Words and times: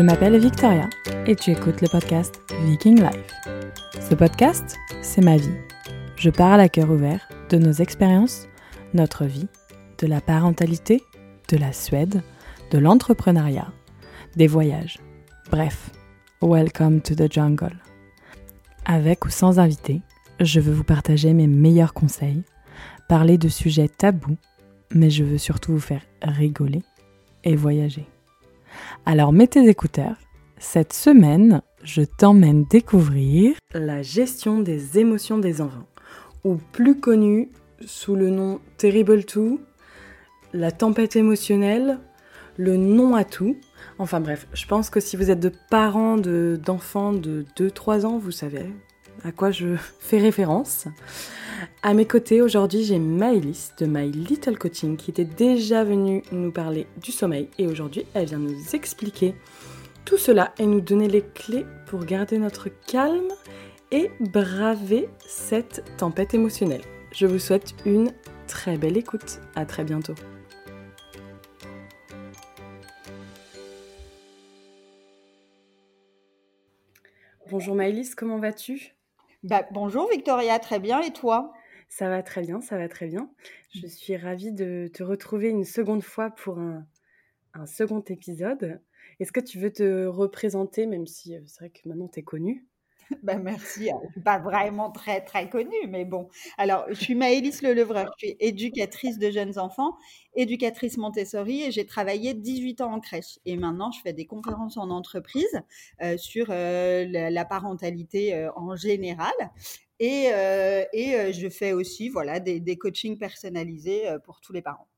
Je 0.00 0.04
m'appelle 0.06 0.38
Victoria 0.38 0.88
et 1.26 1.36
tu 1.36 1.50
écoutes 1.50 1.82
le 1.82 1.88
podcast 1.88 2.40
Viking 2.64 3.02
Life. 3.02 3.34
Ce 4.00 4.14
podcast, 4.14 4.78
c'est 5.02 5.22
ma 5.22 5.36
vie. 5.36 5.52
Je 6.16 6.30
parle 6.30 6.60
à 6.60 6.70
cœur 6.70 6.90
ouvert 6.90 7.28
de 7.50 7.58
nos 7.58 7.72
expériences, 7.72 8.48
notre 8.94 9.26
vie, 9.26 9.46
de 9.98 10.06
la 10.06 10.22
parentalité, 10.22 11.02
de 11.50 11.58
la 11.58 11.74
Suède, 11.74 12.22
de 12.70 12.78
l'entrepreneuriat, 12.78 13.74
des 14.36 14.46
voyages. 14.46 14.96
Bref, 15.50 15.90
welcome 16.40 17.02
to 17.02 17.14
the 17.14 17.30
jungle. 17.30 17.76
Avec 18.86 19.26
ou 19.26 19.28
sans 19.28 19.58
invité, 19.58 20.00
je 20.40 20.60
veux 20.60 20.72
vous 20.72 20.82
partager 20.82 21.34
mes 21.34 21.46
meilleurs 21.46 21.92
conseils, 21.92 22.42
parler 23.06 23.36
de 23.36 23.50
sujets 23.50 23.90
tabous, 23.90 24.38
mais 24.94 25.10
je 25.10 25.24
veux 25.24 25.36
surtout 25.36 25.72
vous 25.72 25.78
faire 25.78 26.06
rigoler 26.22 26.80
et 27.44 27.54
voyager. 27.54 28.08
Alors 29.06 29.32
mets 29.32 29.46
tes 29.46 29.68
écouteurs. 29.68 30.16
Cette 30.58 30.92
semaine, 30.92 31.62
je 31.82 32.02
t'emmène 32.02 32.64
découvrir 32.64 33.56
la 33.72 34.02
gestion 34.02 34.60
des 34.60 34.98
émotions 34.98 35.38
des 35.38 35.60
enfants, 35.60 35.88
ou 36.44 36.56
plus 36.72 37.00
connue 37.00 37.50
sous 37.86 38.14
le 38.14 38.30
nom 38.30 38.60
Terrible 38.76 39.24
Two, 39.24 39.60
la 40.52 40.70
tempête 40.70 41.16
émotionnelle, 41.16 41.98
le 42.56 42.76
non 42.76 43.14
à 43.14 43.24
tout. 43.24 43.56
Enfin 43.98 44.20
bref, 44.20 44.46
je 44.52 44.66
pense 44.66 44.90
que 44.90 45.00
si 45.00 45.16
vous 45.16 45.30
êtes 45.30 45.40
de 45.40 45.52
parents 45.70 46.18
d'enfants 46.18 47.12
de, 47.12 47.44
2-3 47.56 48.04
ans, 48.04 48.18
vous 48.18 48.30
savez 48.30 48.66
à 49.24 49.32
quoi 49.32 49.50
je 49.50 49.76
fais 50.00 50.18
référence. 50.18 50.86
À 51.82 51.94
mes 51.94 52.06
côtés, 52.06 52.40
aujourd'hui, 52.40 52.84
j'ai 52.84 52.98
Maëlys 52.98 53.72
de 53.78 53.86
My 53.86 54.10
Little 54.10 54.58
Coaching 54.58 54.96
qui 54.96 55.10
était 55.10 55.24
déjà 55.24 55.84
venue 55.84 56.22
nous 56.32 56.50
parler 56.50 56.86
du 57.02 57.12
sommeil 57.12 57.48
et 57.58 57.66
aujourd'hui, 57.66 58.06
elle 58.14 58.26
vient 58.26 58.38
nous 58.38 58.74
expliquer 58.74 59.34
tout 60.04 60.16
cela 60.16 60.54
et 60.58 60.66
nous 60.66 60.80
donner 60.80 61.08
les 61.08 61.22
clés 61.22 61.66
pour 61.86 62.04
garder 62.04 62.38
notre 62.38 62.68
calme 62.86 63.28
et 63.90 64.10
braver 64.20 65.08
cette 65.26 65.84
tempête 65.98 66.34
émotionnelle. 66.34 66.82
Je 67.12 67.26
vous 67.26 67.38
souhaite 67.38 67.74
une 67.84 68.12
très 68.46 68.76
belle 68.76 68.96
écoute. 68.96 69.40
À 69.54 69.66
très 69.66 69.84
bientôt. 69.84 70.14
Bonjour 77.50 77.74
Maëlys, 77.74 78.14
comment 78.14 78.38
vas-tu? 78.38 78.94
Bah, 79.42 79.66
bonjour 79.70 80.08
Victoria, 80.10 80.58
très 80.58 80.80
bien. 80.80 81.00
Et 81.02 81.12
toi? 81.12 81.52
Ça 81.88 82.08
va 82.08 82.22
très 82.22 82.42
bien, 82.42 82.60
ça 82.60 82.78
va 82.78 82.88
très 82.88 83.06
bien. 83.06 83.30
Je 83.70 83.86
suis 83.86 84.16
ravie 84.16 84.52
de 84.52 84.88
te 84.92 85.02
retrouver 85.02 85.48
une 85.48 85.64
seconde 85.64 86.02
fois 86.02 86.30
pour 86.30 86.58
un, 86.58 86.86
un 87.54 87.66
second 87.66 88.02
épisode. 88.02 88.82
Est-ce 89.20 89.32
que 89.32 89.40
tu 89.40 89.58
veux 89.58 89.72
te 89.72 90.06
représenter, 90.06 90.86
même 90.86 91.06
si 91.06 91.36
euh, 91.36 91.42
c'est 91.46 91.60
vrai 91.60 91.70
que 91.70 91.88
maintenant 91.88 92.08
tu 92.08 92.20
es 92.20 92.24
connue? 92.24 92.69
Ben 93.22 93.42
merci. 93.42 93.90
Je 94.06 94.12
suis 94.12 94.20
pas 94.20 94.38
vraiment 94.38 94.90
très 94.90 95.20
très 95.20 95.48
connue, 95.48 95.86
mais 95.88 96.04
bon. 96.04 96.28
Alors, 96.58 96.84
je 96.88 96.94
suis 96.94 97.14
Maëlys 97.14 97.62
Lelevreur. 97.62 98.12
Je 98.18 98.26
suis 98.26 98.36
éducatrice 98.40 99.18
de 99.18 99.30
jeunes 99.30 99.58
enfants, 99.58 99.96
éducatrice 100.34 100.96
Montessori, 100.96 101.62
et 101.62 101.72
j'ai 101.72 101.86
travaillé 101.86 102.34
18 102.34 102.80
ans 102.80 102.92
en 102.92 103.00
crèche. 103.00 103.38
Et 103.44 103.56
maintenant, 103.56 103.90
je 103.90 104.00
fais 104.00 104.12
des 104.12 104.26
conférences 104.26 104.76
en 104.76 104.90
entreprise 104.90 105.60
euh, 106.02 106.16
sur 106.16 106.46
euh, 106.50 107.04
la, 107.08 107.44
parentalité 107.44 108.34
euh, 108.34 108.50
en 108.56 108.76
général. 108.76 109.32
Et, 109.98 110.30
et 110.94 111.32
je 111.34 111.48
fais 111.50 111.74
aussi 111.74 112.08
voilà 112.08 112.40
des, 112.40 112.58
des 112.58 112.78
coachings 112.78 113.18
personnalisés 113.18 114.06
pour 114.24 114.40
tous 114.40 114.54
les 114.54 114.62
parents. 114.62 114.88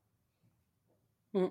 Mmh. 1.34 1.46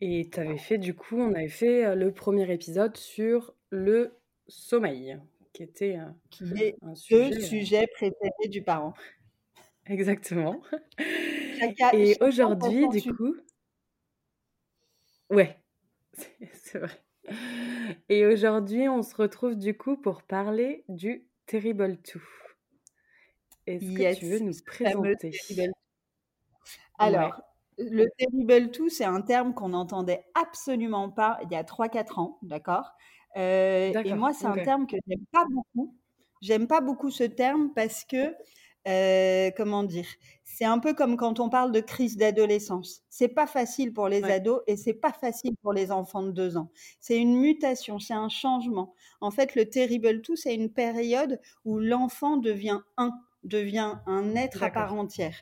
Et 0.00 0.30
tu 0.32 0.40
avais 0.40 0.56
fait, 0.56 0.78
du 0.78 0.94
coup, 0.94 1.18
on 1.18 1.34
avait 1.34 1.50
fait 1.50 1.94
le 1.94 2.10
premier 2.10 2.50
épisode 2.50 2.96
sur 2.96 3.52
le 3.68 4.16
sommeil 4.48 5.18
qui 5.52 5.62
était 5.62 5.96
un, 5.96 6.16
qui 6.30 6.44
est 6.56 6.76
un 6.82 6.94
sujet, 6.94 7.30
le 7.30 7.40
sujet 7.40 7.86
préféré 7.94 8.48
du 8.48 8.62
parent. 8.62 8.94
Exactement. 9.86 10.60
Et 11.92 12.16
aujourd'hui, 12.20 12.88
du 12.88 13.14
coup, 13.14 13.36
ouais, 15.30 15.56
c'est 16.54 16.78
vrai. 16.78 17.02
Et 18.08 18.26
aujourd'hui, 18.26 18.88
on 18.88 19.02
se 19.02 19.14
retrouve 19.14 19.56
du 19.56 19.76
coup 19.76 19.96
pour 19.96 20.22
parler 20.22 20.84
du 20.88 21.26
Terrible 21.46 21.98
Two. 21.98 22.20
Est-ce 23.66 23.84
que 23.84 24.18
tu 24.18 24.26
veux 24.26 24.38
nous 24.40 24.52
présenter? 24.64 25.30
Alors, 26.98 27.40
le 27.78 28.06
Terrible 28.18 28.70
Two, 28.70 28.88
c'est 28.88 29.04
un 29.04 29.20
terme 29.20 29.54
qu'on 29.54 29.70
n'entendait 29.70 30.24
absolument 30.34 31.10
pas 31.10 31.38
il 31.44 31.52
y 31.52 31.56
a 31.56 31.62
3-4 31.62 32.18
ans, 32.18 32.38
d'accord? 32.42 32.92
euh, 32.92 33.21
et 33.36 34.14
moi, 34.14 34.32
c'est 34.32 34.46
un 34.46 34.58
terme 34.58 34.86
que 34.86 34.96
j'aime 35.06 35.24
pas 35.30 35.44
beaucoup. 35.50 35.94
J'aime 36.40 36.66
pas 36.66 36.80
beaucoup 36.80 37.10
ce 37.10 37.24
terme 37.24 37.72
parce 37.74 38.04
que, 38.04 38.34
euh, 38.88 39.50
comment 39.56 39.84
dire, 39.84 40.06
c'est 40.42 40.64
un 40.64 40.80
peu 40.80 40.92
comme 40.92 41.16
quand 41.16 41.38
on 41.38 41.48
parle 41.48 41.70
de 41.70 41.80
crise 41.80 42.16
d'adolescence. 42.16 43.04
C'est 43.08 43.28
pas 43.28 43.46
facile 43.46 43.92
pour 43.92 44.08
les 44.08 44.24
ados 44.24 44.60
et 44.66 44.76
c'est 44.76 44.94
pas 44.94 45.12
facile 45.12 45.54
pour 45.62 45.72
les 45.72 45.92
enfants 45.92 46.22
de 46.22 46.32
deux 46.32 46.56
ans. 46.56 46.70
C'est 46.98 47.16
une 47.16 47.38
mutation, 47.38 48.00
c'est 48.00 48.14
un 48.14 48.28
changement. 48.28 48.92
En 49.20 49.30
fait, 49.30 49.54
le 49.54 49.70
terrible 49.70 50.20
tout, 50.20 50.36
c'est 50.36 50.54
une 50.54 50.72
période 50.72 51.40
où 51.64 51.78
l'enfant 51.78 52.36
devient 52.36 52.80
un, 52.96 53.12
devient 53.44 53.94
un 54.06 54.34
être 54.34 54.62
à 54.64 54.70
part 54.70 54.94
entière. 54.94 55.36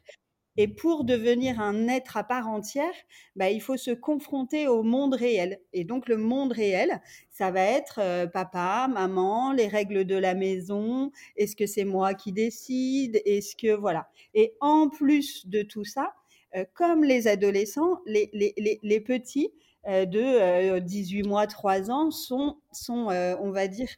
Et 0.62 0.68
pour 0.68 1.04
devenir 1.04 1.58
un 1.58 1.88
être 1.88 2.18
à 2.18 2.22
part 2.22 2.46
entière, 2.46 2.92
bah, 3.34 3.48
il 3.48 3.62
faut 3.62 3.78
se 3.78 3.92
confronter 3.92 4.68
au 4.68 4.82
monde 4.82 5.14
réel. 5.14 5.58
Et 5.72 5.84
donc 5.84 6.06
le 6.06 6.18
monde 6.18 6.52
réel, 6.52 7.00
ça 7.30 7.50
va 7.50 7.62
être 7.62 7.98
euh, 7.98 8.26
papa, 8.26 8.86
maman, 8.92 9.54
les 9.54 9.68
règles 9.68 10.04
de 10.04 10.16
la 10.16 10.34
maison, 10.34 11.12
est-ce 11.38 11.56
que 11.56 11.64
c'est 11.64 11.86
moi 11.86 12.12
qui 12.12 12.32
décide, 12.32 13.22
est-ce 13.24 13.56
que 13.56 13.74
voilà. 13.74 14.10
Et 14.34 14.52
en 14.60 14.90
plus 14.90 15.48
de 15.48 15.62
tout 15.62 15.84
ça, 15.84 16.12
euh, 16.54 16.66
comme 16.74 17.04
les 17.04 17.26
adolescents, 17.26 18.00
les, 18.04 18.28
les, 18.34 18.52
les, 18.58 18.80
les 18.82 19.00
petits 19.00 19.54
euh, 19.88 20.04
de 20.04 20.78
18 20.78 21.22
mois, 21.22 21.46
3 21.46 21.90
ans 21.90 22.10
sont, 22.10 22.58
sont 22.70 23.06
on 23.40 23.50
va 23.50 23.66
dire, 23.66 23.88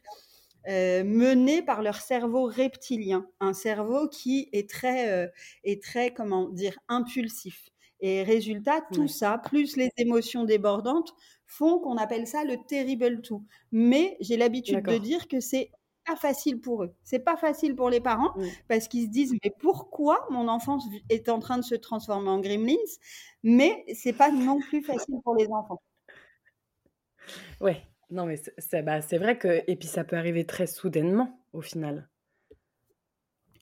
euh, 0.67 1.03
menés 1.03 1.61
par 1.61 1.81
leur 1.81 1.95
cerveau 1.97 2.45
reptilien, 2.45 3.27
un 3.39 3.53
cerveau 3.53 4.07
qui 4.07 4.49
est 4.53 4.69
très, 4.69 5.09
euh, 5.11 5.27
est 5.63 5.83
très 5.83 6.13
comment 6.13 6.49
dire, 6.49 6.77
impulsif. 6.87 7.69
Et 7.99 8.23
résultat, 8.23 8.81
tout 8.91 9.07
ça, 9.07 9.37
plus 9.37 9.77
les 9.77 9.89
émotions 9.97 10.43
débordantes, 10.43 11.13
font 11.45 11.79
qu'on 11.79 11.97
appelle 11.97 12.27
ça 12.27 12.43
le 12.43 12.57
terrible 12.67 13.21
tout. 13.21 13.45
Mais 13.71 14.17
j'ai 14.19 14.35
l'habitude 14.35 14.83
de 14.83 14.97
dire 14.97 15.27
que 15.27 15.39
c'est 15.39 15.71
pas 16.05 16.15
facile 16.17 16.59
pour 16.59 16.83
eux. 16.83 16.95
C'est 17.03 17.19
pas 17.19 17.37
facile 17.37 17.75
pour 17.75 17.89
les 17.89 18.01
parents 18.01 18.33
parce 18.67 18.87
qu'ils 18.87 19.05
se 19.05 19.09
disent 19.09 19.33
mais 19.43 19.51
pourquoi 19.59 20.25
mon 20.29 20.47
enfant 20.49 20.79
est 21.09 21.29
en 21.29 21.39
train 21.39 21.57
de 21.57 21.63
se 21.63 21.75
transformer 21.75 22.29
en 22.29 22.39
gremlins? 22.39 22.75
Mais 23.43 23.85
c'est 23.93 24.13
pas 24.13 24.31
non 24.31 24.59
plus 24.59 24.83
facile 24.83 25.15
pour 25.23 25.35
les 25.35 25.47
enfants. 25.47 25.81
Ouais, 27.59 27.83
non, 28.13 28.27
mais 28.27 28.35
c'est 28.59 28.83
bah, 28.83 28.99
vrai 28.99 29.39
que 29.39 29.63
et 29.65 29.75
puis 29.75 29.87
ça 29.87 30.03
peut 30.03 30.15
arriver 30.15 30.45
très 30.45 30.67
soudainement, 30.67 31.39
au 31.51 31.61
final. 31.61 32.07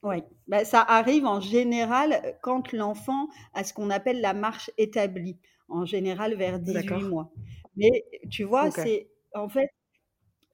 Oui, 0.03 0.17
bah, 0.47 0.65
ça 0.65 0.81
arrive 0.81 1.25
en 1.25 1.39
général 1.39 2.35
quand 2.41 2.73
l'enfant 2.73 3.29
a 3.53 3.63
ce 3.63 3.73
qu'on 3.73 3.89
appelle 3.89 4.19
la 4.19 4.33
marche 4.33 4.69
établie, 4.77 5.39
en 5.69 5.85
général 5.85 6.35
vers 6.35 6.59
18 6.59 7.03
mois. 7.03 7.31
Mais 7.77 8.03
tu 8.29 8.43
vois, 8.43 8.71
c'est 8.71 9.09
en 9.33 9.47
fait 9.47 9.69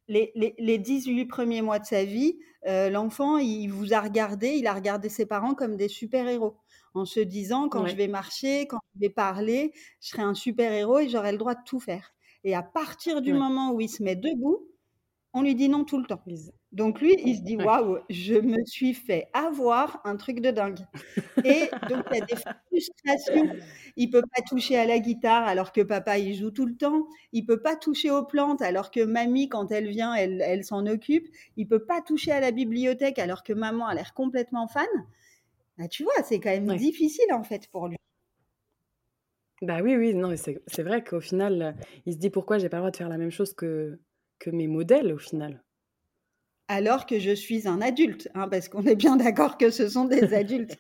les, 0.07 0.31
les, 0.35 0.53
les 0.59 0.77
18 0.77 1.25
premiers 1.25 1.63
mois 1.63 1.79
de 1.79 1.85
sa 1.85 2.03
vie, 2.03 2.37
l'enfant, 2.65 3.37
il 3.37 3.69
vous 3.69 3.95
a 3.95 4.01
regardé, 4.01 4.49
il 4.49 4.67
a 4.67 4.75
regardé 4.75 5.09
ses 5.09 5.25
parents 5.25 5.55
comme 5.55 5.75
des 5.75 5.87
super-héros, 5.87 6.55
en 6.93 7.05
se 7.05 7.19
disant 7.19 7.67
quand 7.67 7.87
je 7.87 7.95
vais 7.95 8.07
marcher, 8.07 8.67
quand 8.67 8.79
je 8.93 8.99
vais 8.99 9.09
parler, 9.09 9.71
je 10.01 10.09
serai 10.09 10.21
un 10.21 10.35
super-héros 10.35 10.99
et 10.99 11.09
j'aurai 11.09 11.31
le 11.31 11.39
droit 11.39 11.55
de 11.55 11.63
tout 11.65 11.79
faire. 11.79 12.13
Et 12.43 12.55
à 12.55 12.63
partir 12.63 13.21
du 13.21 13.33
moment 13.33 13.71
où 13.71 13.81
il 13.81 13.89
se 13.89 14.03
met 14.03 14.15
debout, 14.15 14.67
on 15.33 15.41
lui 15.41 15.55
dit 15.55 15.69
non 15.69 15.83
tout 15.83 15.99
le 15.99 16.05
temps. 16.05 16.21
Donc 16.71 16.99
lui, 16.99 17.15
il 17.23 17.37
se 17.37 17.41
dit 17.41 17.57
waouh, 17.57 17.99
je 18.09 18.35
me 18.35 18.63
suis 18.65 18.93
fait 18.93 19.27
avoir 19.33 20.01
un 20.03 20.17
truc 20.17 20.41
de 20.41 20.51
dingue. 20.51 20.79
Et 21.43 21.69
donc 21.89 22.05
il 22.11 22.17
y 22.17 22.21
a 22.21 22.25
des 22.25 22.35
frustrations. 22.35 23.55
Il 23.95 24.09
peut 24.09 24.23
pas 24.35 24.41
toucher 24.41 24.77
à 24.77 24.85
la 24.85 24.99
guitare 24.99 25.47
alors 25.47 25.71
que 25.71 25.81
papa 25.81 26.17
il 26.17 26.33
joue 26.33 26.51
tout 26.51 26.65
le 26.65 26.75
temps. 26.75 27.07
Il 27.33 27.45
peut 27.45 27.61
pas 27.61 27.75
toucher 27.75 28.09
aux 28.09 28.23
plantes 28.23 28.61
alors 28.61 28.89
que 28.89 29.03
mamie 29.03 29.47
quand 29.47 29.71
elle 29.71 29.89
vient, 29.89 30.13
elle, 30.15 30.63
s'en 30.63 30.87
occupe. 30.87 31.27
Il 31.55 31.67
peut 31.67 31.85
pas 31.85 32.01
toucher 32.01 32.31
à 32.31 32.39
la 32.39 32.51
bibliothèque 32.51 33.19
alors 33.19 33.43
que 33.43 33.53
maman 33.53 33.87
a 33.87 33.93
l'air 33.93 34.13
complètement 34.13 34.67
fan. 34.67 34.87
Bah, 35.77 35.87
tu 35.87 36.03
vois, 36.03 36.23
c'est 36.23 36.39
quand 36.39 36.49
même 36.49 36.75
difficile 36.77 37.31
en 37.31 37.43
fait 37.43 37.67
pour 37.67 37.87
lui. 37.87 37.97
Bah 39.61 39.79
oui, 39.81 39.95
oui, 39.95 40.13
non, 40.13 40.35
c'est 40.35 40.83
vrai 40.83 41.03
qu'au 41.03 41.19
final, 41.19 41.75
il 42.05 42.13
se 42.13 42.17
dit 42.19 42.29
pourquoi 42.29 42.59
j'ai 42.59 42.69
pas 42.69 42.77
le 42.77 42.81
droit 42.81 42.91
de 42.91 42.97
faire 42.97 43.09
la 43.09 43.17
même 43.17 43.31
chose 43.31 43.53
que, 43.53 43.99
que 44.39 44.51
mes 44.51 44.67
modèles 44.67 45.11
au 45.11 45.17
final. 45.17 45.63
Alors 46.67 47.05
que 47.05 47.17
je 47.17 47.31
suis 47.31 47.67
un 47.67 47.81
adulte, 47.81 48.29
hein, 48.35 48.49
parce 48.49 48.67
qu'on 48.67 48.83
est 48.83 48.95
bien 48.95 49.15
d'accord 49.15 49.57
que 49.57 49.71
ce 49.71 49.87
sont 49.87 50.05
des 50.05 50.33
adultes. 50.33 50.77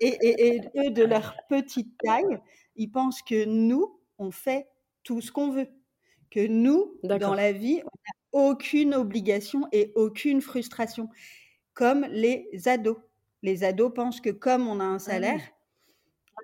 et, 0.00 0.60
eux, 0.76 0.90
de 0.90 1.02
leur 1.02 1.34
petite 1.48 1.96
taille, 1.98 2.38
ils 2.76 2.90
pensent 2.90 3.22
que 3.22 3.44
nous, 3.46 3.98
on 4.18 4.30
fait 4.30 4.68
tout 5.02 5.20
ce 5.20 5.32
qu'on 5.32 5.50
veut. 5.50 5.68
que 6.30 6.46
nous, 6.46 6.98
dans 7.02 7.34
la 7.34 7.52
vie, 7.52 7.80
on 7.82 8.40
n'a 8.42 8.50
aucune 8.50 8.94
obligation 8.94 9.66
et 9.72 9.90
aucune 9.96 10.40
frustration, 10.42 11.08
comme 11.74 12.06
les 12.10 12.46
ados. 12.66 12.98
Les 13.42 13.64
ados 13.64 13.92
pensent 13.94 14.20
que 14.20 14.30
comme 14.30 14.68
on 14.68 14.80
a 14.80 14.84
un 14.84 14.96
ah 14.96 15.00
salaire, 15.00 15.40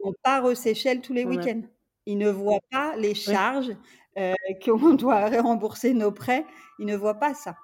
on 0.02 0.12
part 0.22 0.44
aux 0.44 0.54
Seychelles 0.54 1.00
tous 1.00 1.12
les 1.12 1.24
week-ends. 1.24 1.62
Ils 2.06 2.18
ne 2.18 2.30
voient 2.30 2.60
pas 2.70 2.96
les 2.96 3.14
charges, 3.14 3.72
euh, 4.18 4.34
qu'on 4.64 4.94
doit 4.94 5.28
rembourser 5.40 5.94
nos 5.94 6.12
prêts. 6.12 6.44
Ils 6.78 6.86
ne 6.86 6.96
voient 6.96 7.18
pas 7.18 7.34
ça. 7.34 7.56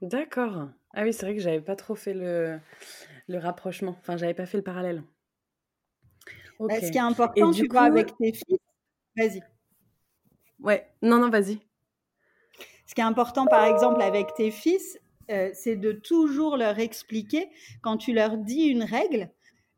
D'accord. 0.00 0.68
Ah 0.94 1.04
oui, 1.04 1.12
c'est 1.12 1.26
vrai 1.26 1.34
que 1.36 1.40
j'avais 1.40 1.60
pas 1.60 1.76
trop 1.76 1.94
fait 1.94 2.14
le, 2.14 2.58
le 3.28 3.38
rapprochement. 3.38 3.96
Enfin, 4.00 4.16
j'avais 4.16 4.34
pas 4.34 4.46
fait 4.46 4.56
le 4.58 4.64
parallèle. 4.64 5.04
Bah, 6.58 6.80
ce 6.80 6.90
qui 6.90 6.98
est 6.98 7.00
important, 7.00 7.50
tu 7.52 7.66
vois, 7.68 7.82
avec 7.82 8.16
tes 8.16 8.32
fils. 8.32 8.58
Vas-y. 9.16 9.42
Ouais, 10.60 10.86
non, 11.02 11.18
non, 11.18 11.30
vas-y. 11.30 11.58
Ce 12.86 12.94
qui 12.94 13.00
est 13.00 13.04
important, 13.04 13.46
par 13.46 13.64
exemple, 13.64 14.02
avec 14.02 14.34
tes 14.34 14.50
fils, 14.50 14.98
euh, 15.30 15.50
c'est 15.54 15.76
de 15.76 15.92
toujours 15.92 16.56
leur 16.56 16.78
expliquer, 16.78 17.48
quand 17.80 17.96
tu 17.96 18.12
leur 18.12 18.36
dis 18.36 18.64
une 18.64 18.82
règle, 18.82 19.30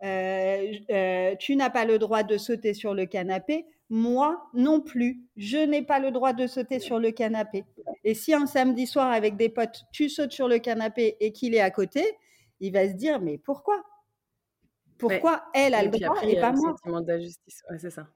euh, 0.04 0.72
euh, 0.90 1.34
tu 1.36 1.56
n'as 1.56 1.70
pas 1.70 1.84
le 1.84 1.98
droit 1.98 2.22
de 2.22 2.36
sauter 2.36 2.74
sur 2.74 2.94
le 2.94 3.06
canapé, 3.06 3.66
moi 3.88 4.48
non 4.52 4.80
plus, 4.80 5.22
je 5.36 5.56
n'ai 5.56 5.82
pas 5.82 5.98
le 5.98 6.10
droit 6.10 6.32
de 6.32 6.46
sauter 6.46 6.78
sur 6.78 6.98
le 6.98 7.10
canapé. 7.10 7.64
Et 8.04 8.14
si 8.14 8.34
un 8.34 8.46
samedi 8.46 8.86
soir 8.86 9.10
avec 9.10 9.36
des 9.36 9.48
potes, 9.48 9.84
tu 9.92 10.08
sautes 10.08 10.32
sur 10.32 10.48
le 10.48 10.58
canapé 10.58 11.16
et 11.20 11.32
qu'il 11.32 11.54
est 11.54 11.60
à 11.60 11.70
côté, 11.70 12.04
il 12.60 12.72
va 12.72 12.88
se 12.88 12.94
dire 12.94 13.20
mais 13.20 13.38
pourquoi? 13.38 13.82
Pourquoi 14.98 15.44
elle 15.54 15.74
a 15.74 15.82
le 15.82 15.90
droit 15.90 16.22
et 16.22 16.38
pas 16.38 16.52
moi? 16.52 16.74
c'est 17.78 17.90
ça. 17.90 18.06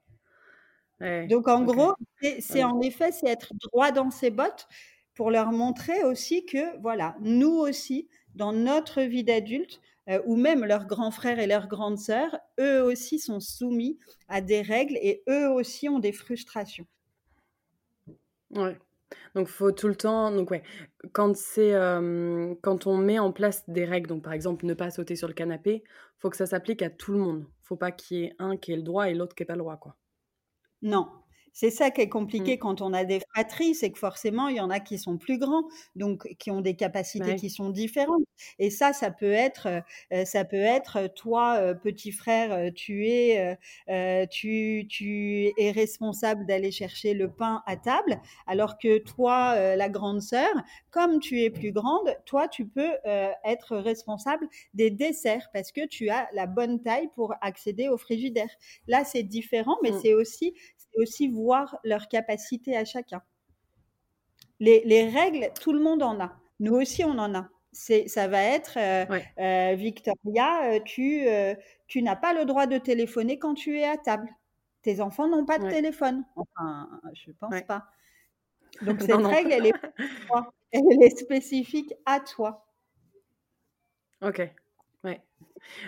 Donc 1.27 1.47
en 1.47 1.63
gros, 1.63 1.93
c'est 2.39 2.63
en 2.63 2.81
effet 2.81 3.11
c'est 3.11 3.27
être 3.27 3.53
droit 3.63 3.91
dans 3.91 4.11
ses 4.11 4.29
bottes 4.29 4.67
pour 5.15 5.31
leur 5.31 5.51
montrer 5.51 6.03
aussi 6.03 6.45
que 6.45 6.79
voilà, 6.81 7.15
nous 7.19 7.57
aussi 7.57 8.07
dans 8.35 8.53
notre 8.53 9.01
vie 9.01 9.23
d'adulte, 9.23 9.81
euh, 10.09 10.21
ou 10.25 10.35
même 10.35 10.65
leurs 10.65 10.85
grands 10.85 11.11
frères 11.11 11.39
et 11.39 11.47
leurs 11.47 11.67
grandes 11.67 11.99
sœurs, 11.99 12.37
eux 12.59 12.81
aussi 12.81 13.19
sont 13.19 13.39
soumis 13.39 13.99
à 14.27 14.41
des 14.41 14.61
règles 14.61 14.97
et 15.01 15.23
eux 15.29 15.49
aussi 15.49 15.89
ont 15.89 15.99
des 15.99 16.11
frustrations. 16.11 16.87
Ouais. 18.51 18.77
Donc 19.35 19.47
faut 19.47 19.71
tout 19.71 19.87
le 19.87 19.95
temps 19.95 20.31
donc 20.31 20.51
ouais, 20.51 20.63
quand 21.13 21.35
c'est 21.35 21.71
quand 22.61 22.87
on 22.87 22.97
met 22.97 23.17
en 23.17 23.31
place 23.31 23.67
des 23.67 23.85
règles 23.85 24.07
donc 24.07 24.23
par 24.23 24.33
exemple 24.33 24.65
ne 24.65 24.73
pas 24.73 24.91
sauter 24.91 25.15
sur 25.15 25.27
le 25.27 25.33
canapé, 25.33 25.83
faut 26.17 26.29
que 26.29 26.37
ça 26.37 26.45
s'applique 26.45 26.81
à 26.81 26.89
tout 26.89 27.11
le 27.11 27.19
monde. 27.19 27.45
Faut 27.61 27.75
pas 27.75 27.91
qu'il 27.91 28.17
y 28.17 28.23
ait 28.25 28.35
un 28.39 28.57
qui 28.57 28.71
ait 28.71 28.75
le 28.75 28.83
droit 28.83 29.09
et 29.09 29.13
l'autre 29.13 29.35
qui 29.35 29.43
ait 29.43 29.45
pas 29.45 29.53
le 29.53 29.59
droit 29.59 29.77
quoi. 29.77 29.95
Non, 30.81 31.09
c'est 31.59 31.71
ça 31.71 31.91
qui 31.91 31.99
est 31.99 32.07
compliqué 32.07 32.55
mmh. 32.55 32.59
quand 32.59 32.81
on 32.81 32.93
a 32.93 33.03
des 33.03 33.19
fratries, 33.19 33.75
c'est 33.75 33.91
que 33.91 33.99
forcément, 33.99 34.47
il 34.47 34.55
y 34.55 34.61
en 34.61 34.69
a 34.69 34.79
qui 34.79 34.97
sont 34.97 35.17
plus 35.17 35.37
grands, 35.37 35.65
donc 35.97 36.25
qui 36.39 36.51
ont 36.51 36.61
des 36.61 36.77
capacités 36.77 37.35
qui 37.35 37.49
sont 37.49 37.69
différentes. 37.69 38.23
Et 38.59 38.69
ça, 38.69 38.93
ça 38.93 39.11
peut 39.11 39.33
être, 39.33 39.67
euh, 40.13 40.23
ça 40.23 40.45
peut 40.45 40.55
être 40.55 41.07
toi, 41.07 41.57
euh, 41.57 41.73
petit 41.73 42.13
frère, 42.13 42.53
euh, 42.53 42.71
tu 42.73 43.07
es, 43.09 43.57
tu, 44.31 44.85
tu 44.89 45.51
es 45.57 45.71
responsable 45.71 46.45
d'aller 46.45 46.71
chercher 46.71 47.13
le 47.13 47.29
pain 47.29 47.61
à 47.65 47.75
table, 47.75 48.21
alors 48.47 48.77
que 48.77 48.97
toi, 48.97 49.75
la 49.75 49.89
grande 49.89 50.21
sœur, 50.21 50.53
comme 50.91 51.19
tu 51.19 51.41
es 51.41 51.49
plus 51.49 51.73
grande, 51.73 52.15
toi, 52.25 52.47
tu 52.47 52.67
peux 52.67 52.93
être 53.43 53.75
responsable 53.75 54.47
des 54.73 54.91
desserts 54.91 55.49
parce 55.51 55.73
que 55.73 55.85
tu 55.85 56.09
as 56.09 56.29
la 56.31 56.47
bonne 56.47 56.81
taille 56.81 57.09
pour 57.15 57.33
accéder 57.41 57.89
au 57.89 57.97
frigidaire. 57.97 58.49
Là, 58.87 59.03
c'est 59.03 59.23
différent, 59.23 59.75
mais 59.83 59.91
mmh. 59.91 59.99
c'est 60.01 60.13
aussi 60.13 60.53
aussi 60.95 61.27
voir 61.27 61.79
leurs 61.83 62.07
capacités 62.07 62.75
à 62.75 62.85
chacun. 62.85 63.21
Les, 64.59 65.09
règles, 65.09 65.51
tout 65.61 65.71
le 65.71 65.79
monde 65.79 66.03
en 66.03 66.19
a. 66.19 66.37
Nous 66.59 66.73
aussi, 66.73 67.03
on 67.03 67.17
en 67.17 67.33
a. 67.33 67.49
C'est, 67.71 68.07
ça 68.07 68.27
va 68.27 68.41
être 68.41 68.77
euh, 68.77 69.05
euh, 69.39 69.75
Victoria, 69.75 70.73
euh, 70.73 70.79
tu, 70.83 71.27
tu 71.87 72.01
n'as 72.01 72.15
pas 72.15 72.33
le 72.33 72.45
droit 72.45 72.65
de 72.65 72.77
téléphoner 72.77 73.37
quand 73.37 73.53
tu 73.53 73.79
es 73.79 73.85
à 73.85 73.95
table. 73.95 74.27
Tes 74.81 75.01
enfants 75.01 75.27
n'ont 75.27 75.45
pas 75.45 75.59
de 75.59 75.69
téléphone. 75.69 76.23
Enfin, 76.35 76.89
je 77.13 77.29
ne 77.29 77.35
pense 77.35 77.61
pas. 77.67 77.85
Donc 78.81 79.01
cette 79.01 79.15
règle, 79.15 79.51
elle 79.51 79.67
est, 79.67 79.73
elle 80.71 81.03
est 81.03 81.17
spécifique 81.17 81.93
à 82.05 82.19
toi. 82.19 82.65
Ok. 84.21 84.41
Ouais. 85.03 85.21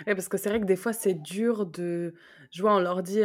parce 0.06 0.28
que 0.28 0.38
c'est 0.38 0.48
vrai 0.48 0.60
que 0.60 0.64
des 0.64 0.76
fois, 0.76 0.92
c'est 0.92 1.14
dur 1.14 1.66
de. 1.66 2.14
Je 2.50 2.62
vois, 2.62 2.76
on 2.76 2.80
leur 2.80 3.02
dit 3.02 3.22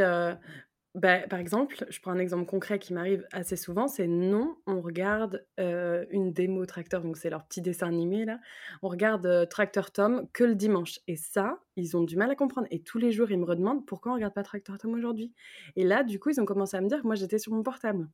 bah, 0.96 1.20
par 1.28 1.40
exemple, 1.40 1.86
je 1.90 2.00
prends 2.00 2.12
un 2.12 2.18
exemple 2.18 2.46
concret 2.46 2.80
qui 2.80 2.94
m'arrive 2.94 3.28
assez 3.32 3.56
souvent, 3.56 3.88
c'est 3.88 4.08
non, 4.08 4.56
on 4.66 4.82
regarde 4.82 5.46
une 5.58 6.34
démo 6.34 6.66
Tracteur, 6.66 7.04
donc 7.04 7.18
c'est 7.18 7.30
leur 7.30 7.46
petit 7.46 7.62
dessin 7.62 7.88
animé 7.88 8.26
là, 8.26 8.40
on 8.82 8.88
regarde 8.88 9.48
Tracteur 9.50 9.92
Tom 9.92 10.28
que 10.34 10.44
le 10.44 10.56
dimanche. 10.56 11.00
Et 11.08 11.16
ça, 11.16 11.60
ils 11.76 11.96
ont 11.96 12.04
du 12.04 12.18
mal 12.18 12.32
à 12.32 12.36
comprendre. 12.36 12.68
Et 12.72 12.82
tous 12.82 12.98
les 12.98 13.12
jours, 13.12 13.30
ils 13.30 13.38
me 13.38 13.46
redemandent 13.46 13.86
pourquoi 13.86 14.12
on 14.12 14.16
regarde 14.16 14.34
pas 14.34 14.44
Tracteur 14.44 14.78
Tom 14.78 14.94
aujourd'hui. 14.94 15.34
Et 15.76 15.84
là, 15.84 16.04
du 16.04 16.20
coup, 16.20 16.30
ils 16.30 16.42
ont 16.42 16.46
commencé 16.46 16.76
à 16.76 16.82
me 16.82 16.88
dire 16.88 17.02
que 17.02 17.06
moi, 17.06 17.16
j'étais 17.16 17.38
sur 17.38 17.54
mon 17.54 17.64
portable. 17.64 18.10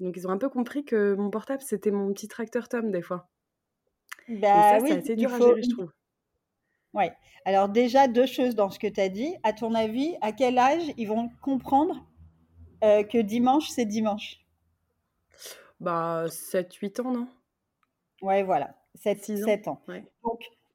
Donc, 0.00 0.16
ils 0.16 0.26
ont 0.26 0.30
un 0.30 0.38
peu 0.38 0.48
compris 0.48 0.84
que 0.84 1.14
mon 1.14 1.30
portable, 1.30 1.62
c'était 1.62 1.90
mon 1.90 2.12
petit 2.12 2.28
Tracteur 2.28 2.68
Tom 2.68 2.90
des 2.90 3.02
fois. 3.02 3.30
Bah, 4.28 4.36
et 4.36 4.38
ça, 4.40 4.78
oui, 4.82 4.88
c'est 4.90 4.98
assez 4.98 5.16
dur 5.16 5.32
à 5.32 5.40
gérer, 5.40 5.62
je 5.62 5.70
trouve. 5.70 5.90
Oui. 6.94 7.04
Alors 7.44 7.68
déjà, 7.68 8.06
deux 8.08 8.26
choses 8.26 8.54
dans 8.54 8.70
ce 8.70 8.78
que 8.78 8.86
tu 8.86 9.00
as 9.00 9.08
dit. 9.08 9.34
À 9.42 9.52
ton 9.52 9.74
avis, 9.74 10.16
à 10.20 10.32
quel 10.32 10.58
âge 10.58 10.82
ils 10.96 11.08
vont 11.08 11.30
comprendre 11.40 12.06
euh, 12.84 13.02
que 13.02 13.18
dimanche, 13.18 13.68
c'est 13.68 13.84
dimanche? 13.84 14.38
Bah, 15.80 16.26
7-8 16.28 17.00
ans, 17.00 17.10
non? 17.12 17.28
Ouais, 18.20 18.42
voilà. 18.42 18.76
7, 18.94 19.66
ans? 19.68 19.72
ans. 19.72 19.82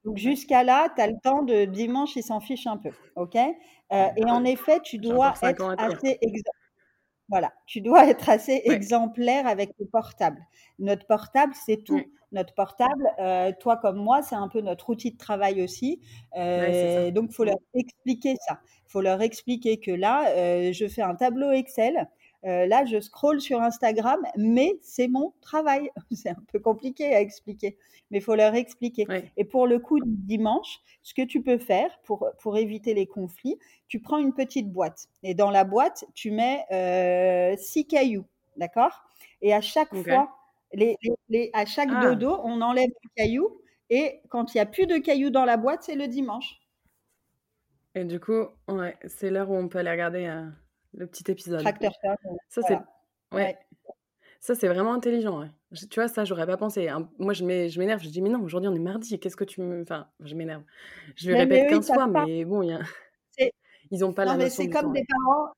Donc, 0.04 0.18
jusqu'à 0.18 0.64
là, 0.64 0.90
tu 0.96 1.02
as 1.02 1.08
le 1.08 1.18
temps 1.22 1.44
de 1.44 1.66
dimanche, 1.66 2.16
ils 2.16 2.24
s'en 2.24 2.40
fichent 2.40 2.68
un 2.68 2.78
peu. 2.78 2.92
OK? 3.16 3.36
Euh, 3.36 4.08
Et 4.18 4.26
en 4.26 4.44
effet, 4.44 4.80
tu 4.82 4.98
dois 4.98 5.34
être 5.44 5.76
assez 5.78 6.18
voilà, 7.30 7.54
tu 7.66 7.82
dois 7.82 8.08
être 8.10 8.30
assez 8.30 8.62
exemplaire 8.66 9.48
avec 9.48 9.72
le 9.80 9.86
portable. 9.86 10.46
Notre 10.80 11.06
portable, 11.06 11.54
c'est 11.66 11.84
tout. 11.84 12.02
Notre 12.32 12.54
portable, 12.54 13.10
euh, 13.20 13.52
toi 13.60 13.78
comme 13.78 13.98
moi, 13.98 14.22
c'est 14.22 14.36
un 14.36 14.50
peu 14.50 14.62
notre 14.62 14.90
outil 14.90 15.12
de 15.12 15.18
travail 15.18 15.62
aussi. 15.62 16.02
Euh, 16.38 17.10
donc, 17.12 17.30
il 17.32 17.36
faut 17.36 17.46
leur 17.46 17.58
expliquer 17.74 18.36
ça. 18.48 18.60
Il 18.66 18.92
faut 18.92 19.02
leur 19.02 19.22
expliquer 19.22 19.80
que 19.80 19.92
là, 19.92 20.30
euh, 20.30 20.74
je 20.74 20.88
fais 20.88 21.02
un 21.02 21.16
tableau 21.16 21.52
Excel. 21.52 22.08
Là, 22.44 22.86
je 22.86 23.00
scrolle 23.00 23.42
sur 23.42 23.62
Instagram, 23.62 24.20
mais 24.38 24.78
c'est 24.82 25.08
mon 25.08 25.34
travail. 25.42 25.90
C'est 26.12 26.30
un 26.30 26.44
peu 26.52 26.60
compliqué 26.60 27.14
à 27.14 27.22
expliquer, 27.22 27.78
mais 28.10 28.20
il 28.20 28.22
faut 28.22 28.36
leur 28.36 28.56
expliquer. 28.56 29.06
Et 29.36 29.44
pour 29.44 29.68
le 29.68 29.80
coup, 29.80 30.00
dimanche, 30.04 30.80
ce 31.04 31.14
que 31.14 31.24
tu 31.24 31.42
peux 31.42 31.58
faire 31.58 31.90
pour, 32.04 32.30
pour 32.40 32.58
éviter 32.58 32.94
les 32.94 33.06
conflits, 33.06 33.58
tu 33.88 34.00
prends 34.00 34.18
une 34.18 34.34
petite 34.34 34.72
boîte 34.72 35.08
et 35.24 35.34
dans 35.34 35.52
la 35.52 35.64
boîte, 35.64 36.06
tu 36.14 36.32
mets 36.32 36.66
six 37.58 37.86
cailloux, 37.86 38.26
d'accord? 38.56 39.04
Et 39.42 39.54
à 39.54 39.62
chaque 39.62 39.94
fois, 39.96 40.38
les, 40.74 40.98
à 41.54 41.66
chaque 41.66 41.90
ah. 41.92 42.02
dodo, 42.02 42.40
on 42.44 42.62
enlève 42.62 42.90
un 42.90 43.10
caillou. 43.16 43.62
Et 43.90 44.22
quand 44.30 44.54
il 44.54 44.58
n'y 44.58 44.62
a 44.62 44.66
plus 44.66 44.86
de 44.86 44.98
cailloux 44.98 45.30
dans 45.30 45.46
la 45.46 45.58
boîte, 45.58 45.84
c'est 45.84 45.96
le 45.96 46.08
dimanche. 46.08 46.60
Et 47.96 48.04
du 48.04 48.20
coup, 48.20 48.48
ouais, 48.68 48.98
c'est 49.06 49.30
l'heure 49.30 49.50
où 49.50 49.56
on 49.56 49.70
peut 49.70 49.80
aller 49.80 49.92
regarder 49.92 50.26
euh, 50.26 50.46
le 50.94 51.08
petit 51.08 51.30
épisode. 51.32 51.62
Tracteur 51.62 51.92
Ça, 52.50 52.62
c'est 52.68 52.78
ouais. 53.36 53.58
Ça, 54.40 54.56
c'est 54.56 54.68
vraiment 54.68 54.94
intelligent. 54.94 55.50
tu 55.90 56.00
vois, 56.00 56.08
ça, 56.08 56.24
j'aurais 56.24 56.46
pas 56.46 56.58
pensé. 56.58 56.90
Moi, 57.18 57.34
je 57.34 57.44
m'énerve. 57.44 58.02
Je 58.02 58.10
dis, 58.10 58.22
mais 58.22 58.30
non, 58.30 58.42
aujourd'hui, 58.42 58.70
on 58.70 58.76
est 58.76 58.80
mardi. 58.80 59.20
Qu'est-ce 59.20 59.36
que 59.36 59.44
tu 59.44 59.62
me. 59.62 59.82
Enfin, 59.82 60.08
je 60.20 60.36
m'énerve. 60.36 60.64
Je 61.16 61.32
le 61.32 61.38
répète 61.38 61.70
15 61.70 61.88
fois, 61.88 62.08
mais 62.08 62.46
bon, 62.46 62.62
il 62.62 62.70
y 62.70 62.74
a... 62.74 62.80
ils 63.92 64.00
n'ont 64.00 64.14
pas 64.14 64.26
non, 64.26 64.34
la 64.34 64.38
mais 64.38 64.50
c'est 64.50 64.70
comme 64.70 64.94
des 64.94 65.06
parents 65.06 65.52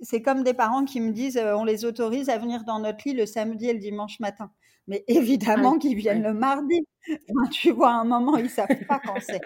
c'est 0.00 0.22
comme 0.22 0.42
des 0.42 0.54
parents 0.54 0.84
qui 0.84 1.00
me 1.00 1.12
disent 1.12 1.36
euh, 1.36 1.56
on 1.56 1.64
les 1.64 1.84
autorise 1.84 2.28
à 2.28 2.38
venir 2.38 2.64
dans 2.64 2.78
notre 2.78 2.98
lit 3.06 3.14
le 3.14 3.26
samedi 3.26 3.68
et 3.68 3.72
le 3.72 3.78
dimanche 3.78 4.20
matin. 4.20 4.50
Mais 4.86 5.04
évidemment 5.08 5.78
qu'ils 5.78 5.96
viennent 5.96 6.22
le 6.22 6.34
mardi. 6.34 6.86
tu 7.52 7.70
vois, 7.70 7.90
à 7.90 8.00
un 8.00 8.04
moment, 8.04 8.36
ils 8.36 8.50
savent 8.50 8.84
pas 8.88 9.00
quand 9.04 9.16
c'est. 9.20 9.40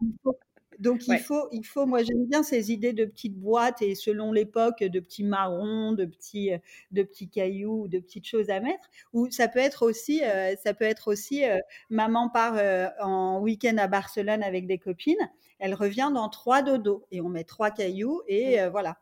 Donc 0.84 1.08
il 1.08 1.18
faut, 1.18 1.48
il 1.50 1.64
faut, 1.64 1.86
moi 1.86 2.02
j'aime 2.02 2.26
bien 2.26 2.42
ces 2.42 2.70
idées 2.70 2.92
de 2.92 3.04
petites 3.04 3.36
boîtes 3.36 3.82
et 3.82 3.94
selon 3.94 4.32
l'époque 4.32 4.84
de 4.84 5.00
petits 5.00 5.24
marrons, 5.24 5.92
de 5.92 6.04
petits, 6.04 6.50
de 6.92 7.02
petits 7.02 7.28
cailloux, 7.28 7.88
de 7.88 7.98
petites 7.98 8.26
choses 8.26 8.50
à 8.50 8.60
mettre. 8.60 8.90
Ou 9.12 9.30
ça 9.30 9.48
peut 9.48 9.58
être 9.58 9.82
aussi, 9.82 10.22
euh, 10.22 10.54
ça 10.62 10.74
peut 10.74 10.84
être 10.84 11.08
aussi, 11.08 11.44
euh, 11.44 11.58
maman 11.88 12.28
part 12.28 12.60
en 13.00 13.40
week-end 13.40 13.76
à 13.78 13.88
Barcelone 13.88 14.42
avec 14.42 14.66
des 14.66 14.78
copines, 14.78 15.30
elle 15.58 15.74
revient 15.74 16.10
dans 16.14 16.28
trois 16.28 16.62
dodos 16.62 17.06
et 17.10 17.20
on 17.20 17.28
met 17.28 17.44
trois 17.44 17.70
cailloux 17.70 18.22
et 18.28 18.58
voilà. 18.68 18.98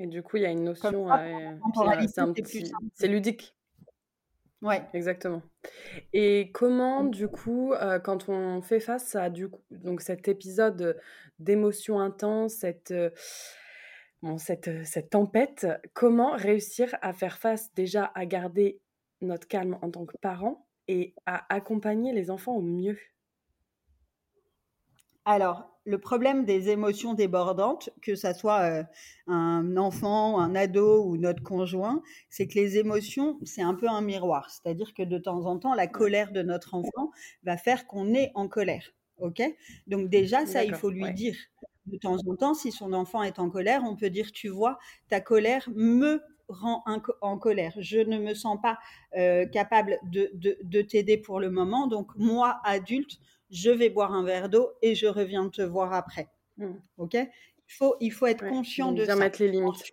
Et 0.00 0.06
du 0.06 0.22
coup, 0.22 0.38
il 0.38 0.44
y 0.44 0.46
a 0.46 0.50
une 0.50 0.64
notion. 0.64 1.12
Euh, 1.12 1.56
c'est 2.94 3.06
ludique. 3.06 3.54
Ouais. 4.62 4.82
Exactement. 4.92 5.42
Et 6.12 6.50
comment, 6.52 7.04
mmh. 7.04 7.10
du 7.10 7.28
coup, 7.28 7.72
euh, 7.72 7.98
quand 7.98 8.28
on 8.28 8.60
fait 8.60 8.80
face 8.80 9.14
à 9.16 9.30
du 9.30 9.48
coup, 9.48 9.62
donc 9.70 10.02
cet 10.02 10.28
épisode 10.28 11.00
d'émotions 11.38 11.98
intenses, 11.98 12.54
cette, 12.54 12.90
euh, 12.90 13.10
bon, 14.22 14.36
cette, 14.36 14.84
cette 14.86 15.10
tempête, 15.10 15.66
comment 15.94 16.32
réussir 16.32 16.94
à 17.00 17.12
faire 17.14 17.38
face 17.38 17.72
déjà 17.74 18.10
à 18.14 18.26
garder 18.26 18.80
notre 19.22 19.48
calme 19.48 19.78
en 19.80 19.90
tant 19.90 20.04
que 20.04 20.16
parent 20.18 20.66
et 20.88 21.14
à 21.24 21.52
accompagner 21.54 22.12
les 22.12 22.30
enfants 22.30 22.54
au 22.56 22.62
mieux? 22.62 22.98
Alors, 25.24 25.79
le 25.90 25.98
problème 25.98 26.44
des 26.44 26.68
émotions 26.68 27.14
débordantes, 27.14 27.90
que 28.00 28.14
ça 28.14 28.32
soit 28.32 28.60
euh, 28.60 28.82
un 29.26 29.76
enfant, 29.76 30.38
un 30.38 30.54
ado 30.54 31.04
ou 31.04 31.16
notre 31.16 31.42
conjoint, 31.42 32.02
c'est 32.28 32.46
que 32.46 32.54
les 32.54 32.78
émotions, 32.78 33.38
c'est 33.42 33.62
un 33.62 33.74
peu 33.74 33.88
un 33.88 34.00
miroir. 34.00 34.48
C'est-à-dire 34.50 34.94
que 34.94 35.02
de 35.02 35.18
temps 35.18 35.46
en 35.46 35.58
temps, 35.58 35.74
la 35.74 35.88
colère 35.88 36.30
de 36.32 36.42
notre 36.42 36.74
enfant 36.74 37.10
va 37.42 37.56
faire 37.56 37.86
qu'on 37.86 38.14
est 38.14 38.30
en 38.34 38.46
colère. 38.46 38.92
OK? 39.18 39.42
Donc 39.88 40.08
déjà, 40.08 40.46
ça, 40.46 40.64
il 40.64 40.74
faut 40.74 40.90
lui 40.90 41.12
dire. 41.12 41.36
De 41.86 41.96
temps 41.96 42.18
en 42.28 42.36
temps, 42.36 42.54
si 42.54 42.70
son 42.70 42.92
enfant 42.92 43.22
est 43.24 43.40
en 43.40 43.50
colère, 43.50 43.82
on 43.84 43.96
peut 43.96 44.10
dire, 44.10 44.30
tu 44.30 44.48
vois, 44.48 44.78
ta 45.08 45.20
colère 45.20 45.68
me 45.74 46.22
rend 46.48 46.84
en 47.20 47.38
colère. 47.38 47.72
Je 47.78 47.98
ne 47.98 48.18
me 48.18 48.34
sens 48.34 48.58
pas 48.62 48.78
euh, 49.16 49.46
capable 49.46 49.98
de, 50.04 50.30
de 50.34 50.82
t'aider 50.82 51.16
pour 51.16 51.40
le 51.40 51.50
moment. 51.50 51.88
Donc 51.88 52.12
moi, 52.16 52.60
adulte, 52.64 53.18
je 53.50 53.70
vais 53.70 53.90
boire 53.90 54.12
un 54.12 54.24
verre 54.24 54.48
d'eau 54.48 54.70
et 54.82 54.94
je 54.94 55.06
reviens 55.06 55.48
te 55.48 55.62
voir 55.62 55.92
après. 55.92 56.28
Mmh. 56.56 56.72
OK? 56.98 57.14
Il 57.14 57.72
faut, 57.72 57.96
il 58.00 58.12
faut 58.12 58.26
être 58.26 58.48
conscient 58.48 58.92
de 58.92 59.04
bien 59.04 59.14
ça. 59.14 59.16
mettre 59.16 59.40
les 59.40 59.50
limites. 59.50 59.92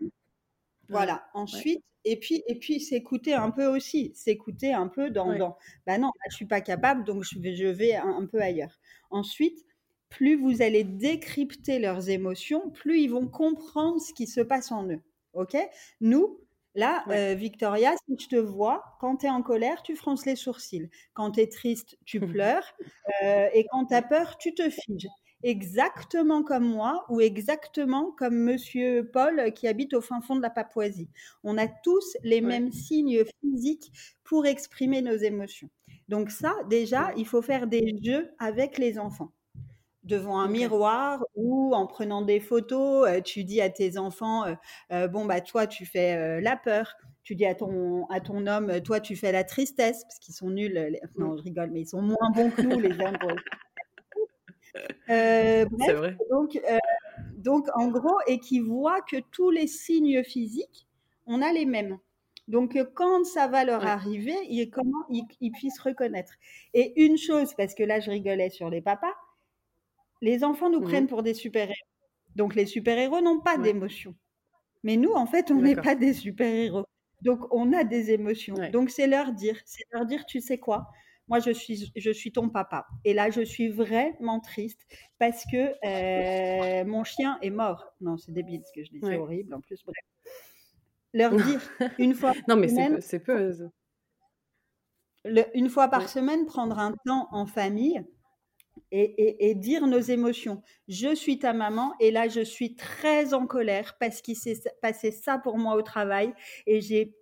voilà. 0.90 1.28
Ensuite, 1.34 1.84
et 2.06 2.18
puis, 2.18 2.44
et 2.48 2.56
puis 2.56 2.80
s'écouter 2.80 3.34
un 3.34 3.52
peu 3.52 3.66
aussi. 3.66 4.12
S'écouter 4.16 4.74
un 4.74 4.88
peu 4.88 5.10
dans, 5.10 5.38
dans 5.38 5.58
bah 5.86 5.98
non, 5.98 6.12
je 6.30 6.36
suis 6.36 6.46
pas 6.46 6.62
capable, 6.62 7.04
donc 7.04 7.24
je 7.24 7.38
vais, 7.40 7.56
je 7.56 7.68
vais 7.68 7.96
un, 7.96 8.26
peu 8.26 8.42
ailleurs. 8.42 8.80
Ensuite, 9.10 9.66
plus 10.10 10.36
vous 10.36 10.62
allez 10.62 10.86
décrypter 10.86 11.80
leurs 11.80 12.10
émotions, 12.10 12.70
plus 12.70 13.02
ils 13.02 13.12
vont 13.12 13.28
comprendre 13.28 14.00
ce 14.00 14.14
qui 14.14 14.26
se 14.26 14.42
passe 14.42 14.72
en 14.72 14.90
eux. 14.90 15.02
OK? 15.34 15.58
Nous, 16.00 16.40
Là, 16.78 17.04
euh, 17.10 17.34
Victoria, 17.34 17.96
si 18.08 18.24
je 18.24 18.28
te 18.28 18.36
vois, 18.36 18.84
quand 19.00 19.18
tu 19.18 19.26
es 19.26 19.30
en 19.32 19.42
colère, 19.42 19.82
tu 19.82 19.96
fronces 19.96 20.28
les 20.28 20.36
sourcils. 20.36 20.92
Quand 21.16 21.32
tu 21.32 21.40
es 21.40 21.48
triste, 21.48 21.98
tu 22.06 22.20
pleures. 22.40 22.72
Euh, 23.24 23.50
et 23.52 23.66
quand 23.72 23.88
tu 23.88 23.96
as 23.96 24.04
peur, 24.04 24.38
tu 24.38 24.54
te 24.54 24.70
figes. 24.70 25.08
Exactement 25.42 26.44
comme 26.44 26.68
moi 26.68 27.04
ou 27.10 27.20
exactement 27.20 28.12
comme 28.12 28.36
Monsieur 28.36 29.10
Paul 29.12 29.52
qui 29.54 29.68
habite 29.68 29.96
au 29.96 30.02
fin 30.02 30.22
fond 30.22 30.36
de 30.36 30.42
la 30.42 30.52
Papouasie. 30.52 31.10
On 31.44 31.58
a 31.58 31.68
tous 31.68 32.16
les 32.22 32.42
mêmes 32.42 32.72
signes 32.72 33.24
physiques 33.42 33.92
pour 34.24 34.46
exprimer 34.46 35.02
nos 35.02 35.18
émotions. 35.18 35.70
Donc 36.10 36.30
ça, 36.30 36.54
déjà, 36.70 37.12
il 37.18 37.26
faut 37.26 37.42
faire 37.42 37.66
des 37.66 37.96
jeux 38.04 38.30
avec 38.38 38.78
les 38.78 39.00
enfants 39.00 39.32
devant 40.08 40.40
un 40.40 40.48
miroir 40.48 41.24
ou 41.36 41.76
en 41.76 41.86
prenant 41.86 42.22
des 42.22 42.40
photos, 42.40 43.08
euh, 43.08 43.22
tu 43.22 43.44
dis 43.44 43.62
à 43.62 43.70
tes 43.70 43.98
enfants, 43.98 44.46
euh, 44.46 44.56
euh, 44.92 45.08
bon, 45.08 45.26
bah, 45.26 45.42
toi, 45.42 45.68
tu 45.68 45.86
fais 45.86 46.42
la 46.42 46.56
peur. 46.56 46.96
Tu 47.24 47.36
dis 47.36 47.46
à 47.46 47.56
ton, 47.56 48.06
à 48.08 48.22
ton 48.22 48.48
homme, 48.48 48.82
toi, 48.82 49.02
tu 49.02 49.18
fais 49.18 49.34
la 49.34 49.44
tristesse, 49.44 50.04
parce 50.04 50.18
qu'ils 50.20 50.34
sont 50.34 50.50
nuls. 50.50 50.98
Non, 51.18 51.36
je 51.36 51.44
rigole, 51.44 51.72
mais 51.72 51.82
ils 51.82 51.88
sont 51.88 52.02
moins 52.02 52.32
bons 52.34 52.50
que 52.50 52.62
nous, 52.62 52.80
les 52.80 52.92
hommes. 52.92 53.18
C'est 55.08 55.94
vrai. 55.94 56.18
Donc, 56.32 56.58
donc, 57.36 57.68
en 57.76 57.88
gros, 57.90 58.18
et 58.28 58.40
qui 58.40 58.62
voient 58.62 59.02
que 59.02 59.18
tous 59.32 59.52
les 59.52 59.68
signes 59.68 60.24
physiques, 60.24 60.88
on 61.26 61.42
a 61.42 61.52
les 61.52 61.66
mêmes. 61.66 61.98
Donc, 62.48 62.78
quand 62.94 63.26
ça 63.26 63.48
va 63.48 63.66
leur 63.66 63.86
arriver, 63.86 64.36
ils, 64.48 64.70
comment 64.70 65.04
ils, 65.10 65.26
ils, 65.42 65.52
puissent 65.52 65.82
reconnaître. 65.82 66.32
Et 66.74 67.04
une 67.04 67.18
chose, 67.18 67.54
parce 67.58 67.76
que 67.76 67.84
là, 67.84 68.00
je 68.00 68.10
rigolais 68.10 68.50
sur 68.50 68.70
les 68.70 68.82
papas, 68.82 69.14
les 70.22 70.44
enfants 70.44 70.70
nous 70.70 70.80
mmh 70.80 70.84
prennent 70.84 71.08
pour 71.08 71.24
des 71.24 71.34
super-héros. 71.34 71.76
Donc 72.36 72.56
les 72.56 72.66
super-héros 72.66 73.22
n'ont 73.22 73.40
pas 73.40 73.58
d'émotions. 73.58 74.16
Mais 74.84 74.96
nous, 74.96 75.12
en 75.12 75.26
fait, 75.26 75.52
on 75.52 75.62
n'est 75.62 75.76
pas 75.76 75.96
des 75.96 76.14
super-héros. 76.14 76.86
Donc 77.22 77.52
on 77.52 77.74
a 77.74 77.84
des 77.84 78.12
émotions. 78.12 78.56
Donc 78.72 78.90
c'est 78.90 79.08
leur 79.08 79.34
dire, 79.34 79.60
c'est 79.66 79.84
leur 79.92 80.06
dire, 80.06 80.26
tu 80.26 80.40
sais 80.40 80.60
quoi? 80.60 80.88
Moi, 81.28 81.40
je 81.40 81.52
suis, 81.52 81.92
je 81.94 82.12
suis 82.12 82.32
ton 82.32 82.48
papa. 82.48 82.88
Et 83.04 83.14
là, 83.14 83.30
je 83.30 83.42
suis 83.42 83.68
vraiment 83.68 84.40
triste 84.40 84.80
parce 85.20 85.44
que 85.52 85.74
euh, 85.86 86.86
mon 86.86 87.04
chien 87.04 87.38
est 87.42 87.50
mort. 87.50 87.86
Non, 88.00 88.16
c'est 88.18 88.32
débile 88.32 88.62
ce 88.66 88.72
que 88.74 88.86
je 88.86 88.92
dis, 88.92 89.00
c'est 89.04 89.18
horrible. 89.18 89.54
En 89.54 89.60
plus, 89.60 89.84
bref. 89.84 89.98
Leur 91.14 91.36
dire 91.36 91.62
une 91.98 92.14
fois 92.14 92.34
non, 92.48 92.56
mais 92.56 92.70
c'est 93.02 93.20
peu. 93.20 93.54
une 95.54 95.70
fois 95.70 95.88
par 95.90 96.08
semaine, 96.08 96.46
prendre 96.46 96.80
un 96.80 96.94
temps 97.06 97.28
en 97.32 97.46
famille 97.46 98.06
et, 98.92 99.56
dire 99.56 99.88
nos 99.88 100.00
émotions. 100.00 100.62
Je 100.88 101.16
suis 101.16 101.40
ta 101.40 101.54
maman 101.54 101.94
et 102.00 102.12
là, 102.12 102.28
je 102.28 102.42
suis 102.42 102.76
très 102.76 103.34
en 103.34 103.48
colère 103.48 103.98
parce 104.00 104.22
qu'il 104.22 104.36
s'est 104.36 104.62
passé 104.82 105.12
ça 105.12 105.38
pour 105.38 105.58
moi 105.58 105.76
au 105.76 105.82
travail 105.82 106.34
et 106.66 106.82
j'ai 106.82 107.16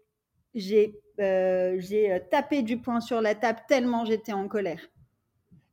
j'ai 0.54 1.02
euh, 1.20 1.80
euh, 1.92 2.20
tapé 2.32 2.62
du 2.62 2.78
poing 2.78 3.02
sur 3.02 3.22
la 3.22 3.36
table 3.36 3.60
tellement 3.68 4.06
j'étais 4.06 4.34
en 4.34 4.48
colère. 4.48 4.82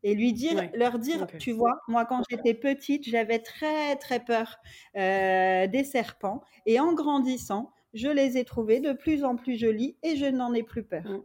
Et 0.05 0.17
lui 0.17 0.33
dire, 0.33 0.69
leur 0.75 0.99
dire, 0.99 1.29
tu 1.39 1.53
vois, 1.53 1.79
moi 1.87 2.05
quand 2.05 2.23
j'étais 2.29 2.55
petite, 2.55 3.09
j'avais 3.09 3.39
très 3.39 3.95
très 3.97 4.19
peur 4.19 4.57
euh, 4.97 5.69
des 5.69 5.85
serpents 5.85 6.43
et 6.67 6.81
en 6.81 6.93
grandissant, 6.93 7.71
je 7.95 8.09
les 8.09 8.37
ai 8.37 8.45
trouvés 8.45 8.81
de 8.81 8.93
plus 8.93 9.23
en 9.23 9.37
plus 9.37 9.57
jolis 9.57 9.97
et 10.03 10.17
je 10.17 10.27
n'en 10.27 10.53
ai 10.55 10.65
plus 10.65 10.83
peur. 10.83 11.05
Mm. 11.05 11.23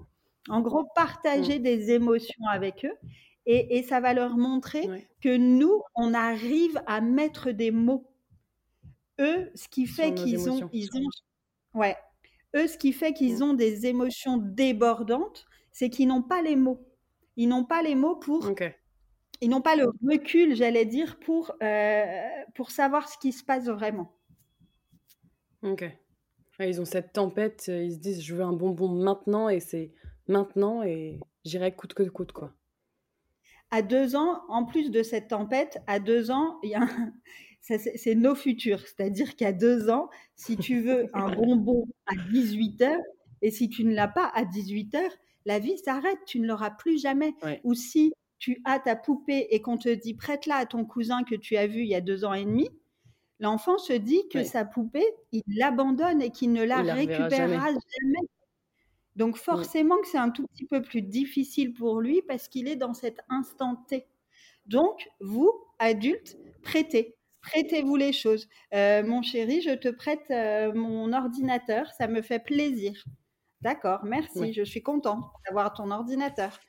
En 0.49 0.61
gros, 0.61 0.85
partager 0.95 1.57
mm. 1.57 1.63
des 1.63 1.91
émotions 1.91 2.45
avec 2.51 2.85
eux 2.85 2.95
et, 3.49 3.81
ça 3.83 4.01
va 4.01 4.13
leur 4.13 4.37
montrer 4.37 5.07
que 5.21 5.37
nous, 5.37 5.81
on 5.95 6.13
arrive 6.13 6.81
à 6.85 6.99
mettre 6.99 7.51
des 7.51 7.71
mots. 7.71 8.05
Eux, 9.19 9.49
ce 9.55 9.69
qui 9.69 9.87
fait 9.87 10.13
qu'ils 10.13 10.49
ont, 10.49 10.69
ils 10.73 10.89
ont, 10.95 11.79
ouais, 11.79 11.95
eux, 12.55 12.67
ce 12.67 12.77
qui 12.77 12.91
fait 12.91 13.13
qu'ils 13.13 13.39
mmh. 13.39 13.43
ont 13.43 13.53
des 13.53 13.85
émotions 13.85 14.37
débordantes, 14.37 15.45
c'est 15.71 15.89
qu'ils 15.89 16.09
n'ont 16.09 16.21
pas 16.21 16.41
les 16.41 16.57
mots. 16.57 16.85
Ils 17.37 17.47
n'ont 17.47 17.63
pas 17.63 17.81
les 17.81 17.95
mots 17.95 18.17
pour. 18.17 18.51
Ils 19.39 19.49
n'ont 19.49 19.61
pas 19.61 19.75
le 19.75 19.85
recul, 20.07 20.55
j'allais 20.55 20.85
dire, 20.85 21.17
pour, 21.19 21.53
euh, 21.63 22.27
pour 22.53 22.71
savoir 22.71 23.07
ce 23.07 23.17
qui 23.17 23.31
se 23.31 23.43
passe 23.43 23.67
vraiment. 23.67 24.13
Ok. 25.63 25.85
ils 26.59 26.81
ont 26.81 26.85
cette 26.85 27.13
tempête, 27.13 27.67
ils 27.67 27.93
se 27.93 27.99
disent 27.99 28.21
je 28.21 28.35
veux 28.35 28.43
un 28.43 28.53
bonbon 28.53 28.89
maintenant 28.89 29.47
et 29.47 29.59
c'est 29.59 29.93
maintenant 30.27 30.83
et 30.83 31.19
j'irai 31.45 31.75
coûte 31.75 31.93
que 31.93 32.03
coûte 32.03 32.31
quoi 32.31 32.53
à 33.71 33.81
deux 33.81 34.15
ans, 34.15 34.41
en 34.47 34.65
plus 34.65 34.91
de 34.91 35.03
cette 35.03 35.29
tempête, 35.29 35.79
à 35.87 35.99
deux 35.99 36.31
ans, 36.31 36.59
il 36.63 36.69
y 36.69 36.75
a 36.75 36.87
c'est 37.61 38.15
nos 38.15 38.35
futurs. 38.35 38.79
C'est-à-dire 38.79 39.35
qu'à 39.35 39.51
deux 39.51 39.89
ans, 39.89 40.09
si 40.35 40.57
tu 40.57 40.79
veux 40.79 41.09
un 41.13 41.35
bonbon 41.35 41.85
à 42.05 42.13
18 42.31 42.81
heures, 42.81 43.03
et 43.41 43.51
si 43.51 43.69
tu 43.69 43.83
ne 43.83 43.93
l'as 43.93 44.07
pas 44.07 44.31
à 44.33 44.45
18 44.45 44.95
heures, 44.95 45.11
la 45.45 45.59
vie 45.59 45.77
s'arrête, 45.77 46.19
tu 46.25 46.39
ne 46.39 46.47
l'auras 46.47 46.71
plus 46.71 47.01
jamais. 47.01 47.33
Ou 47.63 47.73
si 47.73 48.13
tu 48.39 48.61
as 48.65 48.79
ta 48.79 48.95
poupée 48.95 49.47
et 49.51 49.61
qu'on 49.61 49.77
te 49.77 49.89
dit 49.89 50.13
prête-la 50.13 50.55
à 50.55 50.65
ton 50.65 50.85
cousin 50.85 51.23
que 51.23 51.35
tu 51.35 51.57
as 51.57 51.67
vu 51.67 51.81
il 51.81 51.87
y 51.87 51.95
a 51.95 52.01
deux 52.01 52.25
ans 52.25 52.33
et 52.33 52.45
demi, 52.45 52.69
l'enfant 53.39 53.77
se 53.77 53.93
dit 53.93 54.27
que 54.29 54.43
sa 54.43 54.65
poupée, 54.65 55.07
il 55.31 55.43
l'abandonne 55.47 56.21
et 56.21 56.31
qu'il 56.31 56.51
ne 56.51 56.63
la, 56.63 56.81
récupérera 56.81 57.67
jamais. 57.67 58.27
Donc 59.17 59.35
mmh. 59.35 59.39
forcément 59.39 59.97
que 59.97 60.07
c'est 60.07 60.17
un 60.17 60.29
tout 60.29 60.47
petit 60.47 60.65
peu 60.65 60.81
plus 60.81 61.01
difficile 61.01 61.73
pour 61.73 61.99
lui 61.99 62.21
parce 62.21 62.47
qu'il 62.47 62.69
est 62.69 62.77
dans 62.77 62.93
cet 62.93 63.19
instant 63.27 63.75
T. 63.87 64.07
Donc, 64.67 65.09
vous, 65.19 65.51
adultes, 65.79 66.37
prêtez. 66.61 67.15
Prêtez-vous 67.41 67.95
les 67.95 68.11
choses. 68.11 68.49
Euh, 68.73 69.03
mon 69.05 69.21
chéri, 69.21 69.61
je 69.61 69.71
te 69.71 69.87
prête 69.87 70.29
euh, 70.29 70.73
mon 70.73 71.13
ordinateur, 71.13 71.89
ça 71.97 72.07
me 72.07 72.21
fait 72.21 72.39
plaisir. 72.39 73.01
D'accord, 73.61 74.03
merci, 74.03 74.53
je 74.53 74.63
suis 74.63 74.83
contente 74.83 75.23
d'avoir 75.45 75.73
ton 75.73 75.89
ordinateur. 75.89 76.59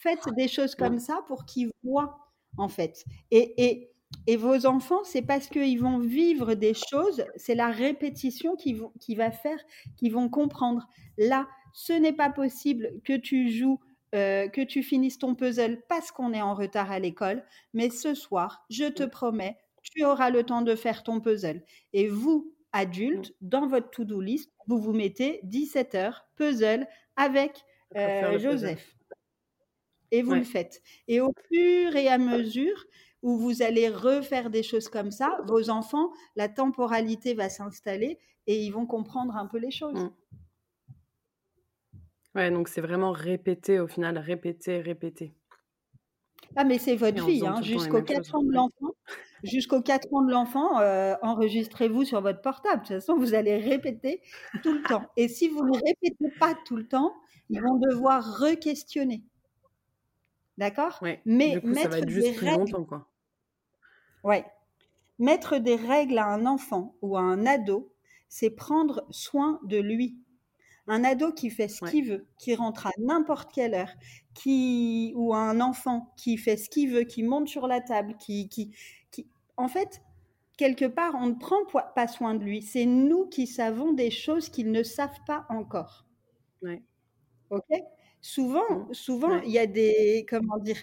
Faites 0.00 0.28
des 0.36 0.48
choses 0.48 0.74
comme 0.74 0.98
ça 0.98 1.20
pour 1.28 1.46
qu'ils 1.46 1.70
voient, 1.84 2.18
en 2.58 2.68
fait. 2.68 3.04
Et, 3.30 3.64
et, 3.64 3.92
et 4.26 4.36
vos 4.36 4.66
enfants, 4.66 5.04
c'est 5.04 5.22
parce 5.22 5.46
qu'ils 5.46 5.80
vont 5.80 5.98
vivre 5.98 6.54
des 6.54 6.74
choses, 6.74 7.24
c'est 7.36 7.54
la 7.54 7.70
répétition 7.70 8.56
qui, 8.56 8.78
qui 9.00 9.14
va 9.14 9.30
faire 9.30 9.58
qu'ils 9.96 10.12
vont 10.12 10.28
comprendre. 10.28 10.86
Là, 11.16 11.46
ce 11.74 11.92
n'est 11.92 12.12
pas 12.12 12.30
possible 12.30 12.92
que 13.04 13.16
tu 13.16 13.50
joues, 13.50 13.80
euh, 14.14 14.48
que 14.48 14.62
tu 14.62 14.82
finisses 14.82 15.18
ton 15.18 15.34
puzzle 15.34 15.82
parce 15.88 16.12
qu'on 16.12 16.32
est 16.32 16.40
en 16.40 16.54
retard 16.54 16.90
à 16.90 17.00
l'école, 17.00 17.44
mais 17.74 17.90
ce 17.90 18.14
soir, 18.14 18.64
je 18.70 18.84
te 18.84 19.02
promets, 19.02 19.58
tu 19.82 20.04
auras 20.04 20.30
le 20.30 20.44
temps 20.44 20.62
de 20.62 20.76
faire 20.76 21.02
ton 21.02 21.20
puzzle. 21.20 21.62
Et 21.92 22.08
vous, 22.08 22.54
adultes, 22.72 23.34
dans 23.40 23.66
votre 23.66 23.90
to-do 23.90 24.20
list, 24.20 24.52
vous 24.68 24.78
vous 24.78 24.92
mettez 24.92 25.40
17 25.42 25.94
heures 25.96 26.26
puzzle 26.36 26.86
avec 27.16 27.64
euh, 27.96 28.38
Joseph. 28.38 28.96
Et 30.12 30.22
vous 30.22 30.34
le 30.34 30.44
faites. 30.44 30.80
Et 31.08 31.20
au 31.20 31.32
fur 31.52 31.96
et 31.96 32.06
à 32.06 32.18
mesure 32.18 32.84
où 33.22 33.36
vous 33.36 33.62
allez 33.62 33.88
refaire 33.88 34.48
des 34.48 34.62
choses 34.62 34.88
comme 34.88 35.10
ça, 35.10 35.40
vos 35.46 35.70
enfants, 35.70 36.12
la 36.36 36.48
temporalité 36.48 37.34
va 37.34 37.48
s'installer 37.48 38.20
et 38.46 38.62
ils 38.62 38.70
vont 38.70 38.86
comprendre 38.86 39.34
un 39.36 39.46
peu 39.46 39.58
les 39.58 39.72
choses. 39.72 40.00
Mmh. 40.00 40.12
Ouais, 42.34 42.50
donc 42.50 42.68
c'est 42.68 42.80
vraiment 42.80 43.12
répéter 43.12 43.78
au 43.78 43.86
final, 43.86 44.18
répéter, 44.18 44.80
répéter. 44.80 45.34
Ah, 46.56 46.64
mais 46.64 46.78
c'est 46.78 46.96
votre 46.96 47.24
vie, 47.26 47.44
hein, 47.46 47.60
jusqu'aux 47.62 48.02
4 48.02 48.34
ans 48.34 48.42
de 48.42 48.52
l'enfant. 48.52 48.94
Jusqu'aux 49.42 49.82
4 49.82 50.12
ans 50.12 50.22
de 50.22 50.30
l'enfant, 50.30 50.80
euh, 50.80 51.14
enregistrez-vous 51.22 52.04
sur 52.04 52.20
votre 52.20 52.40
portable. 52.40 52.82
De 52.82 52.86
toute 52.86 52.96
façon, 52.96 53.16
vous 53.16 53.34
allez 53.34 53.56
répéter 53.56 54.22
tout 54.62 54.72
le 54.72 54.82
temps. 54.82 55.04
Et 55.16 55.28
si 55.28 55.48
vous 55.48 55.64
ne 55.64 55.74
répétez 55.74 56.30
pas 56.38 56.54
tout 56.64 56.76
le 56.76 56.86
temps, 56.86 57.14
ils 57.50 57.60
vont 57.60 57.76
devoir 57.76 58.38
re-questionner. 58.40 59.22
D'accord? 60.56 61.00
Mais 61.24 61.60
mettre 61.64 62.00
des 62.00 62.30
règles. 62.30 62.72
Ouais. 64.22 64.46
Mettre 65.18 65.58
des 65.58 65.76
règles 65.76 66.18
à 66.18 66.26
un 66.26 66.46
enfant 66.46 66.96
ou 67.02 67.16
à 67.16 67.20
un 67.20 67.46
ado, 67.46 67.92
c'est 68.28 68.50
prendre 68.50 69.06
soin 69.10 69.60
de 69.64 69.78
lui. 69.78 70.18
Un 70.86 71.02
ado 71.04 71.32
qui 71.32 71.50
fait 71.50 71.68
ce 71.68 71.82
qu'il 71.82 72.04
veut, 72.06 72.26
qui 72.38 72.54
rentre 72.54 72.86
à 72.86 72.90
n'importe 72.98 73.52
quelle 73.52 73.74
heure, 73.74 73.92
qui 74.34 75.12
ou 75.16 75.34
un 75.34 75.60
enfant 75.60 76.12
qui 76.16 76.36
fait 76.36 76.56
ce 76.58 76.68
qu'il 76.68 76.90
veut, 76.90 77.04
qui 77.04 77.22
monte 77.22 77.48
sur 77.48 77.66
la 77.66 77.80
table, 77.80 78.16
qui, 78.18 78.48
qui, 78.50 78.72
qui... 79.10 79.26
en 79.56 79.68
fait, 79.68 80.02
quelque 80.58 80.84
part, 80.84 81.14
on 81.16 81.26
ne 81.28 81.34
prend 81.34 81.64
pas 81.94 82.06
soin 82.08 82.34
de 82.34 82.44
lui. 82.44 82.62
C'est 82.62 82.86
nous 82.86 83.26
qui 83.26 83.46
savons 83.46 83.92
des 83.92 84.10
choses 84.10 84.48
qu'ils 84.50 84.70
ne 84.72 84.82
savent 84.82 85.20
pas 85.26 85.46
encore. 85.48 86.04
Ouais. 86.62 86.82
Ok? 87.50 87.64
Souvent, 88.20 88.70
mmh. 88.70 88.94
souvent, 88.94 89.40
il 89.42 89.50
y 89.52 89.58
a 89.58 89.66
des, 89.66 90.26
comment 90.28 90.58
dire. 90.58 90.78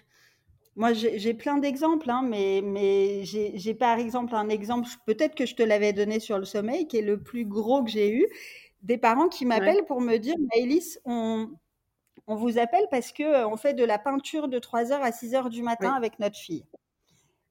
Moi, 0.77 0.93
j'ai 0.93 1.33
plein 1.33 1.57
d'exemples, 1.57 2.09
hein, 2.09 2.23
mais, 2.27 2.61
mais 2.63 3.23
j'ai 3.25 3.73
par 3.75 3.99
exemple 3.99 4.35
un 4.35 4.47
exemple, 4.49 4.87
peut-être 5.05 5.35
que 5.35 5.45
je 5.45 5.53
te 5.55 5.63
l'avais 5.63 5.91
donné 5.93 6.19
sur 6.21 6.39
le 6.39 6.45
sommeil, 6.45 6.87
qui 6.87 6.97
est 6.97 7.01
le 7.01 7.21
plus 7.21 7.45
gros 7.45 7.83
que 7.83 7.91
j'ai 7.91 8.15
eu 8.15 8.25
des 8.81 8.97
parents 8.97 9.29
qui 9.29 9.45
m'appellent 9.45 9.85
pour 9.85 10.01
me 10.01 10.17
dire 10.17 10.35
Maëlys, 10.53 10.99
on, 11.05 11.49
on 12.27 12.35
vous 12.35 12.57
appelle 12.57 12.87
parce 12.89 13.11
que 13.11 13.45
on 13.45 13.57
fait 13.57 13.73
de 13.73 13.83
la 13.83 13.99
peinture 13.99 14.47
de 14.47 14.59
3h 14.59 14.93
à 14.93 15.11
6h 15.11 15.49
du 15.49 15.63
matin 15.63 15.93
avec 15.93 16.19
notre 16.19 16.37
fille. 16.37 16.65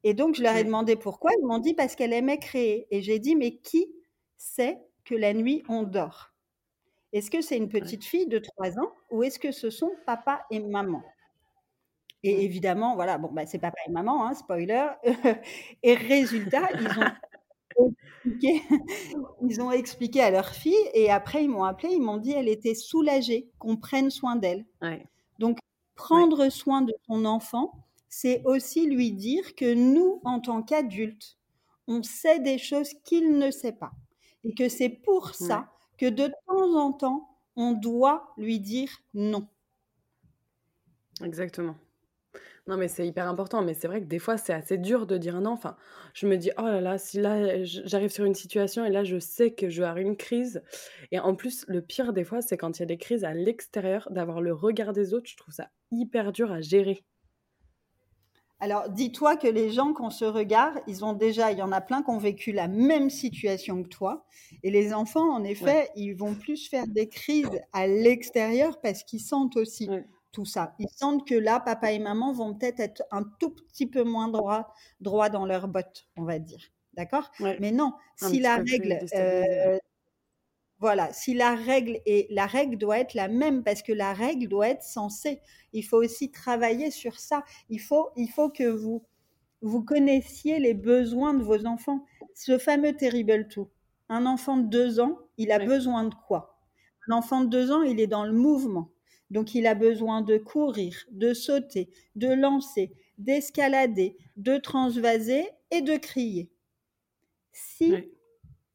Et 0.03 0.15
donc, 0.15 0.35
je 0.35 0.43
leur 0.43 0.57
ai 0.57 0.65
demandé 0.65 0.97
pourquoi. 0.97 1.31
Ils 1.39 1.47
m'ont 1.47 1.59
dit 1.59 1.75
parce 1.75 1.95
qu'elle 1.95 2.13
aimait 2.13 2.39
créer. 2.39 2.87
Et 2.91 3.03
j'ai 3.03 3.19
dit, 3.19 3.37
mais 3.37 3.57
qui 3.57 3.87
sait 4.37 4.79
que 5.05 5.15
la 5.15 5.35
nuit, 5.35 5.63
on 5.69 5.83
dort? 5.83 6.33
Est-ce 7.13 7.31
que 7.31 7.43
c'est 7.43 7.57
une 7.57 7.69
petite 7.69 8.05
fille 8.05 8.29
de 8.29 8.39
3 8.39 8.79
ans 8.79 8.93
ou 9.11 9.23
est-ce 9.23 9.39
que 9.39 9.53
ce 9.53 9.69
sont 9.69 9.91
papa 10.07 10.47
et 10.51 10.61
maman? 10.61 11.03
Et 12.23 12.45
évidemment, 12.45 12.95
voilà, 12.95 13.19
bon, 13.19 13.31
bah, 13.33 13.47
c'est 13.47 13.59
papa 13.59 13.79
et 13.87 13.91
maman, 13.91 14.27
hein, 14.27 14.35
spoiler. 14.35 14.89
et 15.83 15.95
résultat, 15.95 16.69
ils 16.79 16.87
ont 16.87 17.11
ils 19.43 19.61
ont 19.61 19.71
expliqué 19.71 20.21
à 20.21 20.31
leur 20.31 20.51
fille 20.51 20.75
et 20.95 21.11
après 21.11 21.45
ils 21.45 21.49
m'ont 21.49 21.65
appelé, 21.65 21.95
ils 21.95 22.03
m'ont 22.03 22.19
dit 22.19 22.33
elle 22.33 22.49
était 22.49 22.75
soulagée 22.75 23.51
qu'on 23.59 23.77
prenne 23.77 24.11
soin 24.11 24.37
d'elle. 24.37 24.67
Donc 25.39 25.59
prendre 25.95 26.49
soin 26.49 26.83
de 26.83 26.95
son 27.07 27.25
enfant, 27.25 27.87
c'est 28.09 28.43
aussi 28.45 28.87
lui 28.87 29.13
dire 29.13 29.55
que 29.55 29.75
nous, 29.75 30.21
en 30.25 30.41
tant 30.41 30.63
qu'adultes, 30.63 31.39
on 31.87 32.03
sait 32.03 32.41
des 32.41 32.59
choses 32.59 32.93
qu'il 33.05 33.39
ne 33.39 33.51
sait 33.51 33.73
pas 33.73 33.93
et 34.45 34.55
que 34.55 34.69
c'est 34.69 34.89
pour 34.89 35.35
ça 35.35 35.71
que 35.99 36.07
de 36.07 36.29
temps 36.47 36.75
en 36.77 36.93
temps, 36.93 37.39
on 37.57 37.73
doit 37.73 38.33
lui 38.37 38.61
dire 38.61 38.91
non. 39.15 39.47
Exactement. 41.23 41.77
Non, 42.67 42.77
mais 42.77 42.89
c'est 42.89 43.07
hyper 43.07 43.29
important. 43.29 43.63
Mais 43.63 43.75
c'est 43.75 43.89
vrai 43.89 44.01
que 44.01 44.07
des 44.07 44.19
fois, 44.19 44.37
c'est 44.37 44.53
assez 44.53 44.79
dur 44.79 45.07
de 45.07 45.19
dire 45.19 45.41
non. 45.41 45.53
Enfin, 45.53 45.77
je 46.15 46.27
me 46.27 46.37
dis, 46.37 46.51
oh 46.59 46.63
là 46.63 46.81
là, 46.81 46.99
si 46.99 47.19
là, 47.21 47.65
j'arrive 47.65 48.11
sur 48.11 48.25
une 48.25 48.35
situation 48.35 48.85
et 48.85 48.91
là, 48.91 49.05
je 49.05 49.19
sais 49.19 49.53
que 49.53 49.69
je 49.69 49.81
vais 49.81 49.89
avoir 49.89 50.05
une 50.05 50.17
crise. 50.17 50.63
Et 51.11 51.19
en 51.19 51.35
plus, 51.35 51.65
le 51.69 51.83
pire 51.83 52.13
des 52.13 52.25
fois, 52.25 52.43
c'est 52.43 52.57
quand 52.57 52.79
il 52.79 52.81
y 52.81 52.85
a 52.85 52.87
des 52.87 52.99
crises 52.99 53.25
à 53.25 53.35
l'extérieur, 53.35 54.09
d'avoir 54.11 54.41
le 54.41 54.53
regard 54.53 54.93
des 54.93 55.15
autres. 55.15 55.29
Je 55.29 55.37
trouve 55.37 55.55
ça 55.55 55.71
hyper 55.91 56.33
dur 56.33 56.53
à 56.53 56.61
gérer. 56.61 57.05
Alors, 58.63 58.91
dis-toi 58.91 59.37
que 59.37 59.49
les 59.49 59.71
gens 59.71 59.95
qu'on 59.95 60.11
se 60.11 60.27
regarde, 60.27 60.81
ils 60.87 61.03
ont 61.03 61.15
déjà, 61.15 61.51
il 61.51 61.59
y 61.59 61.63
en 61.63 61.73
a 61.73 61.81
plein 61.81 62.03
qui 62.03 62.11
ont 62.11 62.19
vécu 62.19 62.53
la 62.53 62.69
même 62.69 63.09
situation 63.09 63.83
que 63.83 63.89
toi. 63.89 64.27
Et 64.63 64.71
les 64.71 64.93
enfants, 64.93 65.33
en 65.33 65.43
effet, 65.45 65.89
ils 65.97 66.13
vont 66.13 66.35
plus 66.35 66.69
faire 66.69 66.87
des 66.87 67.09
crises 67.09 67.59
à 67.73 67.87
l'extérieur 67.87 68.79
parce 68.83 69.03
qu'ils 69.03 69.23
sentent 69.23 69.57
aussi 69.57 69.89
tout 70.33 70.45
ça. 70.45 70.75
Ils 70.79 70.89
sentent 70.89 71.27
que 71.27 71.35
là, 71.35 71.61
papa 71.61 71.93
et 71.93 71.99
maman 71.99 72.33
vont 72.33 72.55
peut-être 72.55 72.81
être 72.81 73.03
un 73.11 73.25
tout 73.39 73.51
petit 73.51 73.87
peu 73.87 74.05
moins 74.05 74.29
droit, 74.29 74.73
droit 75.01 75.29
dans 75.29 75.47
leurs 75.47 75.69
bottes, 75.69 76.09
on 76.17 76.25
va 76.25 76.39
dire. 76.39 76.63
D'accord? 76.95 77.31
Mais 77.61 77.71
non, 77.71 77.95
si 78.17 78.41
la 78.41 78.57
règle, 78.57 78.99
euh, 79.15 79.79
voilà, 80.79 81.13
si 81.13 81.35
la 81.35 81.55
règle 81.55 82.01
est, 82.07 82.27
la 82.31 82.47
règle 82.47 82.77
doit 82.77 82.99
être 82.99 83.15
la 83.15 83.29
même 83.29 83.63
parce 83.63 83.83
que 83.83 83.93
la 83.93 84.13
règle 84.13 84.49
doit 84.49 84.69
être 84.69 84.83
censée. 84.83 85.41
Il 85.73 85.83
faut 85.83 85.99
aussi 85.99 86.31
travailler 86.31 86.91
sur 86.91 87.19
ça. 87.19 87.45
Il 87.69 87.81
faut, 87.81 88.11
il 88.17 88.29
faut 88.29 88.51
que 88.51 88.65
vous, 88.65 89.05
vous 89.63 89.83
connaissiez 89.85 90.59
les 90.59 90.75
besoins 90.75 91.35
de 91.35 91.43
vos 91.43 91.67
enfants. 91.67 92.05
Ce 92.35 92.59
fameux 92.59 92.97
terrible 92.97 93.47
tout. 93.49 93.69
Un 94.09 94.27
enfant 94.27 94.57
de 94.57 94.69
deux 94.69 95.01
ans, 95.01 95.19
il 95.37 95.53
a 95.53 95.59
besoin 95.59 96.05
de 96.05 96.15
quoi? 96.27 96.59
Un 97.09 97.17
enfant 97.17 97.43
de 97.43 97.49
deux 97.49 97.71
ans, 97.71 97.83
il 97.83 98.01
est 98.01 98.07
dans 98.07 98.25
le 98.25 98.33
mouvement. 98.33 98.91
Donc 99.31 99.55
il 99.55 99.67
a 99.67 99.75
besoin 99.75 100.23
de 100.23 100.39
courir, 100.39 101.05
de 101.11 101.35
sauter, 101.35 101.91
de 102.17 102.29
lancer, 102.29 102.93
d'escalader, 103.19 104.17
de 104.37 104.57
transvaser 104.57 105.49
et 105.71 105.83
de 105.83 105.97
crier. 105.97 106.51
Si 107.53 107.95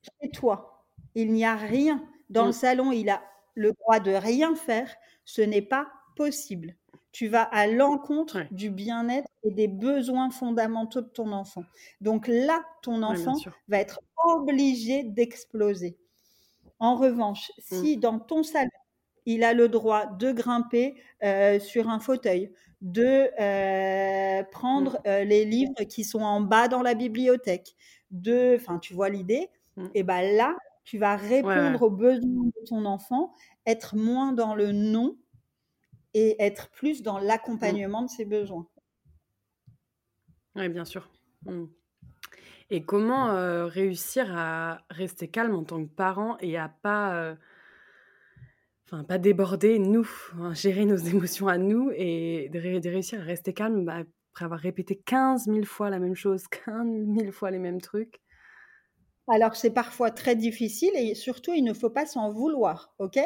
chez 0.02 0.30
toi, 0.32 0.86
il 1.16 1.32
n'y 1.32 1.46
a 1.46 1.56
rien, 1.56 2.04
dans 2.30 2.44
le 2.44 2.50
mm. 2.50 2.54
salon, 2.54 2.92
il 2.92 3.10
a 3.10 3.22
le 3.56 3.72
droit 3.74 4.00
de 4.00 4.12
rien 4.12 4.56
faire, 4.56 4.94
ce 5.24 5.42
n'est 5.42 5.62
pas 5.62 5.88
possible. 6.16 6.76
Tu 7.12 7.28
vas 7.28 7.44
à 7.44 7.68
l'encontre 7.68 8.44
du 8.52 8.70
bien-être 8.70 9.30
et 9.44 9.52
des 9.52 9.70
besoins 9.70 10.30
fondamentaux 10.30 11.02
de 11.02 11.08
ton 11.08 11.32
enfant. 11.32 11.64
Donc 12.02 12.28
là, 12.28 12.62
ton 12.82 13.04
enfant 13.04 13.36
va 13.70 13.80
être 13.80 14.02
obligé 14.26 15.04
d'exploser. 15.04 15.98
En 16.80 16.96
revanche, 16.96 17.52
mm. 17.58 17.62
si 17.82 17.98
dans 17.98 18.20
ton 18.20 18.44
salon, 18.44 18.70
il 19.26 19.44
a 19.44 19.54
le 19.54 19.68
droit 19.68 20.06
de 20.06 20.32
grimper 20.32 20.96
euh, 21.24 21.60
sur 21.60 21.90
un 21.90 22.00
fauteuil, 22.00 22.52
de 22.82 23.30
euh, 23.40 24.44
prendre 24.52 24.94
mmh. 24.94 25.08
euh, 25.08 25.24
les 25.24 25.46
livres 25.46 25.84
qui 25.90 26.04
sont 26.04 26.22
en 26.22 26.42
bas 26.42 26.68
dans 26.68 26.82
la 26.82 26.94
bibliothèque, 26.94 27.76
de, 28.12 28.56
enfin, 28.56 28.80
tu 28.80 28.94
vois 28.94 29.10
l'idée. 29.10 29.50
Mmh. 29.78 29.88
Et 29.96 30.04
ben 30.04 30.22
là, 30.36 30.56
tu 30.84 30.98
vas 30.98 31.16
répondre 31.16 31.82
aux 31.82 31.90
besoins 31.90 32.46
de 32.46 32.66
ton 32.68 32.86
enfant, 32.86 33.34
être 33.66 33.96
moins 33.96 34.34
dans 34.34 34.54
le 34.54 34.72
non 34.72 35.18
et 36.14 36.36
être 36.40 36.70
plus 36.70 37.02
dans 37.02 37.20
mmh. 37.20 37.26
l'accompagnement 37.26 38.02
de 38.04 38.10
ses 38.10 38.26
besoins. 38.26 38.68
Oui, 40.56 40.70
bien 40.70 40.86
sûr. 40.86 41.10
Et 42.70 42.84
comment 42.84 43.68
réussir 43.68 44.36
à 44.38 44.80
rester 44.90 45.28
calme 45.28 45.56
en 45.56 45.64
tant 45.64 45.84
que 45.84 45.90
parent 45.90 46.38
et 46.40 46.58
à 46.58 46.70
pas 46.70 47.36
enfin 48.96 49.04
pas 49.04 49.18
déborder, 49.18 49.80
nous, 49.80 50.08
hein, 50.40 50.54
gérer 50.54 50.86
nos 50.86 50.98
émotions 51.14 51.48
à 51.48 51.58
nous 51.58 51.92
et 51.96 52.50
de, 52.50 52.90
réussir 52.90 53.20
à 53.20 53.24
rester 53.24 53.54
calme 53.54 53.86
bah, 53.86 54.04
après 54.34 54.46
avoir 54.46 54.60
répété 54.60 54.96
15 55.06 55.46
000 55.46 55.64
fois 55.64 55.90
la 55.90 56.00
même 56.00 56.16
chose, 56.16 56.48
15 56.66 56.88
000 57.18 57.32
fois 57.32 57.52
les 57.52 57.60
mêmes 57.60 57.82
trucs. 57.82 58.22
Alors 59.28 59.56
c'est 59.56 59.72
parfois 59.72 60.12
très 60.12 60.36
difficile 60.36 60.92
et 60.96 61.16
surtout 61.16 61.54
il 61.54 61.64
ne 61.64 61.74
faut 61.74 61.90
pas 61.90 62.06
s'en 62.06 62.30
vouloir, 62.30 62.94
ok? 63.00 63.20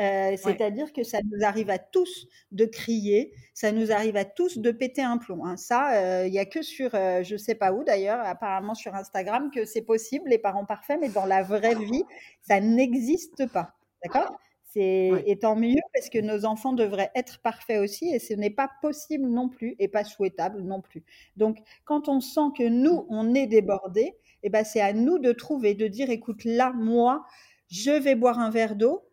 Euh, 0.00 0.36
C'est-à-dire 0.36 0.92
que 0.92 1.04
ça 1.04 1.20
nous 1.22 1.44
arrive 1.44 1.70
à 1.70 1.78
tous 1.78 2.26
de 2.50 2.64
crier, 2.64 3.32
ça 3.52 3.70
nous 3.70 3.92
arrive 3.92 4.16
à 4.16 4.24
tous 4.24 4.58
de 4.58 4.72
péter 4.72 5.02
un 5.02 5.18
plomb. 5.18 5.44
Hein. 5.44 5.56
Ça, 5.56 5.94
euh, 5.94 6.26
il 6.26 6.32
n'y 6.32 6.40
a 6.40 6.46
que 6.46 6.62
sur, 6.62 6.92
euh, 6.94 7.22
je 7.22 7.34
ne 7.34 7.38
sais 7.38 7.54
pas 7.54 7.72
où 7.72 7.84
d'ailleurs, 7.84 8.18
apparemment 8.20 8.74
sur 8.74 8.94
Instagram, 8.96 9.52
que 9.54 9.64
c'est 9.64 9.82
possible, 9.82 10.28
les 10.28 10.38
parents 10.38 10.64
parfaits, 10.64 10.98
mais 11.00 11.10
dans 11.10 11.26
la 11.26 11.42
vraie 11.44 11.76
vie, 11.76 12.02
ça 12.42 12.58
n'existe 12.58 13.46
pas. 13.52 13.74
D'accord? 14.02 14.36
Et 14.80 15.38
tant 15.40 15.56
mieux 15.56 15.80
parce 15.94 16.08
que 16.08 16.18
nos 16.18 16.44
enfants 16.44 16.72
devraient 16.72 17.10
être 17.14 17.40
parfaits 17.40 17.80
aussi 17.80 18.08
et 18.12 18.18
ce 18.18 18.34
n'est 18.34 18.50
pas 18.50 18.70
possible 18.82 19.28
non 19.28 19.48
plus 19.48 19.76
et 19.78 19.88
pas 19.88 20.04
souhaitable 20.04 20.62
non 20.62 20.80
plus. 20.80 21.04
Donc, 21.36 21.58
quand 21.84 22.08
on 22.08 22.20
sent 22.20 22.52
que 22.56 22.68
nous, 22.68 23.02
mmh. 23.02 23.06
on 23.08 23.34
est 23.34 23.46
débordé, 23.46 24.16
eh 24.42 24.50
ben, 24.50 24.64
c'est 24.64 24.80
à 24.80 24.92
nous 24.92 25.18
de 25.18 25.32
trouver, 25.32 25.74
de 25.74 25.86
dire, 25.86 26.10
écoute, 26.10 26.44
là, 26.44 26.72
moi, 26.74 27.24
je 27.70 27.90
vais 27.90 28.14
boire 28.14 28.38
un 28.38 28.50
verre 28.50 28.76
d'eau 28.76 29.08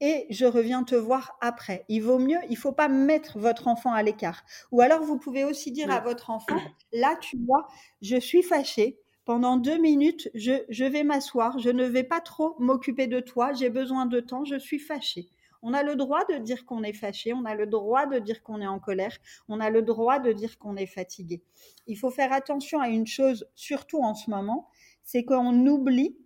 et 0.00 0.26
je 0.30 0.44
reviens 0.44 0.84
te 0.84 0.94
voir 0.94 1.36
après. 1.40 1.84
Il 1.88 2.02
vaut 2.02 2.18
mieux, 2.18 2.38
il 2.48 2.56
faut 2.56 2.72
pas 2.72 2.88
mettre 2.88 3.38
votre 3.38 3.68
enfant 3.68 3.92
à 3.92 4.02
l'écart. 4.02 4.44
Ou 4.70 4.80
alors, 4.80 5.02
vous 5.02 5.18
pouvez 5.18 5.44
aussi 5.44 5.72
dire 5.72 5.90
à 5.90 6.00
votre 6.00 6.30
enfant, 6.30 6.58
là, 6.92 7.16
tu 7.20 7.36
vois, 7.46 7.66
je 8.02 8.16
suis 8.16 8.42
fâchée, 8.42 9.00
pendant 9.24 9.56
deux 9.56 9.78
minutes, 9.78 10.30
je, 10.34 10.84
vais 10.84 11.02
m'asseoir, 11.02 11.58
je 11.58 11.70
ne 11.70 11.84
vais 11.84 12.04
pas 12.04 12.20
trop 12.20 12.56
m'occuper 12.58 13.06
de 13.06 13.20
toi, 13.20 13.52
j'ai 13.52 13.70
besoin 13.70 14.06
de 14.06 14.20
temps, 14.20 14.44
je 14.44 14.58
suis 14.58 14.78
fâchée. 14.78 15.28
On 15.62 15.72
a 15.72 15.82
le 15.82 15.96
droit 15.96 16.24
de 16.26 16.36
dire 16.36 16.66
qu'on 16.66 16.82
est 16.82 16.92
fâché, 16.92 17.32
on 17.32 17.46
a 17.46 17.54
le 17.54 17.66
droit 17.66 18.04
de 18.04 18.18
dire 18.18 18.42
qu'on 18.42 18.60
est 18.60 18.66
en 18.66 18.78
colère, 18.78 19.16
on 19.48 19.60
a 19.60 19.70
le 19.70 19.80
droit 19.80 20.18
de 20.18 20.32
dire 20.32 20.58
qu'on 20.58 20.76
est 20.76 20.86
fatigué. 20.86 21.42
Il 21.86 21.96
faut 21.96 22.10
faire 22.10 22.34
attention 22.34 22.80
à 22.80 22.88
une 22.88 23.06
chose, 23.06 23.46
surtout 23.54 24.02
en 24.02 24.14
ce 24.14 24.28
moment, 24.28 24.68
c'est 25.04 25.24
qu'on 25.24 25.66
oublie 25.66 26.18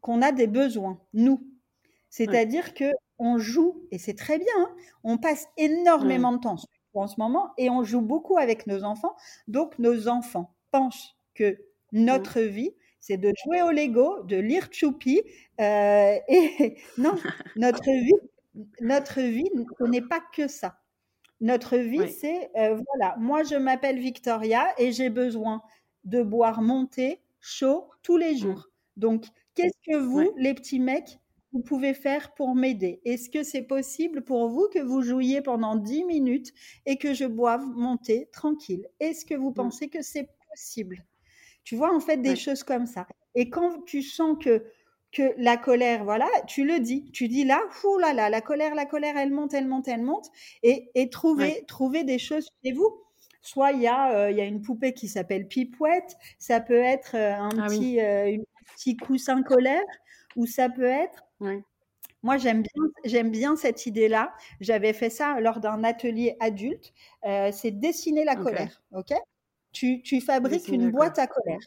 qu'on 0.00 0.22
a 0.22 0.30
des 0.30 0.46
besoins, 0.46 1.00
nous. 1.12 1.44
C'est-à-dire 2.08 2.74
que 2.74 2.92
on 3.18 3.38
joue, 3.38 3.86
et 3.90 3.98
c'est 3.98 4.14
très 4.14 4.38
bien, 4.38 4.46
hein, 4.58 4.74
on 5.04 5.16
passe 5.16 5.48
énormément 5.56 6.32
de 6.32 6.38
temps 6.38 6.56
en 6.94 7.06
ce 7.06 7.14
moment 7.18 7.52
et 7.56 7.70
on 7.70 7.84
joue 7.84 8.00
beaucoup 8.00 8.36
avec 8.36 8.66
nos 8.66 8.84
enfants. 8.84 9.14
Donc, 9.48 9.78
nos 9.78 10.08
enfants 10.08 10.54
pensent 10.70 11.16
que 11.34 11.56
notre 11.92 12.40
vie, 12.40 12.74
c'est 13.00 13.16
de 13.16 13.32
jouer 13.44 13.62
au 13.62 13.70
Lego, 13.70 14.22
de 14.24 14.36
lire 14.36 14.68
Choupi. 14.70 15.20
Euh, 15.60 16.16
et 16.28 16.76
non, 16.98 17.14
notre 17.56 17.84
vie, 17.84 18.64
notre 18.80 19.20
vie, 19.20 19.50
ce 19.78 19.84
n'est 19.84 20.02
pas 20.02 20.20
que 20.34 20.48
ça. 20.48 20.78
Notre 21.40 21.76
vie, 21.76 22.08
c'est, 22.08 22.50
euh, 22.56 22.80
voilà, 22.86 23.16
moi 23.18 23.42
je 23.42 23.56
m'appelle 23.56 23.98
Victoria 23.98 24.64
et 24.78 24.92
j'ai 24.92 25.10
besoin 25.10 25.60
de 26.04 26.22
boire 26.22 26.62
mon 26.62 26.86
thé 26.86 27.20
chaud 27.40 27.90
tous 28.02 28.16
les 28.16 28.34
mmh. 28.34 28.38
jours. 28.38 28.68
Donc, 28.96 29.26
qu'est-ce 29.54 29.78
que 29.84 29.96
vous, 29.96 30.32
les 30.36 30.54
petits 30.54 30.78
mecs, 30.78 31.18
vous 31.52 31.60
pouvez 31.60 31.94
faire 31.94 32.32
pour 32.34 32.54
m'aider? 32.54 33.00
Est-ce 33.04 33.28
que 33.28 33.42
c'est 33.42 33.62
possible 33.62 34.22
pour 34.22 34.48
vous 34.48 34.68
que 34.72 34.78
vous 34.78 35.02
jouiez 35.02 35.42
pendant 35.42 35.74
10 35.74 36.04
minutes 36.04 36.52
et 36.86 36.96
que 36.96 37.12
je 37.12 37.24
boive 37.24 37.66
mon 37.74 37.96
thé 37.96 38.28
tranquille? 38.32 38.86
Est-ce 39.00 39.24
que 39.24 39.34
vous 39.34 39.50
mmh. 39.50 39.54
pensez 39.54 39.88
que 39.88 40.02
c'est 40.02 40.28
possible? 40.48 41.04
Tu 41.64 41.76
vois, 41.76 41.94
en 41.94 42.00
fait, 42.00 42.16
des 42.18 42.36
choses 42.36 42.62
comme 42.64 42.86
ça. 42.86 43.06
Et 43.34 43.48
quand 43.50 43.84
tu 43.84 44.02
sens 44.02 44.36
que 44.42 44.64
que 45.12 45.34
la 45.36 45.58
colère, 45.58 46.04
voilà, 46.04 46.26
tu 46.46 46.64
le 46.64 46.80
dis, 46.80 47.10
tu 47.12 47.28
dis 47.28 47.44
là, 47.44 47.60
fou 47.70 47.98
là 47.98 48.14
là, 48.14 48.30
la 48.30 48.40
colère, 48.40 48.74
la 48.74 48.86
colère, 48.86 49.16
elle 49.18 49.30
monte, 49.30 49.52
elle 49.52 49.68
monte, 49.68 49.86
elle 49.86 50.02
monte, 50.02 50.30
et, 50.62 50.90
et 50.94 51.10
trouver, 51.10 51.64
trouver 51.68 52.02
des 52.02 52.18
choses 52.18 52.48
chez 52.64 52.72
vous. 52.72 52.98
Soit 53.42 53.72
il 53.72 53.82
y, 53.82 53.86
a, 53.88 54.12
euh, 54.16 54.30
il 54.30 54.36
y 54.36 54.40
a 54.40 54.44
une 54.44 54.62
poupée 54.62 54.94
qui 54.94 55.08
s'appelle 55.08 55.48
Pipouette, 55.48 56.16
ça 56.38 56.60
peut 56.60 56.78
être 56.80 57.14
euh, 57.16 57.34
un 57.34 57.50
petit, 57.50 58.00
euh, 58.00 58.36
petit 58.76 58.96
coussin 58.96 59.42
colère, 59.42 59.82
ou 60.36 60.46
ça 60.46 60.68
peut 60.70 60.84
être. 60.84 61.24
Moi, 62.22 62.38
j'aime 62.38 62.62
bien, 62.62 62.82
j'aime 63.04 63.30
bien 63.30 63.56
cette 63.56 63.84
idée-là. 63.84 64.32
J'avais 64.60 64.92
fait 64.92 65.10
ça 65.10 65.40
lors 65.40 65.58
d'un 65.60 65.82
atelier 65.84 66.36
adulte. 66.40 66.94
c'est 67.22 67.72
dessiner 67.72 68.24
la 68.24 68.36
colère, 68.36 68.82
ok? 68.92 69.12
Tu, 69.72 70.02
tu 70.02 70.20
fabriques 70.20 70.68
une 70.68 70.90
boîte 70.90 71.18
à 71.18 71.26
colère. 71.26 71.58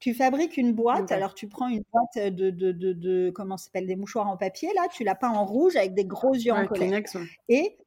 Tu 0.00 0.12
fabriques 0.12 0.56
une 0.56 0.72
boîte, 0.72 1.12
alors 1.12 1.34
tu 1.34 1.48
prends 1.48 1.68
une 1.68 1.84
boîte 1.90 2.34
de, 2.34 2.50
de, 2.50 2.72
de, 2.72 2.92
de 2.92 3.30
comment 3.34 3.56
s'appelle, 3.56 3.86
des 3.86 3.96
mouchoirs 3.96 4.28
en 4.28 4.36
papier, 4.36 4.68
là, 4.74 4.86
tu 4.92 5.02
la 5.02 5.14
peins 5.14 5.30
en 5.30 5.46
rouge 5.46 5.76
avec 5.76 5.94
des 5.94 6.04
gros 6.04 6.34
yeux 6.34 6.52
en 6.52 6.66
colère. 6.66 7.00
Et 7.48 7.78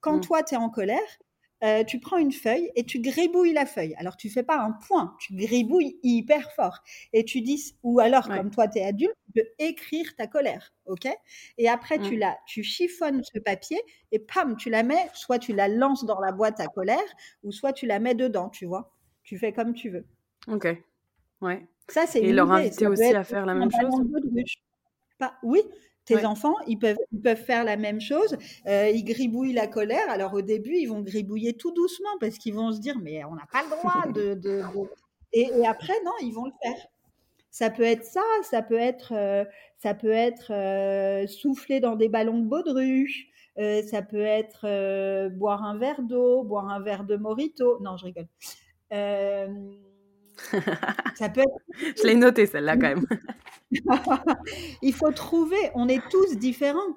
quand 0.00 0.18
mmh. 0.18 0.20
toi, 0.20 0.42
tu 0.42 0.54
es 0.54 0.58
en 0.58 0.70
colère, 0.70 1.00
euh, 1.62 1.84
tu 1.84 2.00
prends 2.00 2.18
une 2.18 2.32
feuille 2.32 2.70
et 2.74 2.84
tu 2.84 3.00
gribouilles 3.00 3.52
la 3.52 3.66
feuille. 3.66 3.94
Alors, 3.96 4.16
tu 4.16 4.28
fais 4.30 4.42
pas 4.42 4.58
un 4.58 4.72
point, 4.72 5.16
tu 5.20 5.34
gribouilles 5.34 5.98
hyper 6.02 6.50
fort. 6.52 6.80
Et 7.12 7.24
tu 7.24 7.40
dis, 7.40 7.76
ou 7.82 8.00
alors, 8.00 8.28
comme 8.28 8.50
toi, 8.50 8.68
tu 8.68 8.78
es 8.78 8.84
adulte, 8.84 9.14
tu 9.26 9.32
peux 9.40 9.48
écrire 9.58 10.14
ta 10.16 10.26
colère, 10.26 10.72
ok? 10.86 11.08
Et 11.58 11.68
après, 11.68 11.98
tu, 11.98 12.16
mmh. 12.16 12.20
la, 12.20 12.38
tu 12.46 12.62
chiffonnes 12.62 13.22
ce 13.22 13.38
papier 13.38 13.80
et 14.10 14.18
pam, 14.18 14.56
tu 14.56 14.70
la 14.70 14.82
mets, 14.82 15.08
soit 15.14 15.38
tu 15.38 15.52
la 15.52 15.68
lances 15.68 16.04
dans 16.04 16.20
la 16.20 16.32
boîte 16.32 16.60
à 16.60 16.66
colère, 16.66 16.98
ou 17.42 17.52
soit 17.52 17.72
tu 17.72 17.86
la 17.86 18.00
mets 18.00 18.14
dedans, 18.14 18.48
tu 18.48 18.66
vois? 18.66 18.92
Tu 19.22 19.38
fais 19.38 19.52
comme 19.52 19.74
tu 19.74 19.90
veux. 19.90 20.06
Ok. 20.48 20.66
Ouais. 21.40 21.66
Ça, 21.88 22.06
c'est 22.06 22.20
Et 22.22 22.32
leur 22.32 22.50
inviter 22.50 22.86
aussi 22.86 23.14
à 23.14 23.24
faire 23.24 23.46
la 23.46 23.54
même 23.54 23.70
chose? 23.70 23.94
oui, 25.42 25.60
tes 26.04 26.24
enfants, 26.24 26.54
ils 26.66 26.78
peuvent, 26.78 26.98
ils 27.12 27.20
peuvent 27.20 27.42
faire 27.42 27.64
la 27.64 27.76
même 27.76 28.00
chose. 28.00 28.36
Euh, 28.66 28.90
ils 28.90 29.04
gribouillent 29.04 29.52
la 29.52 29.66
colère. 29.66 30.08
Alors 30.08 30.34
au 30.34 30.42
début, 30.42 30.76
ils 30.76 30.86
vont 30.86 31.00
gribouiller 31.00 31.54
tout 31.54 31.72
doucement 31.72 32.10
parce 32.20 32.38
qu'ils 32.38 32.54
vont 32.54 32.72
se 32.72 32.80
dire 32.80 32.98
mais 33.00 33.24
on 33.24 33.34
n'a 33.34 33.46
pas 33.52 33.62
le 33.62 33.70
droit 33.70 34.06
de. 34.12 34.34
de, 34.34 34.62
Et, 35.32 35.66
après, 35.66 35.94
non, 36.04 36.12
ils 36.20 36.32
vont 36.32 36.46
le 36.46 36.52
faire. 36.62 36.86
Ça 37.50 37.70
peut 37.70 37.82
être 37.82 38.04
ça, 38.04 38.22
ça 38.42 38.62
peut 38.62 38.78
être, 38.78 39.12
euh, 39.14 39.44
ça 39.78 39.94
peut 39.94 40.10
être 40.10 40.52
euh, 40.52 41.26
souffler 41.26 41.80
dans 41.80 41.96
des 41.96 42.08
ballons 42.08 42.38
de 42.38 42.46
baudruche, 42.46 43.28
ça 43.56 44.00
peut 44.00 44.24
être 44.24 45.28
boire 45.28 45.62
un 45.62 45.76
verre 45.76 46.02
d'eau, 46.02 46.42
boire 46.42 46.68
un 46.68 46.80
verre 46.80 47.04
de 47.04 47.16
morito. 47.16 47.78
Non, 47.80 47.96
je 47.98 48.06
rigole. 48.06 48.26
Ça 51.16 51.28
peut 51.28 51.42
Je 51.96 52.06
l'ai 52.06 52.14
noté 52.14 52.46
celle-là 52.46 52.76
quand 52.76 52.94
même. 52.94 53.06
Il 54.82 54.92
faut 54.94 55.12
trouver, 55.12 55.70
on 55.74 55.88
est 55.88 56.02
tous 56.10 56.36
différents. 56.36 56.96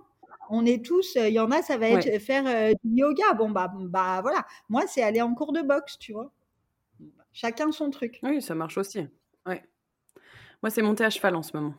On 0.50 0.64
est 0.64 0.86
tous, 0.86 1.16
il 1.16 1.34
y 1.34 1.40
en 1.40 1.50
a, 1.50 1.64
ça 1.64 1.76
va 1.76 1.88
être 1.88 2.22
faire 2.22 2.44
euh, 2.46 2.72
du 2.84 3.00
yoga. 3.02 3.34
Bon, 3.34 3.50
bah, 3.50 3.74
bah 3.76 4.20
voilà. 4.22 4.46
Moi, 4.70 4.84
c'est 4.86 5.02
aller 5.02 5.22
en 5.22 5.34
cours 5.34 5.54
de 5.54 5.62
boxe, 5.62 5.98
tu 5.98 6.14
vois. 6.14 6.32
Chacun 7.34 7.72
son 7.72 7.90
truc. 7.90 8.20
Oui, 8.22 8.44
ça 8.44 8.54
marche 8.54 8.78
aussi. 8.78 9.08
Ouais. 9.48 9.64
Moi, 10.62 10.70
c'est 10.70 10.84
monter 10.84 11.04
à 11.04 11.10
cheval 11.10 11.36
en 11.36 11.42
ce 11.42 11.58
moment. 11.58 11.74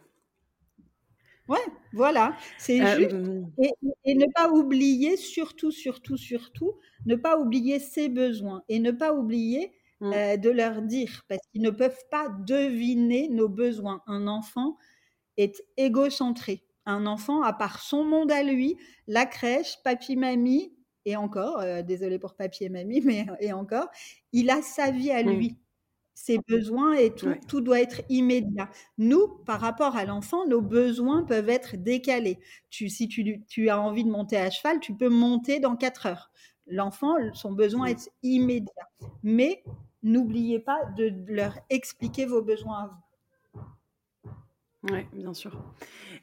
Ouais, 1.47 1.65
voilà. 1.93 2.37
C'est 2.59 2.81
euh, 2.83 2.97
juste. 2.97 3.15
Et, 3.63 3.71
et, 4.05 4.15
ne 4.17 4.27
pas 4.35 4.51
oublier, 4.51 5.17
surtout, 5.17 5.71
surtout, 5.71 6.17
surtout, 6.17 6.75
ne 7.05 7.15
pas 7.15 7.39
oublier 7.39 7.79
ses 7.79 8.09
besoins 8.09 8.65
et 8.69 8.81
ne 8.81 8.91
pas 8.91 9.15
oublier 9.15 9.73
Mmh. 10.01 10.13
Euh, 10.13 10.37
de 10.37 10.51
leur 10.51 10.83
dire, 10.83 11.25
parce 11.27 11.41
qu'ils 11.51 11.63
ne 11.63 11.71
peuvent 11.71 12.05
pas 12.11 12.29
deviner 12.29 13.29
nos 13.31 13.49
besoins. 13.49 14.03
Un 14.07 14.27
enfant 14.27 14.77
est 15.39 15.65
égocentré. 15.79 16.65
Un 16.85 17.07
enfant, 17.07 17.43
à 17.43 17.53
part 17.55 17.81
son 17.81 18.05
monde 18.05 18.31
à 18.31 18.43
lui, 18.43 18.77
la 19.07 19.25
crèche, 19.25 19.79
papy, 19.85 20.17
mamie, 20.17 20.73
et 21.07 21.17
encore, 21.17 21.61
euh, 21.61 21.83
désolé 21.83 22.19
pour 22.19 22.35
papy 22.35 22.65
et 22.65 22.69
mamie, 22.69 23.01
mais 23.01 23.27
et 23.41 23.53
encore, 23.53 23.89
il 24.33 24.51
a 24.51 24.61
sa 24.61 24.91
vie 24.91 25.11
à 25.11 25.23
mmh. 25.23 25.31
lui. 25.31 25.57
Ses 26.15 26.39
besoins 26.49 26.95
et 26.95 27.15
tout, 27.15 27.35
tout 27.47 27.61
doit 27.61 27.81
être 27.81 28.01
immédiat. 28.09 28.71
Nous, 28.99 29.29
par 29.47 29.61
rapport 29.61 29.97
à 29.97 30.05
l'enfant, 30.07 30.47
nos 30.47 30.63
besoins 30.63 31.25
peuvent 31.25 31.51
être 31.51 31.77
décalés. 31.77 32.39
Tu, 32.71 32.89
si 32.89 33.07
tu, 33.07 33.45
tu 33.47 33.69
as 33.69 33.81
envie 33.81 34.05
de 34.05 34.11
monter 34.11 34.39
à 34.39 34.51
cheval, 34.51 34.81
tu 34.81 34.95
peux 34.95 35.11
monter 35.11 35.61
dans 35.61 35.77
4 35.77 36.07
heures. 36.07 36.31
L'enfant, 36.67 37.15
son 37.35 37.53
besoin 37.53 37.87
mmh. 37.87 37.91
est 37.91 38.11
immédiat. 38.23 38.89
Mais 39.23 39.63
n'oubliez 40.03 40.59
pas 40.59 40.85
de 40.97 41.13
leur 41.27 41.59
expliquer 41.71 42.27
vos 42.27 42.43
besoins 42.43 42.79
à 42.79 42.87
vous. 42.87 43.61
Oui, 44.93 45.05
bien 45.13 45.35
sûr. 45.35 45.61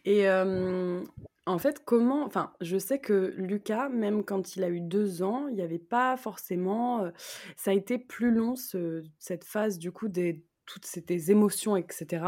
Et 0.05 0.29
en 0.29 1.57
fait, 1.57 1.83
comment. 1.83 2.23
Enfin, 2.25 2.53
je 2.61 2.77
sais 2.77 2.99
que 2.99 3.33
Lucas, 3.37 3.89
même 3.89 4.23
quand 4.23 4.55
il 4.55 4.63
a 4.63 4.69
eu 4.69 4.79
deux 4.79 5.21
ans, 5.21 5.47
il 5.47 5.55
n'y 5.55 5.61
avait 5.61 5.79
pas 5.79 6.15
forcément. 6.15 7.11
ça 7.57 7.71
a 7.71 7.73
été 7.73 7.97
plus 7.97 8.31
long, 8.31 8.55
cette 8.55 9.43
phase, 9.43 9.79
du 9.79 9.91
coup, 9.91 10.07
des 10.07 10.45
toutes 10.65 10.85
ces 10.85 11.31
émotions, 11.31 11.75
etc. 11.75 12.25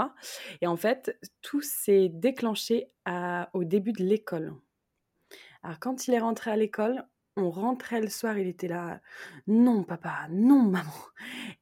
Et 0.62 0.68
en 0.68 0.76
fait, 0.76 1.18
tout 1.42 1.62
s'est 1.62 2.10
déclenché 2.10 2.90
au 3.54 3.64
début 3.64 3.94
de 3.94 4.04
l'école. 4.04 4.54
Alors, 5.64 5.80
quand 5.80 6.08
il 6.08 6.14
est 6.14 6.20
rentré 6.20 6.52
à 6.52 6.56
l'école, 6.56 7.06
on 7.38 7.50
rentrait 7.50 8.02
le 8.02 8.10
soir, 8.10 8.38
il 8.38 8.48
était 8.48 8.68
là, 8.68 9.02
non 9.48 9.84
papa, 9.84 10.28
non 10.30 10.62
maman. 10.64 10.94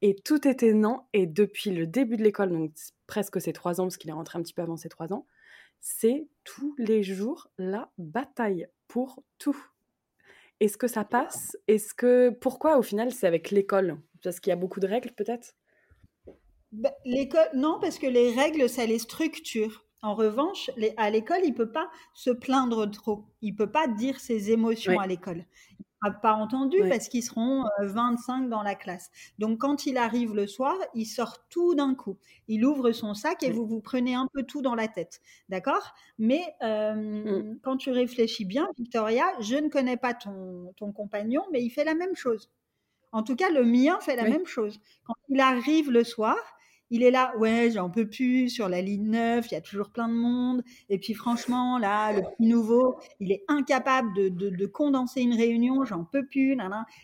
Et 0.01 0.15
tout 0.15 0.47
était 0.47 0.73
non. 0.73 1.01
Et 1.13 1.25
depuis 1.25 1.71
le 1.71 1.87
début 1.87 2.17
de 2.17 2.23
l'école, 2.23 2.51
donc 2.51 2.71
presque 3.07 3.41
ses 3.41 3.53
trois 3.53 3.81
ans, 3.81 3.85
parce 3.85 3.97
qu'il 3.97 4.09
est 4.09 4.13
rentré 4.13 4.37
un 4.37 4.43
petit 4.43 4.53
peu 4.53 4.61
avant 4.61 4.77
ses 4.77 4.89
trois 4.89 5.11
ans, 5.13 5.25
c'est 5.79 6.27
tous 6.43 6.75
les 6.77 7.03
jours 7.03 7.49
la 7.57 7.91
bataille 7.97 8.67
pour 8.87 9.23
tout. 9.39 9.57
Est-ce 10.59 10.77
que 10.77 10.87
ça 10.87 11.03
passe? 11.03 11.57
Est-ce 11.67 11.93
que 11.93 12.29
pourquoi 12.29 12.77
au 12.77 12.81
final 12.81 13.11
c'est 13.11 13.27
avec 13.27 13.51
l'école? 13.51 13.99
Parce 14.23 14.39
qu'il 14.39 14.51
y 14.51 14.53
a 14.53 14.57
beaucoup 14.57 14.79
de 14.79 14.87
règles 14.87 15.11
peut-être? 15.11 15.55
Bah, 16.71 16.93
l'école, 17.05 17.49
non, 17.53 17.79
parce 17.81 17.99
que 17.99 18.07
les 18.07 18.31
règles, 18.31 18.69
ça 18.69 18.85
les 18.85 18.99
structure. 18.99 19.85
En 20.03 20.15
revanche, 20.15 20.69
à 20.97 21.09
l'école, 21.09 21.39
il 21.45 21.53
peut 21.53 21.71
pas 21.71 21.89
se 22.13 22.29
plaindre 22.29 22.85
trop. 22.91 23.23
Il 23.41 23.55
peut 23.55 23.71
pas 23.71 23.87
dire 23.87 24.19
ses 24.19 24.51
émotions 24.51 24.99
à 24.99 25.07
l'école. 25.07 25.45
Il 25.79 25.85
sera 26.03 26.19
pas 26.19 26.33
entendu 26.33 26.77
parce 26.89 27.07
qu'ils 27.07 27.23
seront 27.23 27.63
25 27.79 28.43
euh, 28.43 28.49
dans 28.49 28.63
la 28.63 28.75
classe. 28.75 29.09
Donc, 29.39 29.59
quand 29.59 29.85
il 29.85 29.95
arrive 29.95 30.35
le 30.35 30.45
soir, 30.45 30.75
il 30.93 31.05
sort 31.05 31.47
tout 31.47 31.73
d'un 31.73 31.95
coup. 31.95 32.17
Il 32.49 32.65
ouvre 32.65 32.91
son 32.91 33.13
sac 33.13 33.43
et 33.43 33.51
vous 33.51 33.65
vous 33.65 33.79
prenez 33.79 34.13
un 34.13 34.27
peu 34.33 34.43
tout 34.43 34.61
dans 34.61 34.75
la 34.75 34.89
tête. 34.89 35.21
D'accord? 35.47 35.93
Mais 36.19 36.53
euh, 36.63 36.95
mmh. 36.95 37.59
quand 37.63 37.77
tu 37.77 37.89
réfléchis 37.89 38.43
bien, 38.43 38.67
Victoria, 38.77 39.23
je 39.39 39.55
ne 39.55 39.69
connais 39.69 39.97
pas 39.97 40.13
ton, 40.13 40.73
ton 40.75 40.91
compagnon, 40.91 41.43
mais 41.53 41.63
il 41.63 41.69
fait 41.69 41.85
la 41.85 41.95
même 41.95 42.15
chose. 42.15 42.51
En 43.13 43.23
tout 43.23 43.37
cas, 43.37 43.51
le 43.51 43.63
mien 43.63 43.99
fait 44.01 44.17
la 44.17 44.27
même 44.27 44.47
chose. 44.47 44.81
Quand 45.05 45.13
il 45.29 45.39
arrive 45.39 45.91
le 45.91 46.03
soir, 46.03 46.35
il 46.93 47.01
est 47.01 47.09
là, 47.09 47.33
ouais, 47.39 47.71
j'en 47.71 47.89
peux 47.89 48.07
plus, 48.07 48.49
sur 48.49 48.69
la 48.69 48.79
ligne 48.79 49.09
9, 49.09 49.49
il 49.49 49.53
y 49.55 49.57
a 49.57 49.61
toujours 49.61 49.89
plein 49.89 50.07
de 50.07 50.13
monde. 50.13 50.61
Et 50.89 50.99
puis 50.99 51.15
franchement, 51.15 51.79
là, 51.79 52.13
le 52.13 52.21
petit 52.21 52.47
nouveau, 52.47 52.97
il 53.19 53.31
est 53.31 53.43
incapable 53.47 54.13
de, 54.13 54.65
condenser 54.67 55.21
une 55.21 55.33
réunion, 55.33 55.85
j'en 55.85 56.03
peux 56.03 56.23
plus. 56.23 56.55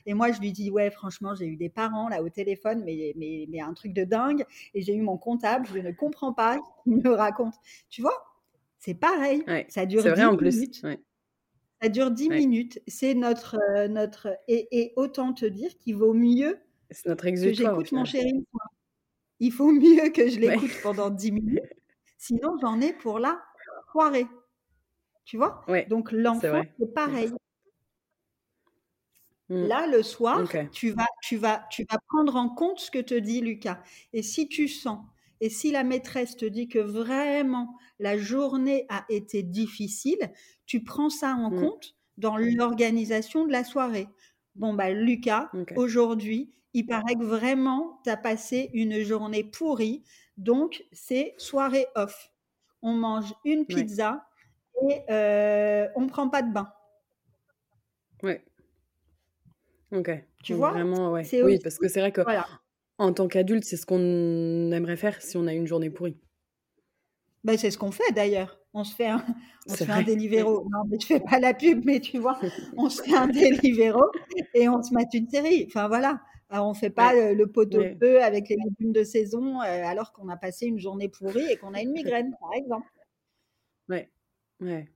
Et 0.06 0.14
moi, 0.14 0.32
je 0.32 0.42
lui 0.42 0.52
dis, 0.52 0.70
ouais, 0.70 0.92
franchement, 0.92 1.34
j'ai 1.34 1.48
eu 1.48 1.56
des 1.56 1.70
parents 1.70 2.08
là 2.08 2.22
au 2.22 2.30
téléphone, 2.30 2.84
mais, 2.86 3.16
mais, 3.18 3.48
mais 3.50 3.62
un 3.62 3.74
truc 3.74 3.94
de 3.94 4.04
dingue. 4.04 4.46
Et 4.76 4.82
j'ai 4.84 4.94
eu 4.94 5.02
mon 5.02 5.18
comptable, 5.18 5.66
je 5.74 5.80
ne 5.80 5.92
comprends 5.92 6.34
pas 6.34 6.60
il 6.86 6.98
me 6.98 7.10
raconte. 7.10 7.56
Tu 7.90 8.04
vois, 8.04 8.14
c'est 8.78 8.94
pareil. 8.94 9.44
ça 9.70 9.88
dure 9.88 10.04
10 10.04 10.22
minutes. 10.22 10.86
Ça 11.82 11.90
dure 11.90 12.12
10 12.12 12.30
minutes. 12.30 12.80
C'est 12.88 13.16
notre, 13.16 13.58
euh, 13.76 13.88
notre. 13.88 14.38
Et, 14.48 14.94
autant 14.98 15.34
te 15.34 15.48
dire 15.48 15.76
qu'il 15.80 15.96
vaut 15.96 16.14
mieux 16.14 16.60
notre 17.08 17.24
que 17.24 17.54
j'écoute 17.54 17.92
mon 17.92 18.06
chéri 18.06 18.46
il 19.40 19.52
faut 19.52 19.72
mieux 19.72 20.10
que 20.10 20.30
je 20.30 20.40
l'écoute 20.40 20.72
pendant 20.84 21.10
10 21.10 21.32
minutes. 21.34 21.74
Sinon, 22.18 22.58
j'en 22.62 22.80
ai 22.82 22.94
pour 22.94 23.20
la 23.20 23.42
soirée. 23.92 24.28
Tu 25.26 25.38
vois? 25.38 25.64
Donc, 25.90 26.12
l'enfant, 26.12 26.64
c'est 26.80 26.94
pareil. 26.94 27.32
Mmh. 29.50 29.64
Là, 29.66 29.88
le 29.88 30.04
soir, 30.04 30.48
tu, 30.72 30.92
vas, 30.92 31.08
tu, 31.24 31.38
vas, 31.38 31.66
tu 31.72 31.86
vas 31.90 31.98
prendre 32.08 32.36
en 32.36 32.50
compte 32.50 32.80
ce 32.80 32.92
que 32.92 33.00
te 33.00 33.16
dit 33.16 33.42
Lucas. 33.42 33.82
Et 34.14 34.22
si 34.22 34.48
tu 34.48 34.68
sens, 34.68 35.00
et 35.42 35.50
si 35.50 35.72
la 35.72 35.84
maîtresse 35.84 36.36
te 36.36 36.46
dit 36.46 36.68
que 36.68 36.80
vraiment 36.80 37.76
la 37.98 38.18
journée 38.18 38.86
a 38.90 39.06
été 39.10 39.42
difficile, 39.42 40.32
tu 40.66 40.84
prends 40.84 41.10
ça 41.10 41.34
en 41.34 41.52
mmh. 41.52 41.62
compte 41.62 41.96
dans 42.18 42.38
l'organisation 42.38 43.46
de 43.46 43.52
la 43.52 43.64
soirée. 43.64 44.08
Bon, 44.56 44.74
bah, 44.74 44.92
Lucas, 44.92 45.50
aujourd'hui, 45.76 46.52
il 46.74 46.86
paraît 46.86 47.16
que 47.16 47.24
vraiment, 47.24 48.00
tu 48.04 48.10
as 48.10 48.18
passé 48.18 48.70
une 48.74 49.02
journée 49.02 49.44
pourrie. 49.44 50.04
Donc, 50.38 50.84
c'est 50.92 51.34
soirée 51.38 51.88
off. 51.96 52.32
On 52.82 52.94
mange 52.94 53.34
une 53.44 53.66
pizza 53.66 54.26
et 54.90 55.02
euh, 55.10 55.88
on 55.96 56.02
ne 56.02 56.10
prend 56.10 56.30
pas 56.30 56.42
de 56.42 56.54
bain. 56.54 56.72
Ouais. 58.24 58.44
Ok. 59.92 60.12
Tu 60.44 60.54
vois? 60.54 60.72
vraiment, 60.72 61.12
ouais. 61.12 61.28
Oui, 61.44 61.60
parce 61.62 61.78
que 61.78 61.88
c'est 61.88 62.00
vrai 62.00 62.12
que 62.12 62.22
en 62.98 63.14
tant 63.14 63.28
qu'adulte, 63.28 63.64
c'est 63.64 63.78
ce 63.78 63.86
qu'on 63.86 64.72
aimerait 64.72 64.98
faire 64.98 65.22
si 65.22 65.38
on 65.38 65.48
a 65.48 65.54
une 65.54 65.66
journée 65.66 65.90
pourrie. 65.90 66.18
Ben, 67.44 67.58
c'est 67.58 67.72
ce 67.72 67.78
qu'on 67.78 67.92
fait 67.92 68.12
d'ailleurs. 68.14 68.60
On 68.74 68.84
se 68.84 68.94
fait 68.94 69.08
un, 69.08 69.26
on 69.68 69.74
se 69.74 69.84
fait 69.86 69.92
un 69.92 70.04
Deliveroo. 70.04 70.66
Non, 70.70 70.84
mais 70.88 70.98
je 71.00 71.06
fais 71.06 71.20
pas 71.20 71.40
la 71.40 71.54
pub, 71.54 71.86
mais 71.86 72.00
tu 72.02 72.20
vois, 72.20 72.40
on 72.78 72.90
se 72.90 73.02
fait 73.02 73.16
un 73.16 73.28
Deliveroo 73.28 74.12
et 74.54 74.68
on 74.70 74.84
se 74.84 74.94
met 74.94 75.08
une 75.14 75.30
série. 75.30 75.66
Enfin 75.68 75.88
voilà. 75.88 76.22
Alors, 76.50 76.68
on 76.68 76.74
fait 76.74 76.90
pas 76.90 77.14
le, 77.14 77.46
pot 77.46 77.66
de 77.66 77.96
feu 78.02 78.22
avec 78.24 78.50
les 78.50 78.56
légumes 78.56 78.92
de 78.92 79.04
saison 79.04 79.62
euh, 79.62 79.84
alors 79.86 80.12
qu'on 80.12 80.30
a 80.30 80.38
passé 80.38 80.66
une 80.66 80.80
journée 80.80 81.08
pourrie 81.08 81.52
et 81.52 81.58
qu'on 81.58 81.74
a 81.76 81.82
une 81.82 81.92
migraine, 81.92 82.36
par 82.40 82.54
exemple. 82.54 82.88
Ouais, 83.88 84.10
ouais. 84.60 84.88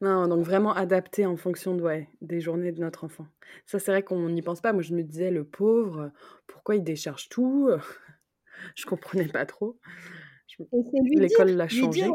Non, 0.00 0.28
donc 0.28 0.44
vraiment 0.44 0.74
adapté 0.74 1.26
en 1.26 1.36
fonction 1.36 1.74
de, 1.74 1.82
ouais, 1.82 2.08
des 2.20 2.40
journées 2.40 2.70
de 2.70 2.80
notre 2.80 3.04
enfant. 3.04 3.26
Ça, 3.66 3.78
c'est 3.78 3.90
vrai 3.90 4.02
qu'on 4.02 4.28
n'y 4.28 4.42
pense 4.42 4.60
pas. 4.60 4.72
Moi, 4.72 4.82
je 4.82 4.94
me 4.94 5.02
disais, 5.02 5.30
le 5.30 5.44
pauvre, 5.44 6.12
pourquoi 6.46 6.76
il 6.76 6.84
décharge 6.84 7.28
tout? 7.28 7.70
Je 8.74 8.86
comprenais 8.86 9.28
pas 9.28 9.46
trop. 9.46 9.78
L'école 11.14 11.50
l'a 11.50 11.68
changé. 11.68 12.10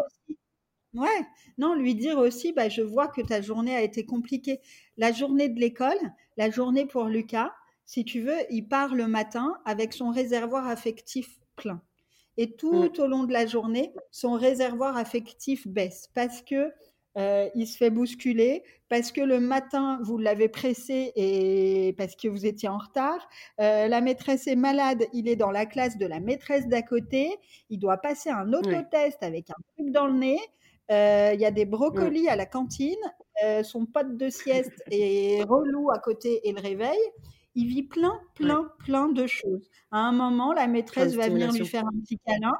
Ouais, 0.93 1.25
non, 1.57 1.73
lui 1.73 1.95
dire 1.95 2.19
aussi, 2.19 2.53
bah, 2.53 2.69
je 2.69 2.81
vois 2.81 3.07
que 3.07 3.21
ta 3.21 3.41
journée 3.41 3.75
a 3.75 3.81
été 3.81 4.05
compliquée. 4.05 4.59
La 4.97 5.11
journée 5.11 5.49
de 5.49 5.59
l'école, 5.59 5.97
la 6.37 6.51
journée 6.51 6.85
pour 6.85 7.05
Lucas, 7.05 7.51
si 7.85 8.05
tu 8.05 8.21
veux, 8.21 8.39
il 8.49 8.67
part 8.67 8.95
le 8.95 9.07
matin 9.07 9.53
avec 9.65 9.93
son 9.93 10.11
réservoir 10.11 10.67
affectif 10.67 11.39
plein. 11.55 11.81
Et 12.37 12.47
mmh. 12.47 12.55
tout 12.57 13.01
au 13.01 13.07
long 13.07 13.23
de 13.23 13.33
la 13.33 13.45
journée, 13.45 13.93
son 14.11 14.33
réservoir 14.33 14.97
affectif 14.97 15.67
baisse 15.67 16.09
parce 16.13 16.41
que 16.41 16.71
euh, 17.15 17.47
il 17.53 17.67
se 17.67 17.77
fait 17.77 17.91
bousculer 17.91 18.63
parce 18.89 19.11
que 19.11 19.21
le 19.21 19.39
matin, 19.39 19.99
vous 20.03 20.17
l'avez 20.17 20.49
pressé 20.49 21.11
et 21.15 21.93
parce 21.97 22.15
que 22.15 22.27
vous 22.27 22.45
étiez 22.45 22.69
en 22.69 22.77
retard. 22.77 23.27
Euh, 23.61 23.87
la 23.87 24.01
maîtresse 24.01 24.47
est 24.47 24.55
malade, 24.55 25.03
il 25.13 25.27
est 25.27 25.35
dans 25.35 25.51
la 25.51 25.65
classe 25.65 25.97
de 25.97 26.05
la 26.05 26.19
maîtresse 26.19 26.67
d'à 26.67 26.81
côté. 26.81 27.37
Il 27.69 27.79
doit 27.79 27.97
passer 27.97 28.29
un 28.29 28.51
autotest 28.53 29.21
avec 29.21 29.49
un 29.51 29.61
truc 29.75 29.91
dans 29.91 30.07
le 30.07 30.13
nez. 30.13 30.39
Euh, 30.91 31.31
il 31.33 31.39
y 31.39 31.45
a 31.45 31.51
des 31.51 31.65
brocolis 31.65 32.27
à 32.29 32.35
la 32.35 32.45
cantine. 32.45 32.95
son 33.63 33.85
pote 33.85 34.17
de 34.17 34.29
sieste 34.29 34.83
est 34.89 35.43
relou 35.43 35.91
à 35.91 35.99
côté 35.99 36.47
et 36.47 36.51
le 36.51 36.61
réveille. 36.61 37.11
Il 37.55 37.67
vit 37.67 37.83
plein, 37.83 38.19
plein, 38.35 38.69
plein 38.79 39.09
de 39.09 39.27
choses. 39.27 39.69
À 39.91 39.99
un 39.99 40.11
moment, 40.11 40.53
la 40.53 40.67
maîtresse 40.67 41.15
va 41.15 41.29
venir 41.29 41.51
lui 41.51 41.65
faire 41.65 41.85
un 41.85 41.99
petit 42.01 42.17
câlin. 42.19 42.53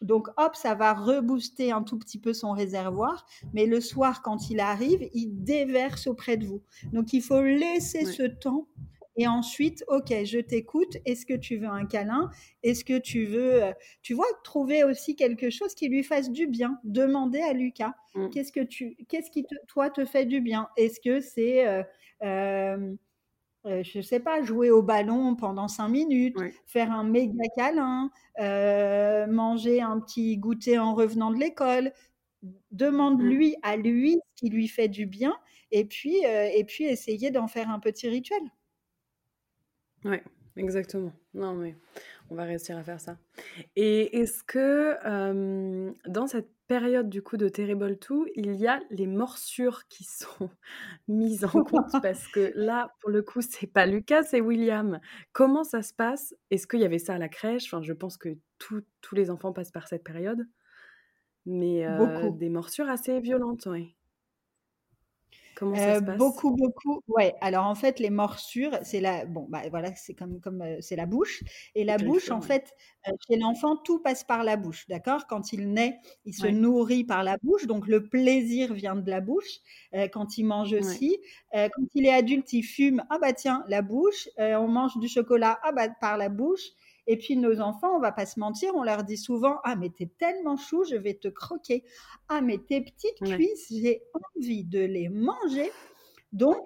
Donc, 0.00 0.28
hop, 0.36 0.56
ça 0.56 0.74
va 0.74 0.94
rebooster 0.94 1.70
un 1.70 1.82
tout 1.82 1.98
petit 1.98 2.18
peu 2.18 2.32
son 2.32 2.52
réservoir. 2.52 3.24
Mais 3.52 3.66
le 3.66 3.80
soir, 3.80 4.22
quand 4.22 4.50
il 4.50 4.60
arrive, 4.60 5.08
il 5.14 5.44
déverse 5.44 6.06
auprès 6.06 6.36
de 6.36 6.46
vous. 6.46 6.62
Donc, 6.92 7.12
il 7.12 7.22
faut 7.22 7.42
laisser 7.42 8.04
ce 8.04 8.24
temps. 8.24 8.66
Et 9.16 9.28
ensuite, 9.28 9.84
OK, 9.88 10.12
je 10.24 10.38
t'écoute. 10.38 10.96
Est-ce 11.04 11.26
que 11.26 11.34
tu 11.34 11.56
veux 11.56 11.68
un 11.68 11.84
câlin? 11.84 12.30
Est-ce 12.62 12.84
que 12.84 12.98
tu 12.98 13.26
veux, 13.26 13.62
euh, 13.62 13.72
tu 14.00 14.14
vois, 14.14 14.26
trouver 14.42 14.84
aussi 14.84 15.16
quelque 15.16 15.50
chose 15.50 15.74
qui 15.74 15.88
lui 15.88 16.02
fasse 16.02 16.30
du 16.30 16.46
bien? 16.46 16.78
Demander 16.82 17.40
à 17.40 17.52
Lucas, 17.52 17.92
mmh. 18.14 18.30
qu'est-ce 18.30 18.52
que 18.52 18.60
tu, 18.60 18.96
qu'est-ce 19.08 19.30
qui, 19.30 19.44
toi, 19.68 19.90
te 19.90 20.04
fait 20.04 20.24
du 20.24 20.40
bien? 20.40 20.68
Est-ce 20.76 20.98
que 21.00 21.20
c'est 21.20 21.66
euh, 21.66 21.82
euh, 22.22 22.94
euh, 23.64 23.82
je 23.84 23.98
ne 23.98 24.02
sais 24.02 24.18
pas, 24.18 24.42
jouer 24.42 24.70
au 24.70 24.82
ballon 24.82 25.36
pendant 25.36 25.68
cinq 25.68 25.88
minutes, 25.88 26.36
faire 26.66 26.90
un 26.90 27.04
méga 27.04 27.44
câlin, 27.56 28.10
euh, 28.40 29.26
manger 29.26 29.80
un 29.80 30.00
petit 30.00 30.36
goûter 30.36 30.78
en 30.78 30.94
revenant 30.94 31.30
de 31.30 31.38
l'école. 31.38 31.92
Demande-lui 32.72 33.50
mmh. 33.50 33.60
à 33.62 33.76
lui 33.76 34.14
ce 34.14 34.40
qui 34.40 34.50
lui 34.50 34.66
fait 34.66 34.88
du 34.88 35.06
bien 35.06 35.36
et 35.70 35.84
puis, 35.84 36.26
euh, 36.26 36.48
et 36.52 36.64
puis 36.64 36.84
essayer 36.84 37.30
d'en 37.30 37.46
faire 37.46 37.70
un 37.70 37.78
petit 37.78 38.08
rituel. 38.08 38.42
Oui, 40.04 40.16
exactement. 40.56 41.12
Non, 41.32 41.54
mais 41.54 41.76
on 42.30 42.34
va 42.34 42.42
réussir 42.42 42.76
à 42.76 42.82
faire 42.82 43.00
ça. 43.00 43.16
Et 43.76 44.18
est-ce 44.18 44.42
que 44.42 44.96
dans 46.08 46.26
cette 46.26 46.50
période 46.66 47.08
du 47.08 47.22
coup 47.22 47.36
de 47.36 47.48
Terrible 47.48 47.98
2, 47.98 48.24
il 48.34 48.54
y 48.54 48.66
a 48.66 48.80
les 48.90 49.06
morsures 49.06 49.86
qui 49.88 50.04
sont 50.04 50.50
mises 51.08 51.44
en 51.44 51.48
compte 51.64 51.92
parce 52.02 52.28
que 52.28 52.52
là, 52.54 52.94
pour 53.00 53.10
le 53.10 53.22
coup, 53.22 53.42
c'est 53.42 53.66
pas 53.66 53.86
Lucas, 53.86 54.24
c'est 54.24 54.40
William. 54.40 55.00
Comment 55.32 55.64
ça 55.64 55.82
se 55.82 55.94
passe? 55.94 56.34
Est-ce 56.50 56.66
qu'il 56.66 56.80
y 56.80 56.84
avait 56.84 56.98
ça 56.98 57.14
à 57.14 57.18
la 57.18 57.28
crèche? 57.28 57.66
Enfin, 57.66 57.82
je 57.82 57.92
pense 57.92 58.16
que 58.16 58.36
tous 58.58 59.14
les 59.14 59.30
enfants 59.30 59.52
passent 59.52 59.72
par 59.72 59.88
cette 59.88 60.04
période, 60.04 60.46
mais 61.46 61.86
des 62.32 62.48
morsures 62.48 62.88
assez 62.88 63.20
violentes, 63.20 63.66
oui. 63.66 63.96
Comment 65.62 65.76
ça 65.76 65.94
se 65.96 66.02
passe? 66.02 66.18
Beaucoup, 66.18 66.50
beaucoup. 66.50 67.00
Ouais. 67.08 67.34
Alors 67.40 67.66
en 67.66 67.74
fait, 67.74 68.00
les 68.00 68.10
morsures, 68.10 68.78
c'est 68.82 69.00
la, 69.00 69.24
bon, 69.24 69.46
bah 69.48 69.62
voilà, 69.70 69.94
c'est 69.94 70.14
comme, 70.14 70.40
comme 70.40 70.64
c'est 70.80 70.96
la 70.96 71.06
bouche. 71.06 71.44
Et 71.74 71.84
la 71.84 71.98
bouche, 71.98 72.30
en 72.30 72.40
fait, 72.40 72.74
chez 73.28 73.36
l'enfant, 73.36 73.76
tout 73.76 74.00
passe 74.00 74.24
par 74.24 74.42
la 74.42 74.56
bouche, 74.56 74.86
d'accord? 74.88 75.26
Quand 75.28 75.52
il 75.52 75.72
naît, 75.72 75.98
il 76.24 76.34
se 76.34 76.48
nourrit 76.48 77.04
par 77.04 77.22
la 77.22 77.36
bouche, 77.42 77.66
donc 77.66 77.86
le 77.86 78.08
plaisir 78.08 78.74
vient 78.74 78.96
de 78.96 79.08
la 79.08 79.20
bouche. 79.20 79.60
quand 80.12 80.36
il 80.36 80.44
mange 80.44 80.72
aussi, 80.72 81.18
quand 81.52 81.86
il 81.94 82.06
est 82.06 82.12
adulte, 82.12 82.52
il 82.52 82.62
fume. 82.62 83.04
Ah 83.10 83.18
bah 83.20 83.32
tiens, 83.32 83.64
la 83.68 83.82
bouche. 83.82 84.28
on 84.38 84.68
mange 84.68 84.98
du 84.98 85.08
chocolat. 85.08 85.58
Ah 85.62 85.72
bah 85.72 85.88
par 86.00 86.16
la 86.16 86.28
bouche. 86.28 86.62
Et 87.06 87.16
puis 87.16 87.36
nos 87.36 87.60
enfants, 87.60 87.96
on 87.96 88.00
va 88.00 88.12
pas 88.12 88.26
se 88.26 88.38
mentir, 88.38 88.74
on 88.74 88.82
leur 88.82 89.02
dit 89.04 89.16
souvent 89.16 89.58
Ah, 89.64 89.76
mais 89.76 89.90
t'es 89.90 90.10
tellement 90.18 90.56
chou, 90.56 90.84
je 90.84 90.96
vais 90.96 91.14
te 91.14 91.28
croquer. 91.28 91.84
Ah, 92.28 92.40
mais 92.40 92.58
tes 92.58 92.80
petites 92.80 93.18
cuisses, 93.20 93.66
j'ai 93.70 94.02
envie 94.36 94.64
de 94.64 94.80
les 94.80 95.08
manger. 95.08 95.70
Donc, 96.32 96.64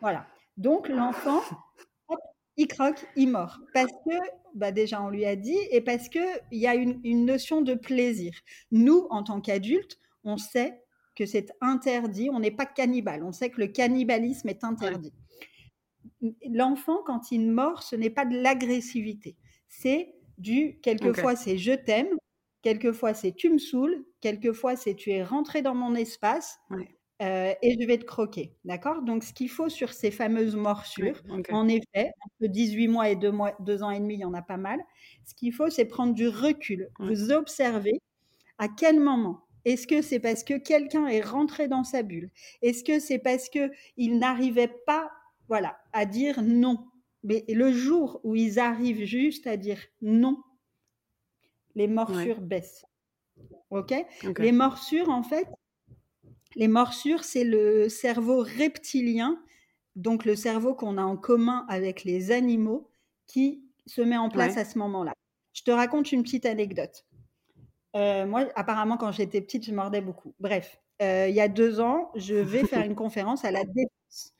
voilà. 0.00 0.26
Donc, 0.56 0.88
l'enfant, 0.88 1.40
il 2.56 2.68
croque, 2.68 3.04
il 3.16 3.30
mord. 3.30 3.58
Parce 3.74 3.92
que, 3.92 4.14
bah 4.54 4.72
déjà, 4.72 5.02
on 5.02 5.10
lui 5.10 5.26
a 5.26 5.36
dit, 5.36 5.58
et 5.70 5.80
parce 5.80 6.08
qu'il 6.08 6.22
y 6.52 6.66
a 6.66 6.74
une, 6.74 7.26
notion 7.26 7.60
de 7.60 7.74
plaisir. 7.74 8.32
Nous, 8.70 9.06
en 9.10 9.22
tant 9.22 9.40
qu'adultes, 9.40 9.98
on 10.22 10.36
sait 10.36 10.80
que 11.16 11.26
c'est 11.26 11.52
interdit. 11.60 12.30
On 12.32 12.40
n'est 12.40 12.50
pas 12.50 12.66
cannibale. 12.66 13.22
On 13.22 13.32
sait 13.32 13.50
que 13.50 13.60
le 13.60 13.66
cannibalisme 13.66 14.48
est 14.48 14.64
interdit. 14.64 15.12
L'enfant, 16.50 16.98
quand 17.04 17.30
il 17.32 17.50
mord, 17.50 17.82
ce 17.82 17.96
n'est 17.96 18.10
pas 18.10 18.24
de 18.24 18.36
l'agressivité 18.36 19.36
c'est 19.80 20.14
du, 20.38 20.78
quelquefois 20.82 21.36
c'est 21.36 21.58
je 21.58 21.72
t'aime, 21.72 22.08
quelquefois 22.62 23.14
c'est 23.14 23.32
tu 23.32 23.50
me 23.50 23.58
saoules, 23.58 24.04
quelquefois 24.20 24.76
c'est 24.76 24.94
tu 24.94 25.10
es 25.10 25.22
rentré 25.22 25.62
dans 25.62 25.74
mon 25.74 25.94
espace 25.94 26.58
euh, 27.22 27.52
et 27.62 27.76
je 27.80 27.86
vais 27.86 27.98
te 27.98 28.04
croquer. 28.04 28.56
D'accord? 28.64 29.02
Donc 29.02 29.24
ce 29.24 29.32
qu'il 29.32 29.50
faut 29.50 29.68
sur 29.68 29.92
ces 29.92 30.10
fameuses 30.10 30.56
morsures, 30.56 31.20
en 31.50 31.68
effet, 31.68 32.10
entre 32.20 32.50
18 32.50 32.88
mois 32.88 33.08
et 33.10 33.16
2, 33.16 33.30
mois, 33.30 33.54
2 33.60 33.82
ans 33.82 33.90
et 33.90 34.00
demi, 34.00 34.14
il 34.14 34.20
y 34.20 34.24
en 34.24 34.34
a 34.34 34.42
pas 34.42 34.56
mal. 34.56 34.80
Ce 35.24 35.34
qu'il 35.34 35.52
faut, 35.52 35.70
c'est 35.70 35.84
prendre 35.84 36.14
du 36.14 36.28
recul. 36.28 36.90
Vous 36.98 37.30
observez 37.30 38.00
à 38.58 38.68
quel 38.68 39.00
moment 39.00 39.40
est-ce 39.64 39.86
que 39.86 40.02
c'est 40.02 40.20
parce 40.20 40.44
que 40.44 40.58
quelqu'un 40.58 41.06
est 41.06 41.22
rentré 41.22 41.68
dans 41.68 41.84
sa 41.84 42.02
bulle? 42.02 42.30
Est-ce 42.62 42.84
que 42.84 42.98
c'est 42.98 43.18
parce 43.18 43.48
qu'il 43.48 44.18
n'arrivait 44.18 44.74
pas 44.86 45.10
voilà, 45.48 45.78
à 45.92 46.06
dire 46.06 46.42
non? 46.42 46.86
Mais 47.24 47.44
le 47.48 47.72
jour 47.72 48.20
où 48.22 48.36
ils 48.36 48.58
arrivent 48.58 49.04
juste 49.04 49.46
à 49.46 49.56
dire 49.56 49.78
non, 50.02 50.36
les 51.74 51.88
morsures 51.88 52.40
baissent. 52.40 52.84
ok? 53.70 53.94
Les 54.38 54.52
morsures, 54.52 55.08
en 55.08 55.22
fait, 55.22 55.48
les 56.54 56.68
morsures, 56.68 57.24
c'est 57.24 57.44
le 57.44 57.88
cerveau 57.88 58.42
reptilien, 58.42 59.42
donc 59.96 60.24
le 60.24 60.36
cerveau 60.36 60.74
qu'on 60.74 60.98
a 60.98 61.02
en 61.02 61.16
commun 61.16 61.66
avec 61.68 62.04
les 62.04 62.30
animaux, 62.30 62.90
qui 63.26 63.64
se 63.86 64.02
met 64.02 64.16
en 64.16 64.28
place 64.28 64.56
à 64.56 64.64
ce 64.64 64.78
moment-là. 64.78 65.12
Je 65.52 65.62
te 65.62 65.70
raconte 65.70 66.12
une 66.12 66.22
petite 66.22 66.46
anecdote. 66.46 67.06
Euh, 67.96 68.26
moi, 68.26 68.46
apparemment, 68.56 68.96
quand 68.96 69.12
j'étais 69.12 69.40
petite, 69.40 69.64
je 69.64 69.72
mordais 69.72 70.00
beaucoup. 70.00 70.34
Bref, 70.40 70.80
euh, 71.00 71.26
il 71.28 71.34
y 71.34 71.40
a 71.40 71.48
deux 71.48 71.80
ans, 71.80 72.10
je 72.16 72.34
vais 72.34 72.66
faire 72.66 72.84
une 72.84 72.94
conférence 72.94 73.44
à 73.44 73.50
la 73.50 73.64
Défense. 73.64 74.34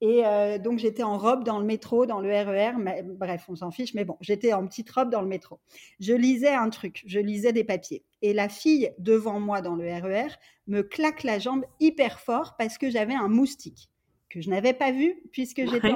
Et 0.00 0.24
euh, 0.24 0.58
donc, 0.58 0.78
j'étais 0.78 1.02
en 1.02 1.18
robe 1.18 1.42
dans 1.44 1.58
le 1.58 1.64
métro, 1.64 2.06
dans 2.06 2.20
le 2.20 2.30
RER. 2.30 2.78
Mais, 2.78 3.02
bref, 3.02 3.44
on 3.48 3.56
s'en 3.56 3.70
fiche, 3.70 3.94
mais 3.94 4.04
bon, 4.04 4.16
j'étais 4.20 4.52
en 4.52 4.66
petite 4.66 4.90
robe 4.90 5.10
dans 5.10 5.22
le 5.22 5.26
métro. 5.26 5.58
Je 5.98 6.12
lisais 6.12 6.54
un 6.54 6.70
truc, 6.70 7.02
je 7.06 7.18
lisais 7.18 7.52
des 7.52 7.64
papiers. 7.64 8.04
Et 8.22 8.32
la 8.32 8.48
fille 8.48 8.92
devant 8.98 9.40
moi 9.40 9.60
dans 9.60 9.74
le 9.74 9.92
RER 9.92 10.28
me 10.66 10.82
claque 10.82 11.24
la 11.24 11.38
jambe 11.38 11.64
hyper 11.80 12.20
fort 12.20 12.56
parce 12.56 12.78
que 12.78 12.90
j'avais 12.90 13.14
un 13.14 13.28
moustique. 13.28 13.90
que 14.28 14.40
je 14.40 14.50
n'avais 14.50 14.74
pas 14.74 14.92
vu 14.92 15.22
puisque 15.32 15.68
j'étais 15.68 15.94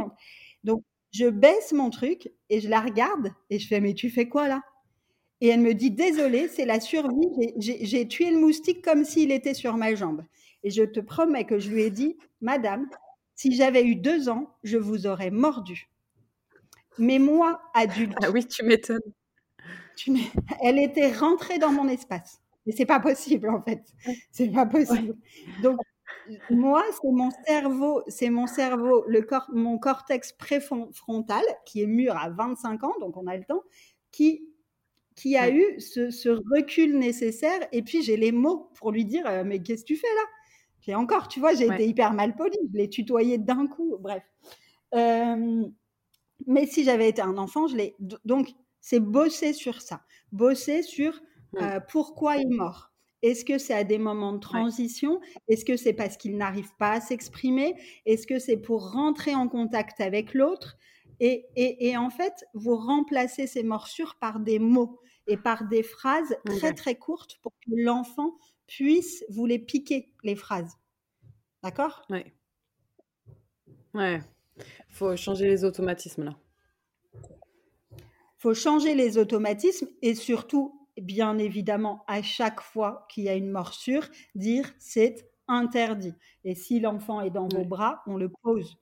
Donc, 0.65 0.83
je 1.13 1.27
baisse 1.27 1.73
mon 1.73 1.91
truc 1.91 2.33
et 2.49 2.61
je 2.61 2.69
la 2.69 2.81
regarde 2.81 3.33
et 3.51 3.59
je 3.59 3.69
fais 3.69 3.81
Mais 3.81 3.95
tu 3.95 4.11
fais 4.11 4.29
quoi 4.29 4.49
là? 4.49 4.63
Et 5.41 5.49
elle 5.49 5.61
me 5.61 5.75
dit 5.75 5.91
Désolée, 5.91 6.49
c'est 6.49 6.65
la 6.65 6.81
survie. 6.81 7.29
J'ai 7.59 8.09
tué 8.09 8.31
le 8.31 8.39
moustique 8.39 8.83
comme 8.83 9.05
s'il 9.05 9.31
était 9.31 9.55
sur 9.55 9.77
ma 9.77 9.95
jambe. 9.95 10.25
Et 10.65 10.71
je 10.71 10.85
te 10.85 11.01
promets 11.01 11.45
que 11.45 11.59
je 11.59 11.71
lui 11.71 11.83
ai 11.83 11.91
dit 11.91 12.17
Madame, 12.41 12.89
si 13.43 13.53
j'avais 13.57 13.85
eu 13.85 13.97
deux 13.97 14.29
ans, 14.29 14.55
je 14.63 14.79
vous 14.79 15.09
aurais 15.09 15.33
mordu. 15.33 15.91
Mais 16.97 17.19
moi, 17.19 17.61
adulte. 17.75 18.15
Ah 18.23 18.31
oui, 18.31 18.47
tu 18.47 18.65
m'étonnes. 18.65 19.01
Elle 20.63 20.79
était 20.79 21.11
rentrée 21.11 21.59
dans 21.59 21.73
mon 21.73 21.89
espace. 21.89 22.41
Et 22.67 22.73
c'est 22.73 22.87
pas 22.87 23.01
possible, 23.01 23.51
en 23.51 23.61
fait. 23.61 23.83
C'est 24.31 24.49
pas 24.49 24.67
possible. 24.67 25.17
Donc, 25.61 25.81
moi, 26.51 26.85
c'est 26.93 27.11
mon 27.11 27.31
cerveau, 27.45 28.05
c'est 28.07 28.31
mon 28.31 28.47
cerveau, 28.47 29.05
le 29.09 29.23
corps, 29.23 29.51
mon 29.53 29.77
cortex 29.77 30.33
préfrontal, 30.33 31.43
qui 31.67 31.83
est 31.83 31.87
mûr 31.87 32.17
à 32.17 32.31
25 32.31 32.85
ans, 32.85 32.95
donc 33.01 33.17
on 33.17 33.27
a 33.27 33.37
le 33.37 33.43
temps, 33.43 33.65
qui, 34.13 34.47
qui 35.17 35.37
a 35.37 35.51
eu 35.51 35.81
ce, 35.81 36.29
recul 36.55 36.97
nécessaire. 36.97 37.67
Et 37.73 37.83
puis, 37.83 38.03
j'ai 38.03 38.17
les 38.17 38.31
mots 38.31 38.71
pour 38.77 38.93
lui 38.93 39.05
dire 39.05 39.27
euh, 39.27 39.43
Mais 39.45 39.61
qu'est-ce 39.61 39.83
que 39.83 39.89
tu 39.89 39.97
fais 39.97 40.15
là? 40.15 40.29
J'ai 40.83 40.95
encore, 40.95 41.29
tu 41.29 41.41
vois, 41.41 41.55
j'ai 41.55 41.67
été 41.67 41.87
hyper 41.87 42.13
mal 42.13 42.35
poli, 42.35 42.59
je 42.73 42.77
l'ai 42.77 42.89
tutoyé 42.89 43.39
d'un 43.39 43.67
coup, 43.67 43.97
bref. 44.01 44.23
Euh, 44.95 45.65
mais 46.47 46.67
si 46.67 46.85
j'avais 46.85 47.09
été 47.09 47.23
un 47.23 47.39
enfant, 47.39 47.69
je 47.69 47.77
l'ai. 47.77 47.97
Donc, 48.25 48.51
c'est 48.81 49.01
bosser 49.01 49.53
sur 49.53 49.81
ça, 49.81 50.03
bosser 50.33 50.83
sur 50.83 51.21
euh, 51.61 51.81
pourquoi 51.89 52.37
il 52.37 52.53
est 52.53 52.57
mort. 52.57 52.91
Est-ce 53.23 53.45
que 53.45 53.59
c'est 53.59 53.75
à 53.75 53.85
des 53.85 53.99
moments 53.99 54.33
de 54.33 54.41
transition? 54.41 55.21
Est-ce 55.47 55.65
que 55.65 55.77
c'est 55.77 55.93
parce 55.93 56.17
qu'il 56.17 56.37
n'arrive 56.37 56.75
pas 56.77 56.95
à 56.95 57.01
s'exprimer? 57.01 57.77
Est-ce 58.05 58.27
que 58.27 58.41
c'est 58.41 58.57
pour 58.57 58.91
rentrer 58.91 59.37
en 59.37 59.47
contact 59.47 60.01
avec 60.01 60.35
l'autre? 60.35 60.77
Et, 61.21 61.47
et, 61.55 61.97
en 61.97 62.11
fait, 62.11 62.45
vous 62.53 62.75
remplacez 62.75 63.47
ces 63.47 63.63
morsures 63.63 64.17
par 64.17 64.41
des 64.41 64.59
mots 64.59 64.99
et 65.29 65.37
par 65.37 65.69
des 65.69 65.85
phrases 65.85 66.37
très 66.45 66.73
très 66.73 66.97
courtes 66.97 67.39
pour 67.43 67.53
que 67.53 67.71
l'enfant 67.77 68.35
puisse 68.77 69.25
vous 69.29 69.47
les 69.47 69.59
piquer, 69.59 70.13
les 70.23 70.35
phrases. 70.35 70.79
D'accord? 71.63 72.05
Oui. 72.09 72.25
Ouais. 73.95 74.21
Faut 74.89 75.15
changer 75.17 75.47
les 75.47 75.65
automatismes 75.65 76.25
là. 76.25 76.37
Faut 78.39 78.55
changer 78.55 78.95
les 78.95 79.19
automatismes 79.19 79.89
et 80.01 80.15
surtout 80.15 80.89
bien 81.01 81.39
évidemment, 81.39 82.05
à 82.07 82.23
chaque 82.23 82.61
fois 82.61 83.07
qu'il 83.09 83.25
y 83.25 83.29
a 83.29 83.35
une 83.35 83.51
morsure, 83.51 84.09
dire 84.35 84.73
c'est 84.79 85.31
interdit. 85.49 86.15
Et 86.45 86.55
si 86.55 86.81
l'enfant 86.81 87.21
est 87.21 87.31
dans 87.31 87.49
vos 87.49 87.65
bras, 87.65 88.03
on 88.07 88.17
le 88.17 88.31
pose. 88.43 88.79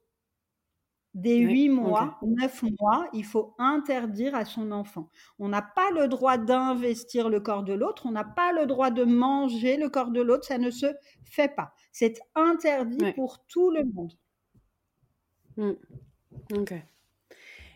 Dès 1.12 1.38
huit 1.38 1.68
mois, 1.68 2.18
neuf 2.22 2.62
mois, 2.78 3.08
il 3.12 3.24
faut 3.24 3.54
interdire 3.58 4.36
à 4.36 4.44
son 4.44 4.70
enfant. 4.70 5.10
On 5.40 5.48
n'a 5.48 5.60
pas 5.60 5.90
le 5.90 6.06
droit 6.06 6.38
d'investir 6.38 7.28
le 7.28 7.40
corps 7.40 7.64
de 7.64 7.72
l'autre, 7.72 8.06
on 8.06 8.12
n'a 8.12 8.22
pas 8.22 8.52
le 8.52 8.66
droit 8.66 8.90
de 8.90 9.02
manger 9.02 9.76
le 9.76 9.88
corps 9.88 10.12
de 10.12 10.20
l'autre, 10.20 10.44
ça 10.44 10.58
ne 10.58 10.70
se 10.70 10.86
fait 11.24 11.52
pas. 11.54 11.72
C'est 11.90 12.20
interdit 12.36 13.12
pour 13.14 13.44
tout 13.46 13.70
le 13.70 13.84
monde. 13.84 14.12
Mmh. 15.56 15.72
Ok. 16.56 16.74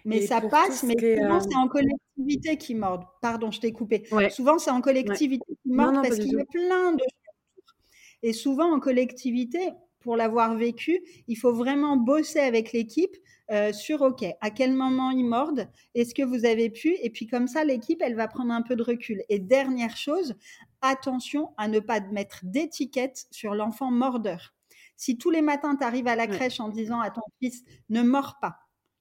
Mais 0.05 0.27
ça 0.27 0.40
passe, 0.40 0.85
mais 0.85 0.94
souvent, 1.16 1.40
c'est 1.40 1.57
en 1.57 1.66
collectivité 1.66 2.57
qui 2.57 2.75
mordent. 2.75 3.07
Pardon, 3.20 3.51
je 3.51 3.61
t'ai 3.61 3.73
coupé. 3.73 4.05
Souvent, 4.31 4.59
c'est 4.59 4.70
en 4.70 4.81
collectivité 4.81 5.44
qui 5.62 5.70
mordent 5.70 5.97
parce 5.97 6.18
qu'il 6.18 6.33
y 6.33 6.40
a 6.40 6.44
plein 6.44 6.92
de 6.92 7.01
choses. 7.01 7.75
Et 8.23 8.33
souvent, 8.33 8.73
en 8.73 8.81
collectivité, 8.81 9.73
pour 10.04 10.16
l'avoir 10.16 10.54
vécu, 10.54 11.00
il 11.26 11.36
faut 11.36 11.52
vraiment 11.52 11.96
bosser 11.96 12.38
avec 12.38 12.72
l'équipe 12.72 13.16
euh, 13.50 13.72
sur 13.72 14.02
OK, 14.02 14.24
à 14.40 14.50
quel 14.50 14.72
moment 14.72 15.10
ils 15.10 15.24
mordent, 15.24 15.68
est-ce 15.94 16.14
que 16.14 16.22
vous 16.22 16.44
avez 16.44 16.70
pu, 16.70 16.96
et 17.02 17.10
puis 17.10 17.26
comme 17.26 17.48
ça, 17.48 17.64
l'équipe, 17.64 18.00
elle 18.02 18.14
va 18.14 18.28
prendre 18.28 18.52
un 18.52 18.62
peu 18.62 18.76
de 18.76 18.82
recul. 18.82 19.22
Et 19.28 19.38
dernière 19.38 19.96
chose, 19.96 20.36
attention 20.82 21.52
à 21.56 21.68
ne 21.68 21.80
pas 21.80 22.00
mettre 22.00 22.40
d'étiquette 22.42 23.26
sur 23.30 23.54
l'enfant 23.54 23.90
mordeur. 23.90 24.54
Si 24.96 25.18
tous 25.18 25.30
les 25.30 25.42
matins, 25.42 25.74
tu 25.76 25.84
arrives 25.84 26.06
à 26.06 26.16
la 26.16 26.26
crèche 26.26 26.60
en 26.60 26.68
disant 26.68 27.00
à 27.00 27.10
ton 27.10 27.22
fils, 27.40 27.64
ne 27.88 28.02
mords 28.02 28.36
pas, 28.40 28.58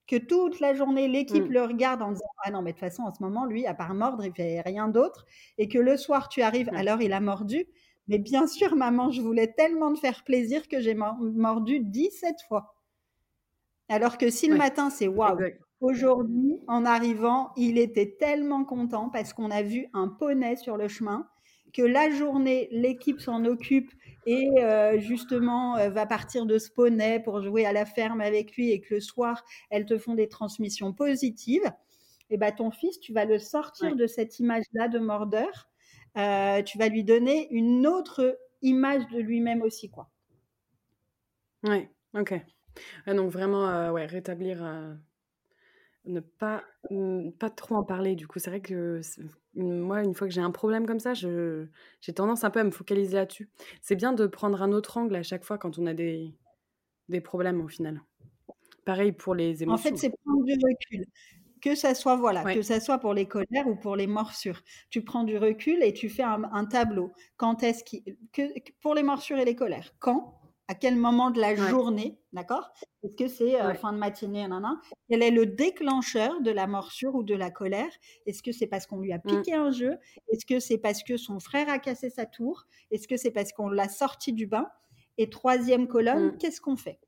que 0.07 0.15
toute 0.15 0.59
la 0.59 0.73
journée, 0.73 1.07
l'équipe 1.07 1.47
mmh. 1.47 1.53
le 1.53 1.63
regarde 1.63 2.01
en 2.01 2.11
disant 2.11 2.25
Ah 2.43 2.51
non, 2.51 2.61
mais 2.61 2.71
de 2.71 2.77
toute 2.77 2.87
façon, 2.87 3.03
en 3.03 3.13
ce 3.13 3.21
moment, 3.21 3.45
lui, 3.45 3.65
à 3.65 3.73
part 3.73 3.93
mordre, 3.93 4.25
il 4.25 4.33
fait 4.33 4.61
rien 4.61 4.87
d'autre. 4.87 5.25
Et 5.57 5.67
que 5.67 5.77
le 5.77 5.97
soir, 5.97 6.29
tu 6.29 6.41
arrives, 6.41 6.69
alors 6.73 7.01
il 7.01 7.13
a 7.13 7.19
mordu. 7.19 7.65
Mais 8.07 8.17
bien 8.17 8.47
sûr, 8.47 8.75
maman, 8.75 9.11
je 9.11 9.21
voulais 9.21 9.53
tellement 9.53 9.93
te 9.93 9.99
faire 9.99 10.23
plaisir 10.23 10.67
que 10.67 10.79
j'ai 10.79 10.95
mordu 10.95 11.79
17 11.79 12.35
fois. 12.47 12.75
Alors 13.89 14.17
que 14.17 14.29
si 14.29 14.47
le 14.47 14.55
matin, 14.55 14.89
c'est 14.89 15.07
waouh, 15.07 15.37
aujourd'hui, 15.81 16.59
en 16.67 16.85
arrivant, 16.85 17.51
il 17.55 17.77
était 17.77 18.15
tellement 18.19 18.65
content 18.65 19.09
parce 19.09 19.33
qu'on 19.33 19.51
a 19.51 19.61
vu 19.61 19.87
un 19.93 20.07
poney 20.07 20.55
sur 20.55 20.77
le 20.77 20.87
chemin 20.87 21.27
que 21.73 21.81
la 21.81 22.09
journée, 22.11 22.69
l'équipe 22.71 23.19
s'en 23.19 23.45
occupe 23.45 23.91
et 24.25 24.47
euh, 24.59 24.99
justement 24.99 25.75
euh, 25.77 25.89
va 25.89 26.05
partir 26.05 26.45
de 26.45 26.57
ce 26.59 26.71
poney 26.71 27.19
pour 27.19 27.41
jouer 27.41 27.65
à 27.65 27.73
la 27.73 27.85
ferme 27.85 28.21
avec 28.21 28.55
lui 28.55 28.69
et 28.71 28.79
que 28.79 28.95
le 28.95 28.99
soir, 29.01 29.43
elles 29.69 29.85
te 29.85 29.97
font 29.97 30.13
des 30.13 30.29
transmissions 30.29 30.93
positives, 30.93 31.69
et 32.29 32.37
ben 32.37 32.51
ton 32.51 32.71
fils, 32.71 32.99
tu 32.99 33.11
vas 33.11 33.25
le 33.25 33.37
sortir 33.37 33.95
de 33.95 34.07
cette 34.07 34.39
image-là 34.39 34.87
de 34.87 34.99
mordeur. 34.99 35.69
Euh, 36.17 36.62
tu 36.63 36.78
vas 36.78 36.89
lui 36.89 37.04
donner 37.04 37.47
une 37.52 37.88
autre 37.88 38.39
image 38.62 39.08
de 39.10 39.19
lui-même 39.19 39.62
aussi, 39.62 39.89
quoi. 39.89 40.10
Ouais, 41.63 41.89
ok. 42.13 42.34
donc 43.08 43.32
vraiment, 43.32 43.91
ouais, 43.91 44.06
rétablir 44.06 44.63
ne 46.06 46.19
pas, 46.19 46.63
pas 47.39 47.49
trop 47.49 47.76
en 47.76 47.84
parler. 47.84 48.15
Du 48.15 48.28
coup, 48.28 48.39
c'est 48.39 48.49
vrai 48.49 48.62
que 48.62 49.02
moi, 49.56 50.04
une 50.04 50.13
fois 50.13 50.28
que 50.28 50.34
j'ai 50.34 50.41
un 50.41 50.52
problème 50.52 50.86
comme 50.86 50.99
ça, 50.99 51.13
j'ai 51.13 52.13
tendance 52.13 52.43
un 52.43 52.49
peu 52.49 52.60
à 52.60 52.63
me 52.63 52.71
focaliser 52.71 53.15
là-dessus. 53.15 53.49
C'est 53.82 53.95
bien 53.95 54.13
de 54.13 54.28
prendre 54.28 54.62
un 54.62 54.71
autre 54.71 54.97
angle 54.97 55.15
à 55.15 55.23
chaque 55.23 55.43
fois 55.43 55.58
quand 55.58 55.80
on 55.80 55.86
a 55.86 55.93
des, 55.93 56.34
des 57.10 57.21
problèmes 57.21 57.62
au 57.62 57.67
final. 57.67 58.02
Pareil 58.86 59.13
pour 59.13 59.34
les 59.34 59.63
émotions. 59.63 59.89
En 59.89 59.91
fait, 59.91 59.97
c'est 59.97 60.13
prendre 60.26 60.43
du 60.43 60.54
recul. 60.54 61.06
Que 61.63 61.76
ça 61.76 61.95
soit 61.95 62.17
voilà, 62.17 62.43
que 62.43 62.62
ça 62.62 62.82
soit 62.82 62.97
pour 62.97 63.13
les 63.13 63.26
colères 63.26 63.67
ou 63.67 63.78
pour 63.78 63.95
les 63.95 64.06
morsures. 64.06 64.62
Tu 64.89 65.02
prends 65.02 65.23
du 65.23 65.38
recul 65.38 65.82
et 65.82 65.93
tu 65.93 66.10
fais 66.10 66.23
un, 66.23 66.65
tableau. 66.65 67.13
Quand 67.38 67.63
est-ce 67.63 67.86
que 67.86 68.71
pour 68.82 68.93
les 68.95 69.02
morsures 69.02 69.38
et 69.38 69.45
les 69.45 69.56
colères, 69.56 69.93
quand 69.99 70.41
à 70.67 70.76
quel 70.76 70.97
moment 70.97 71.32
de 71.32 71.39
la 71.39 71.56
journée, 71.56 72.19
d'accord? 72.34 72.73
Est-ce 73.04 73.15
que 73.15 73.30
c'est 73.30 73.62
euh, 73.62 73.73
fin 73.76 73.93
de 73.93 73.97
matinée, 73.97 74.45
nan, 74.45 74.78
Quel 75.10 75.23
est 75.23 75.32
le 75.32 75.45
déclencheur 75.45 76.41
de 76.41 76.52
la 76.52 76.67
morsure 76.67 77.15
ou 77.15 77.23
de 77.23 77.34
la 77.34 77.49
colère? 77.49 77.91
Est-ce 78.26 78.43
que 78.43 78.52
c'est 78.52 78.67
parce 78.67 78.86
qu'on 78.86 78.99
lui 78.99 79.13
a 79.13 79.19
mmh. 79.19 79.21
piqué 79.28 79.54
un 79.54 79.71
jeu? 79.71 79.97
Est-ce 80.34 80.45
que 80.45 80.60
c'est 80.60 80.78
parce 80.78 81.02
que 81.02 81.15
son 81.15 81.39
frère 81.39 81.69
a 81.69 81.80
cassé 81.80 82.10
sa 82.10 82.26
tour? 82.26 82.65
Est-ce 82.91 83.08
que 83.08 83.15
c'est 83.15 83.32
parce 83.32 83.54
qu'on 83.54 83.69
l'a 83.69 83.88
sorti 83.88 84.34
du 84.34 84.47
bain? 84.47 84.67
Et 85.17 85.30
troisième 85.30 85.88
colonne, 85.88 86.28
mmh. 86.28 86.38
qu'est-ce 86.39 86.60
qu'on 86.60 86.76
fait? 86.76 86.99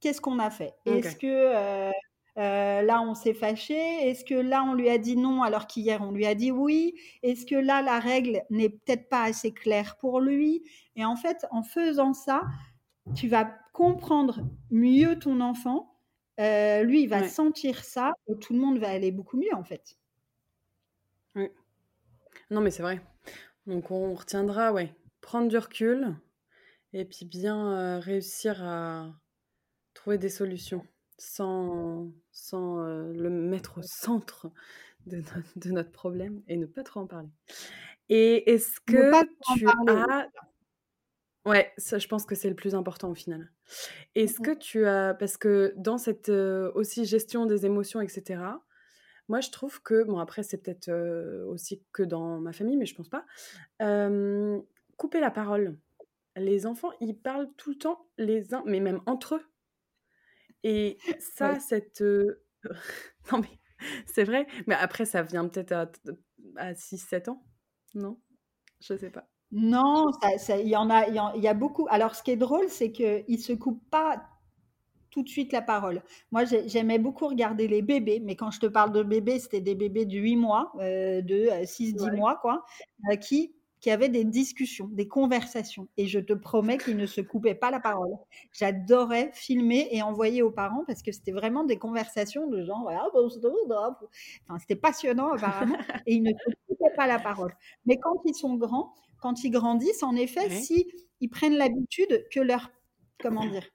Qu'est-ce 0.00 0.20
qu'on 0.20 0.40
a 0.40 0.50
fait? 0.50 0.74
Est-ce 0.84 1.14
que 1.14 1.26
euh, 1.26 1.90
euh, 2.36 2.82
là, 2.82 3.00
on 3.00 3.14
s'est 3.14 3.34
fâché 3.34 3.74
Est-ce 3.74 4.24
que 4.24 4.34
là, 4.34 4.64
on 4.64 4.74
lui 4.74 4.90
a 4.90 4.98
dit 4.98 5.16
non 5.16 5.42
alors 5.42 5.66
qu'hier, 5.66 6.02
on 6.02 6.10
lui 6.10 6.26
a 6.26 6.34
dit 6.34 6.50
oui? 6.50 6.94
Est-ce 7.22 7.46
que 7.46 7.54
là, 7.54 7.80
la 7.80 8.00
règle 8.00 8.42
n'est 8.50 8.70
peut-être 8.70 9.08
pas 9.08 9.22
assez 9.22 9.52
claire 9.52 9.96
pour 9.96 10.20
lui? 10.20 10.64
Et 10.96 11.04
en 11.04 11.16
fait, 11.16 11.46
en 11.50 11.62
faisant 11.62 12.12
ça, 12.12 12.42
tu 13.14 13.28
vas 13.28 13.44
comprendre 13.72 14.40
mieux 14.70 15.18
ton 15.18 15.40
enfant. 15.40 15.96
Euh, 16.40 16.82
lui, 16.82 17.02
il 17.02 17.08
va 17.08 17.28
sentir 17.28 17.84
ça 17.84 18.12
et 18.26 18.36
tout 18.36 18.52
le 18.52 18.58
monde 18.58 18.78
va 18.78 18.90
aller 18.90 19.12
beaucoup 19.12 19.36
mieux, 19.36 19.54
en 19.54 19.62
fait. 19.62 19.96
Oui. 21.36 21.48
Non, 22.50 22.60
mais 22.60 22.72
c'est 22.72 22.82
vrai. 22.82 23.00
Donc, 23.66 23.92
on 23.92 24.14
retiendra, 24.14 24.72
ouais, 24.72 24.92
prendre 25.20 25.48
du 25.48 25.56
recul 25.56 26.16
et 26.92 27.04
puis 27.04 27.24
bien 27.24 27.72
euh, 27.72 27.98
réussir 28.00 28.62
à 28.64 29.12
trouver 29.94 30.18
des 30.18 30.28
solutions 30.28 30.84
sans, 31.18 32.10
sans 32.32 32.80
euh, 32.80 33.12
le 33.12 33.30
mettre 33.30 33.78
au 33.78 33.82
centre 33.82 34.50
de, 35.06 35.22
de, 35.56 35.70
notre 35.70 35.90
problème 35.90 36.42
et 36.48 36.56
ne 36.56 36.66
pas 36.66 36.82
trop 36.82 37.00
en 37.00 37.06
parler. 37.06 37.28
Et 38.08 38.52
est-ce 38.52 38.80
que 38.80 39.12
tu 39.54 39.66
as 39.68 40.28
Ouais, 41.46 41.72
ça, 41.76 41.98
je 41.98 42.08
pense 42.08 42.24
que 42.24 42.34
c'est 42.34 42.48
le 42.48 42.54
plus 42.54 42.74
important 42.74 43.10
au 43.10 43.14
final. 43.14 43.50
Est-ce 44.14 44.40
mmh 44.40 44.44
que 44.44 44.54
tu 44.54 44.86
as, 44.86 45.12
parce 45.14 45.36
que 45.36 45.74
dans 45.76 45.98
cette 45.98 46.30
aussi 46.30 47.04
gestion 47.04 47.44
des 47.44 47.66
émotions, 47.66 48.00
etc., 48.00 48.40
moi 49.28 49.40
je 49.40 49.50
trouve 49.50 49.82
que, 49.82 50.04
bon 50.04 50.18
après 50.18 50.42
c'est 50.42 50.56
peut-être 50.56 50.90
aussi 51.48 51.82
que 51.92 52.02
dans 52.02 52.40
ma 52.40 52.52
famille, 52.52 52.78
mais 52.78 52.86
je 52.86 52.94
pense 52.94 53.10
pas, 53.10 53.26
couper 54.96 55.20
la 55.20 55.30
parole. 55.30 55.78
Les 56.36 56.66
enfants, 56.66 56.90
ils 57.00 57.16
parlent 57.16 57.50
tout 57.56 57.70
le 57.70 57.76
temps 57.76 58.06
les 58.16 58.54
uns, 58.54 58.62
mais 58.66 58.80
même 58.80 59.00
entre 59.06 59.36
eux. 59.36 59.42
Et 60.64 60.98
ça, 61.20 61.60
cette... 61.60 62.02
non 63.32 63.38
mais 63.38 63.60
c'est 64.06 64.24
vrai, 64.24 64.46
mais 64.66 64.74
après 64.74 65.04
ça 65.04 65.22
vient 65.22 65.46
peut-être 65.46 65.72
à, 65.72 65.90
à 66.56 66.72
6-7 66.72 67.30
ans, 67.30 67.44
non? 67.94 68.18
Je 68.80 68.96
sais 68.96 69.10
pas. 69.10 69.28
Non, 69.52 70.10
il 70.48 70.68
y 70.68 70.76
en 70.76 70.90
a, 70.90 71.06
il 71.06 71.42
y, 71.42 71.48
a 71.48 71.54
beaucoup. 71.54 71.86
Alors, 71.88 72.16
ce 72.16 72.24
qui 72.24 72.32
est 72.32 72.36
drôle, 72.36 72.68
c'est 72.68 72.90
qu'ils 72.90 73.24
ne 73.28 73.36
se 73.36 73.52
coupent 73.52 73.88
pas 73.88 74.20
tout 75.10 75.22
de 75.22 75.28
suite 75.28 75.52
la 75.52 75.62
parole. 75.62 76.02
Moi, 76.32 76.42
j'aimais 76.44 76.98
beaucoup 76.98 77.28
regarder 77.28 77.68
les 77.68 77.80
bébés, 77.80 78.18
mais 78.18 78.34
quand 78.34 78.50
je 78.50 78.58
te 78.58 78.66
parle 78.66 78.90
de 78.90 79.04
bébés, 79.04 79.38
c'était 79.38 79.60
des 79.60 79.76
bébés 79.76 80.06
de 80.06 80.18
8 80.18 80.34
mois, 80.34 80.72
euh, 80.80 81.22
de 81.22 81.50
6-10 81.64 82.16
mois, 82.16 82.36
quoi, 82.42 82.64
qui 83.20 83.54
qui 83.84 83.90
avaient 83.90 84.08
des 84.08 84.24
discussions, 84.24 84.88
des 84.92 85.06
conversations. 85.06 85.88
Et 85.98 86.06
je 86.06 86.18
te 86.18 86.32
promets 86.32 86.78
qu'ils 86.78 86.96
ne 86.96 87.04
se 87.04 87.20
coupaient 87.20 87.54
pas 87.54 87.70
la 87.70 87.80
parole. 87.80 88.12
J'adorais 88.50 89.30
filmer 89.34 89.88
et 89.90 90.00
envoyer 90.00 90.40
aux 90.40 90.50
parents 90.50 90.84
parce 90.86 91.02
que 91.02 91.12
c'était 91.12 91.32
vraiment 91.32 91.64
des 91.64 91.76
conversations 91.76 92.46
de 92.46 92.64
genre, 92.64 92.90
ah, 92.90 93.06
enfin, 93.12 94.58
c'était 94.58 94.74
passionnant 94.74 95.32
apparemment. 95.32 95.76
et 96.06 96.14
ils 96.14 96.22
ne 96.22 96.30
se 96.30 96.54
coupaient 96.66 96.94
pas 96.96 97.06
la 97.06 97.18
parole. 97.18 97.54
Mais 97.84 97.98
quand 97.98 98.22
ils 98.24 98.34
sont 98.34 98.54
grands, 98.54 98.94
quand 99.20 99.44
ils 99.44 99.50
grandissent, 99.50 100.02
en 100.02 100.16
effet, 100.16 100.48
si 100.48 100.90
ils 101.20 101.28
prennent 101.28 101.58
l'habitude 101.58 102.24
que 102.32 102.40
leur, 102.40 102.70
comment 103.20 103.46
dire, 103.46 103.68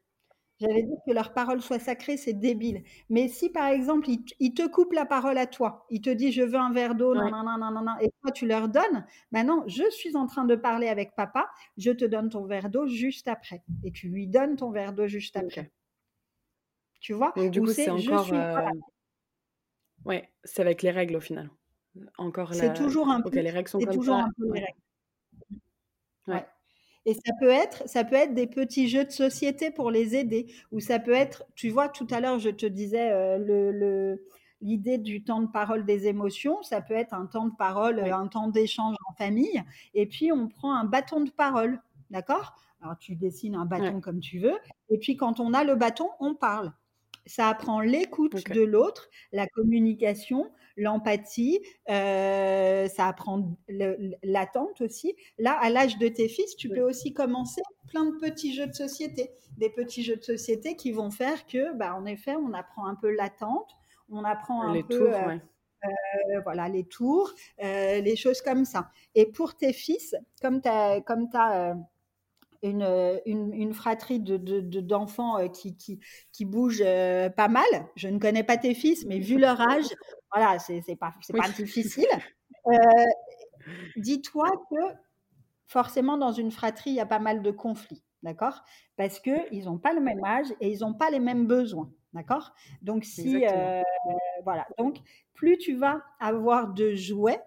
J'allais 0.60 0.84
dire 0.84 0.98
que 1.08 1.14
leur 1.14 1.32
parole 1.34 1.62
soit 1.62 1.80
sacrée, 1.80 2.18
c'est 2.18 2.34
débile. 2.34 2.84
Mais 3.10 3.30
si 3.30 3.50
par 3.50 3.68
exemple, 3.68 4.10
ils, 4.40 4.54
te 4.54 4.68
coupent 4.68 4.94
la 4.94 5.06
parole 5.06 5.38
à 5.38 5.48
toi, 5.48 5.86
ils 5.90 6.02
te 6.02 6.10
disent 6.10 6.34
je 6.34 6.42
veux 6.42 6.58
un 6.58 6.74
verre 6.74 6.96
d'eau, 6.96 7.16
et 7.16 8.10
toi 8.22 8.32
tu 8.34 8.46
leur 8.46 8.68
donnes, 8.68 9.06
ben 9.32 9.46
non, 9.46 9.64
je 9.68 9.90
suis 9.90 10.18
en 10.18 10.26
train 10.26 10.44
de 10.44 10.56
parler 10.56 10.90
avec 10.90 11.16
papa, 11.16 11.50
je 11.78 11.92
te 11.92 12.04
donne 12.04 12.30
ton 12.30 12.46
verre 12.46 12.70
d'eau 12.70 12.88
juste 12.88 13.30
après. 13.30 13.64
Et 13.86 13.92
tu 13.92 14.10
lui 14.10 14.28
donnes 14.28 14.58
ton 14.58 14.72
verre 14.72 14.92
d'eau 14.92 15.08
juste 15.08 15.38
après. 15.38 15.72
Tu 17.00 17.14
vois? 17.14 17.32
Donc, 17.38 17.52
du 17.52 17.62
coup, 17.62 17.68
c'est 17.68 17.90
encore. 17.90 18.34
Euh, 18.34 18.68
ouais, 20.04 20.30
c'est 20.44 20.62
avec 20.62 20.82
les 20.82 20.92
règles 20.92 21.16
au 21.16 21.22
final. 21.22 21.50
Encore 22.18 22.54
C'est 22.54 22.74
toujours 22.74 23.10
un 23.10 23.22
peu. 23.22 23.30
les 23.30 23.50
règles 23.50 23.70
sont 23.70 23.80
comme 23.80 23.94
toujours 23.94 24.16
un 24.16 24.30
peu 24.38 24.54
les 24.54 24.60
règles. 24.60 24.80
Ouais. 26.28 26.46
Et 27.10 27.16
ça 27.16 27.34
peut 27.40 27.50
être, 27.50 27.90
ça 27.90 28.04
peut 28.04 28.16
être 28.16 28.36
des 28.36 28.46
petits 28.46 28.88
jeux 28.88 29.04
de 29.04 29.10
société 29.10 29.72
pour 29.72 29.90
les 29.90 30.16
aider, 30.16 30.46
ou 30.72 30.80
ça 30.80 31.00
peut 31.00 31.14
être, 31.14 31.44
tu 31.56 31.70
vois, 31.72 31.90
tout 31.90 32.06
à 32.12 32.20
l'heure 32.20 32.38
je 32.38 32.52
te 32.52 32.68
disais 32.68 33.12
euh, 33.12 33.40
le, 33.40 34.24
l'idée 34.62 35.00
du 35.00 35.24
temps 35.24 35.42
de 35.42 35.48
parole 35.48 35.86
des 35.86 36.06
émotions, 36.06 36.62
ça 36.62 36.82
peut 36.82 36.94
être 36.94 37.16
un 37.16 37.26
temps 37.26 37.48
de 37.48 37.56
parole, 37.56 38.00
un 38.00 38.28
temps 38.28 38.48
d'échange 38.48 38.96
en 39.10 39.16
famille, 39.16 39.64
et 39.96 40.06
puis 40.06 40.32
on 40.32 40.50
prend 40.50 40.76
un 40.76 40.84
bâton 40.84 41.22
de 41.22 41.32
parole, 41.32 41.82
d'accord? 42.12 42.54
Alors 42.84 42.96
tu 43.00 43.16
dessines 43.16 43.56
un 43.56 43.66
bâton 43.66 44.02
comme 44.02 44.20
tu 44.20 44.38
veux, 44.38 44.60
et 44.90 45.00
puis 45.00 45.18
quand 45.18 45.40
on 45.40 45.56
a 45.56 45.64
le 45.64 45.74
bâton, 45.74 46.10
on 46.20 46.36
parle. 46.36 46.74
Ça 47.26 47.48
apprend 47.48 47.80
l'écoute 47.80 48.48
de 48.52 48.62
l'autre, 48.62 49.10
la 49.32 49.48
communication, 49.48 50.52
l'empathie, 50.80 51.60
euh, 51.90 52.88
ça 52.88 53.08
apprend 53.08 53.58
l'attente 54.24 54.82
aussi. 54.82 55.16
Là, 55.38 55.58
à 55.62 55.70
l'âge 55.70 55.98
de 55.98 56.08
tes 56.08 56.28
fils, 56.28 56.56
tu 56.56 56.70
peux 56.70 56.82
aussi 56.82 57.14
commencer 57.14 57.62
plein 57.88 58.06
de 58.06 58.18
petits 58.18 58.54
jeux 58.54 58.68
de 58.68 58.74
société, 58.74 59.32
des 59.58 59.70
petits 59.70 60.04
jeux 60.04 60.16
de 60.16 60.24
société 60.24 60.76
qui 60.76 60.92
vont 60.92 61.12
faire 61.12 61.46
que, 61.46 61.76
bah, 61.76 61.96
en 61.96 62.06
effet, 62.06 62.36
on 62.36 62.54
apprend 62.54 62.88
un 62.88 62.96
peu 62.96 63.14
l'attente, 63.14 63.76
on 64.10 64.24
apprend 64.24 64.62
un 64.64 64.82
peu. 64.82 65.14
Euh, 65.14 65.38
euh, 65.86 66.42
voilà, 66.44 66.68
les 66.68 66.84
tours, 66.84 67.34
les 67.60 68.16
choses 68.18 68.42
comme 68.42 68.66
ça. 68.66 68.90
Et 69.16 69.26
pour 69.26 69.56
tes 69.56 69.72
fils, 69.72 70.14
comme 70.42 70.62
tu 70.62 70.68
as, 70.68 71.00
comme 71.02 71.30
as 71.34 71.76
une, 72.62 73.52
une, 73.54 73.74
fratrie 73.74 74.20
d'enfants 74.20 75.40
de, 75.40 75.44
de, 75.44 75.48
qui, 75.48 75.76
qui, 75.78 76.00
qui 76.32 76.46
bougent 76.46 76.84
pas 77.36 77.48
mal. 77.48 77.64
Je 77.96 78.08
ne 78.08 78.20
connais 78.20 78.44
pas 78.44 78.58
tes 78.58 78.74
fils, 78.74 79.06
mais 79.06 79.20
vu 79.20 79.38
leur 79.38 79.60
âge, 79.62 79.86
voilà, 80.34 80.60
c'est 80.60 80.84
pas, 80.96 81.14
pas 81.34 81.50
difficile. 81.56 82.08
Euh, 82.68 82.78
dis-toi 83.98 84.50
que 84.70 84.96
forcément, 85.68 86.18
dans 86.18 86.32
une 86.32 86.52
fratrie, 86.52 86.92
il 86.92 86.96
y 86.96 87.00
a 87.00 87.06
pas 87.06 87.20
mal 87.20 87.42
de 87.42 87.52
conflits, 87.52 88.04
d'accord? 88.24 88.64
Parce 88.98 89.20
qu'ils 89.20 89.66
n'ont 89.66 89.78
pas 89.78 89.94
le 89.94 90.02
même 90.02 90.24
âge 90.24 90.48
et 90.60 90.72
ils 90.72 90.80
n'ont 90.80 90.94
pas 90.94 91.10
les 91.10 91.20
mêmes 91.20 91.48
besoins, 91.48 91.92
d'accord? 92.14 92.54
Donc, 92.82 93.06
si. 93.06 93.46
Euh, 93.46 93.82
voilà. 94.44 94.68
Donc, 94.78 94.98
plus 95.34 95.58
tu 95.58 95.76
vas 95.76 96.02
avoir 96.20 96.74
de 96.74 96.96
jouets, 96.96 97.42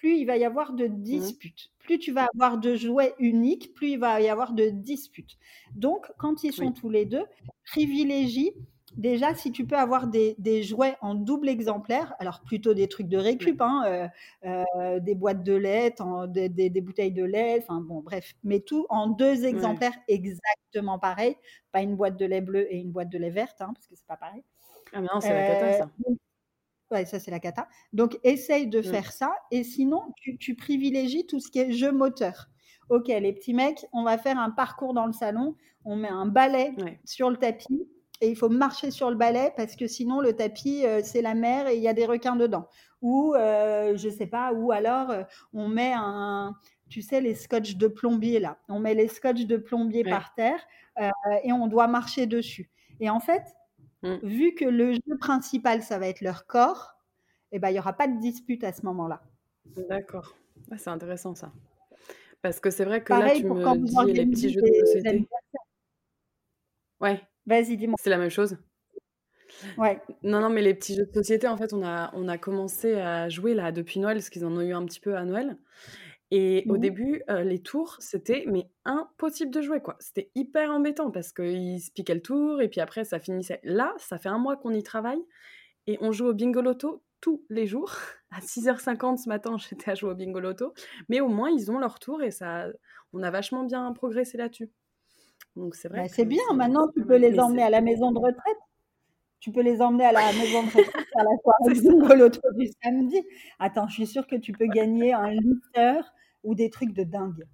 plus 0.00 0.16
il 0.16 0.24
va 0.24 0.38
y 0.38 0.44
avoir 0.44 0.72
de 0.72 0.86
mmh. 0.86 1.02
disputes. 1.02 1.70
Plus 1.78 1.98
tu 1.98 2.10
vas 2.10 2.26
avoir 2.34 2.58
de 2.58 2.74
jouets 2.74 3.14
uniques, 3.18 3.74
plus 3.74 3.90
il 3.90 3.98
va 3.98 4.20
y 4.20 4.28
avoir 4.28 4.54
de 4.54 4.70
disputes. 4.70 5.36
Donc, 5.74 6.10
quand 6.18 6.42
ils 6.42 6.52
sont 6.52 6.72
tous 6.72 6.88
les 6.88 7.04
deux, 7.04 7.24
privilégie 7.64 8.52
déjà 8.96 9.34
si 9.34 9.52
tu 9.52 9.66
peux 9.66 9.76
avoir 9.76 10.06
des, 10.08 10.62
jouets 10.62 10.96
en 11.02 11.14
double 11.14 11.48
exemplaire, 11.48 12.14
alors 12.18 12.40
plutôt 12.40 12.72
des 12.74 12.88
trucs 12.88 13.08
de 13.08 13.18
récup, 13.18 13.60
hein, 13.60 13.82
euh, 13.86 14.08
euh, 14.46 15.00
des 15.00 15.14
boîtes 15.14 15.42
de 15.42 15.54
lait, 15.54 15.94
des, 16.28 16.80
bouteilles 16.80 17.12
de 17.12 17.24
lait, 17.24 17.58
enfin 17.62 17.80
bon, 17.80 18.00
bref, 18.00 18.34
mais 18.42 18.60
tout 18.60 18.86
en 18.88 19.06
deux 19.08 19.44
exemplaires 19.44 19.96
exactement 20.08 20.98
pareil, 20.98 21.36
pas 21.72 21.82
une 21.82 21.94
boîte 21.94 22.16
de 22.16 22.24
lait 22.24 22.40
bleu 22.40 22.72
et 22.72 22.78
une 22.78 22.90
boîte 22.90 23.10
de 23.10 23.18
lait 23.18 23.30
verte, 23.30 23.60
hein, 23.60 23.72
parce 23.74 23.86
que 23.86 23.94
c'est 23.94 24.06
pas 24.06 24.16
pareil. 24.16 24.42
Ah 24.92 25.00
mais 25.00 25.08
non, 25.12 25.20
c'est 25.20 25.32
la 25.32 25.46
cata 25.46 25.72
ça. 25.74 25.90
Euh, 26.92 26.96
Ouais, 26.96 27.04
ça 27.04 27.18
c'est 27.18 27.30
la 27.30 27.40
cata. 27.40 27.68
Donc 27.92 28.18
essaye 28.24 28.66
de 28.66 28.82
faire 28.82 29.12
ça 29.12 29.32
et 29.50 29.64
sinon 29.64 30.02
tu, 30.16 30.54
privilégies 30.54 31.26
tout 31.26 31.40
ce 31.40 31.50
qui 31.50 31.60
est 31.60 31.72
jeu 31.72 31.92
moteur. 31.92 32.48
Ok, 32.88 33.06
les 33.06 33.32
petits 33.32 33.54
mecs, 33.54 33.86
on 33.92 34.02
va 34.02 34.18
faire 34.18 34.38
un 34.38 34.50
parcours 34.50 34.94
dans 34.94 35.06
le 35.06 35.12
salon, 35.12 35.54
on 35.84 35.94
met 35.94 36.08
un 36.08 36.26
balai 36.26 36.74
sur 37.04 37.30
le 37.30 37.36
tapis 37.36 37.86
et 38.20 38.28
il 38.28 38.36
faut 38.36 38.48
marcher 38.48 38.90
sur 38.90 39.10
le 39.10 39.16
balai 39.16 39.52
parce 39.56 39.76
que 39.76 39.86
sinon 39.86 40.20
le 40.20 40.34
tapis 40.34 40.84
euh, 40.84 41.00
c'est 41.02 41.22
la 41.22 41.34
mer 41.34 41.68
et 41.68 41.76
il 41.76 41.82
y 41.82 41.88
a 41.88 41.94
des 41.94 42.06
requins 42.06 42.36
dedans. 42.36 42.68
Ou 43.02 43.34
euh, 43.34 43.96
je 43.96 44.08
sais 44.08 44.26
pas, 44.26 44.52
ou 44.52 44.72
alors 44.72 45.10
euh, 45.10 45.22
on 45.54 45.68
met 45.68 45.92
un, 45.94 46.56
tu 46.88 47.00
sais 47.00 47.20
les 47.20 47.34
scotch 47.34 47.76
de 47.76 47.86
plombier 47.86 48.40
là, 48.40 48.58
on 48.68 48.80
met 48.80 48.94
les 48.94 49.08
scotch 49.08 49.46
de 49.46 49.56
plombier 49.56 50.02
par 50.02 50.34
terre 50.34 50.60
et 51.44 51.52
on 51.52 51.66
doit 51.66 51.86
marcher 51.86 52.26
dessus. 52.26 52.70
Et 52.98 53.08
en 53.08 53.20
fait, 53.20 53.42
Mmh. 54.02 54.16
Vu 54.22 54.54
que 54.54 54.64
le 54.64 54.94
jeu 54.94 55.18
principal, 55.18 55.82
ça 55.82 55.98
va 55.98 56.08
être 56.08 56.20
leur 56.20 56.46
corps, 56.46 56.94
eh 57.52 57.58
ben, 57.58 57.68
il 57.68 57.74
n'y 57.74 57.78
aura 57.78 57.92
pas 57.92 58.08
de 58.08 58.18
dispute 58.18 58.64
à 58.64 58.72
ce 58.72 58.82
moment-là. 58.86 59.22
D'accord. 59.88 60.36
c'est 60.76 60.88
intéressant 60.88 61.34
ça. 61.34 61.52
Parce 62.42 62.60
que 62.60 62.70
c'est 62.70 62.84
vrai 62.84 63.02
que 63.02 63.12
là, 63.12 63.34
tu 63.34 63.44
me 63.44 64.06
dis 64.06 64.12
les 64.12 64.26
petits 64.26 64.50
jeux 64.50 64.62
de 64.62 64.86
société. 64.86 65.28
Ouais. 67.00 67.20
Vas-y, 67.46 67.76
dis-moi. 67.76 67.96
C'est 68.00 68.10
la 68.10 68.18
même 68.18 68.30
chose. 68.30 68.56
Ouais. 69.76 70.00
Non, 70.22 70.40
non, 70.40 70.48
mais 70.48 70.62
les 70.62 70.74
petits 70.74 70.94
jeux 70.94 71.06
de 71.06 71.12
société, 71.12 71.48
en 71.48 71.56
fait, 71.56 71.72
on 71.72 71.82
a, 71.82 72.10
on 72.14 72.28
a 72.28 72.38
commencé 72.38 72.94
à 72.94 73.28
jouer 73.28 73.54
là 73.54 73.72
depuis 73.72 74.00
Noël, 74.00 74.16
parce 74.16 74.30
qu'ils 74.30 74.44
en 74.44 74.56
ont 74.56 74.60
eu 74.60 74.72
un 74.72 74.84
petit 74.86 75.00
peu 75.00 75.16
à 75.16 75.24
Noël. 75.24 75.58
Et 76.30 76.64
au 76.68 76.74
mmh 76.74 76.78
début, 76.78 77.22
les 77.28 77.60
tours, 77.60 77.96
c'était 77.98 78.44
mais 78.46 78.68
impossible 78.84 79.50
de 79.50 79.60
jouer 79.62 79.80
quoi. 79.80 79.96
C'était 79.98 80.30
hyper 80.36 80.70
embêtant 80.70 81.10
parce 81.10 81.32
qu'ils 81.32 81.80
se 81.80 81.90
piquaient 81.90 82.14
le 82.14 82.22
tour 82.22 82.60
et 82.62 82.68
puis 82.68 82.80
après 82.80 83.04
ça 83.04 83.18
finissait. 83.18 83.60
Là, 83.64 83.94
ça 83.98 84.18
fait 84.18 84.28
un 84.28 84.38
mois 84.38 84.56
qu'on 84.56 84.72
y 84.72 84.82
travaille 84.82 85.20
et 85.88 85.98
on 86.00 86.12
joue 86.12 86.26
au 86.26 86.34
bingo 86.34 86.60
loto 86.60 87.02
tous 87.20 87.44
les 87.50 87.66
jours. 87.66 87.92
À 88.32 88.38
6h50 88.38 89.24
ce 89.24 89.28
matin, 89.28 89.56
j'étais 89.58 89.90
à 89.90 89.96
jouer 89.96 90.10
au 90.10 90.14
bingo 90.14 90.38
loto, 90.38 90.72
mais 91.08 91.20
au 91.20 91.26
moins 91.26 91.50
ils 91.50 91.68
ont 91.72 91.80
leur 91.80 91.98
tour 91.98 92.22
et 92.22 92.30
ça, 92.30 92.68
on 93.12 93.24
a 93.24 93.30
vachement 93.32 93.64
bien 93.64 93.92
progressé 93.92 94.38
là-dessus. 94.38 94.70
Donc 95.56 95.74
c'est 95.74 95.88
vrai. 95.88 96.02
Bah, 96.02 96.08
c'est 96.08 96.24
bien. 96.24 96.44
Maintenant, 96.54 96.86
tu 96.94 97.04
peux 97.04 97.16
les 97.16 97.40
emmener 97.40 97.64
à 97.64 97.70
la 97.70 97.80
maison 97.80 98.12
de 98.12 98.18
retraite. 98.20 98.58
Tu 99.40 99.50
peux 99.50 99.62
les 99.62 99.82
emmener 99.82 100.04
à 100.04 100.12
la 100.12 100.32
maison 100.32 100.62
de 100.62 100.68
retraite 100.68 101.06
à 101.16 101.24
la 101.24 101.30
soirée 101.42 101.80
bingo 101.80 102.14
loto 102.14 102.40
du 102.56 102.68
samedi. 102.84 103.20
Attends, 103.58 103.88
je 103.88 103.94
suis 103.94 104.06
sûre 104.06 104.28
que 104.28 104.36
tu 104.36 104.52
peux 104.52 104.66
gagner 104.66 105.12
un 105.12 105.30
litre 105.30 106.12
ou 106.42 106.54
des 106.54 106.70
trucs 106.70 106.92
de 106.92 107.04
dingue. 107.04 107.46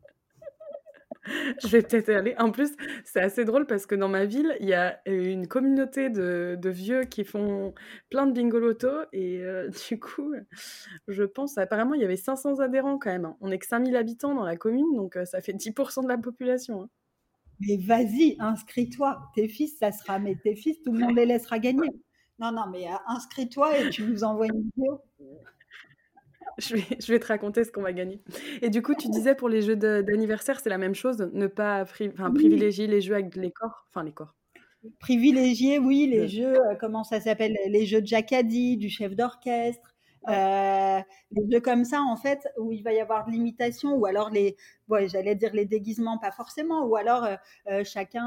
Je 1.62 1.68
vais 1.68 1.82
peut-être 1.82 2.08
aller. 2.10 2.34
En 2.38 2.50
plus, 2.50 2.72
c'est 3.04 3.20
assez 3.20 3.44
drôle 3.44 3.66
parce 3.66 3.86
que 3.86 3.94
dans 3.94 4.08
ma 4.08 4.24
ville, 4.24 4.56
il 4.60 4.68
y 4.68 4.74
a 4.74 5.00
une 5.06 5.48
communauté 5.48 6.10
de, 6.10 6.68
vieux 6.68 7.04
qui 7.04 7.24
font 7.24 7.74
plein 8.10 8.26
de 8.26 8.32
bingoloto. 8.32 8.88
Et 9.12 9.42
euh, 9.42 9.68
du 9.88 9.98
coup, 9.98 10.34
je 11.08 11.24
pense, 11.24 11.58
apparemment, 11.58 11.94
il 11.94 12.00
y 12.00 12.04
avait 12.04 12.16
500 12.16 12.60
adhérents 12.60 12.98
quand 12.98 13.10
même. 13.10 13.24
Hein. 13.24 13.36
On 13.40 13.48
n'est 13.48 13.58
que 13.58 13.66
5000 13.66 13.96
habitants 13.96 14.34
dans 14.34 14.44
la 14.44 14.56
commune, 14.56 14.94
donc 14.94 15.16
euh, 15.16 15.24
ça 15.24 15.40
fait 15.40 15.52
10% 15.52 16.04
de 16.04 16.08
la 16.08 16.18
population. 16.18 16.82
Hein. 16.82 16.88
Mais 17.60 17.78
vas-y, 17.78 18.36
inscris-toi. 18.38 19.18
Tes 19.34 19.48
fils, 19.48 19.78
ça 19.78 19.92
sera. 19.92 20.18
Mais 20.18 20.36
tes 20.36 20.54
fils, 20.54 20.80
tout 20.82 20.92
le 20.92 20.98
monde 20.98 21.16
les 21.16 21.26
laissera 21.26 21.58
gagner. 21.58 21.88
Non, 22.38 22.52
non, 22.52 22.66
mais 22.70 22.86
euh, 22.86 22.96
inscris-toi 23.06 23.78
et 23.78 23.90
tu 23.90 24.02
nous 24.04 24.22
envoies 24.24 24.46
une 24.46 24.62
vidéo. 24.62 25.00
je, 26.62 26.76
vais, 26.76 26.84
je 27.00 27.12
vais 27.12 27.18
te 27.18 27.26
raconter 27.26 27.64
ce 27.64 27.72
qu'on 27.72 27.82
va 27.82 27.92
gagner. 27.92 28.20
Et 28.62 28.70
du 28.70 28.82
coup, 28.82 28.94
tu 28.94 29.08
disais 29.08 29.34
pour 29.34 29.48
les 29.48 29.62
jeux 29.62 29.76
d'anniversaire, 29.76 30.60
c'est 30.60 30.70
la 30.70 30.78
même 30.78 30.94
chose, 30.94 31.28
ne 31.32 31.46
pas 31.46 31.84
privilégier 31.84 32.86
les 32.86 33.00
jeux 33.00 33.14
avec 33.14 33.36
les 33.36 33.50
corps, 33.50 33.86
enfin 33.90 34.04
les 34.04 34.12
corps. 34.12 34.34
Privilégier, 35.00 35.78
oui, 35.78 36.06
les 36.06 36.28
jeux, 36.28 36.54
euh, 36.54 36.74
comment 36.78 37.02
ça 37.02 37.20
s'appelle, 37.20 37.56
les 37.68 37.86
jeux 37.86 38.00
de 38.00 38.06
Jacadi, 38.06 38.76
du 38.76 38.88
chef 38.88 39.16
d'orchestre, 39.16 39.95
euh, 40.28 41.00
des 41.30 41.42
jeux 41.50 41.60
comme 41.60 41.84
ça, 41.84 42.02
en 42.02 42.16
fait, 42.16 42.48
où 42.58 42.72
il 42.72 42.82
va 42.82 42.92
y 42.92 43.00
avoir 43.00 43.26
de 43.26 43.30
l'imitation, 43.30 43.94
ou 43.94 44.06
alors 44.06 44.30
les, 44.30 44.56
ouais, 44.88 45.08
j'allais 45.08 45.34
dire 45.34 45.52
les 45.52 45.66
déguisements, 45.66 46.18
pas 46.18 46.32
forcément, 46.32 46.84
ou 46.84 46.96
alors 46.96 47.24
euh, 47.24 47.36
euh, 47.68 47.84
chacun, 47.84 48.26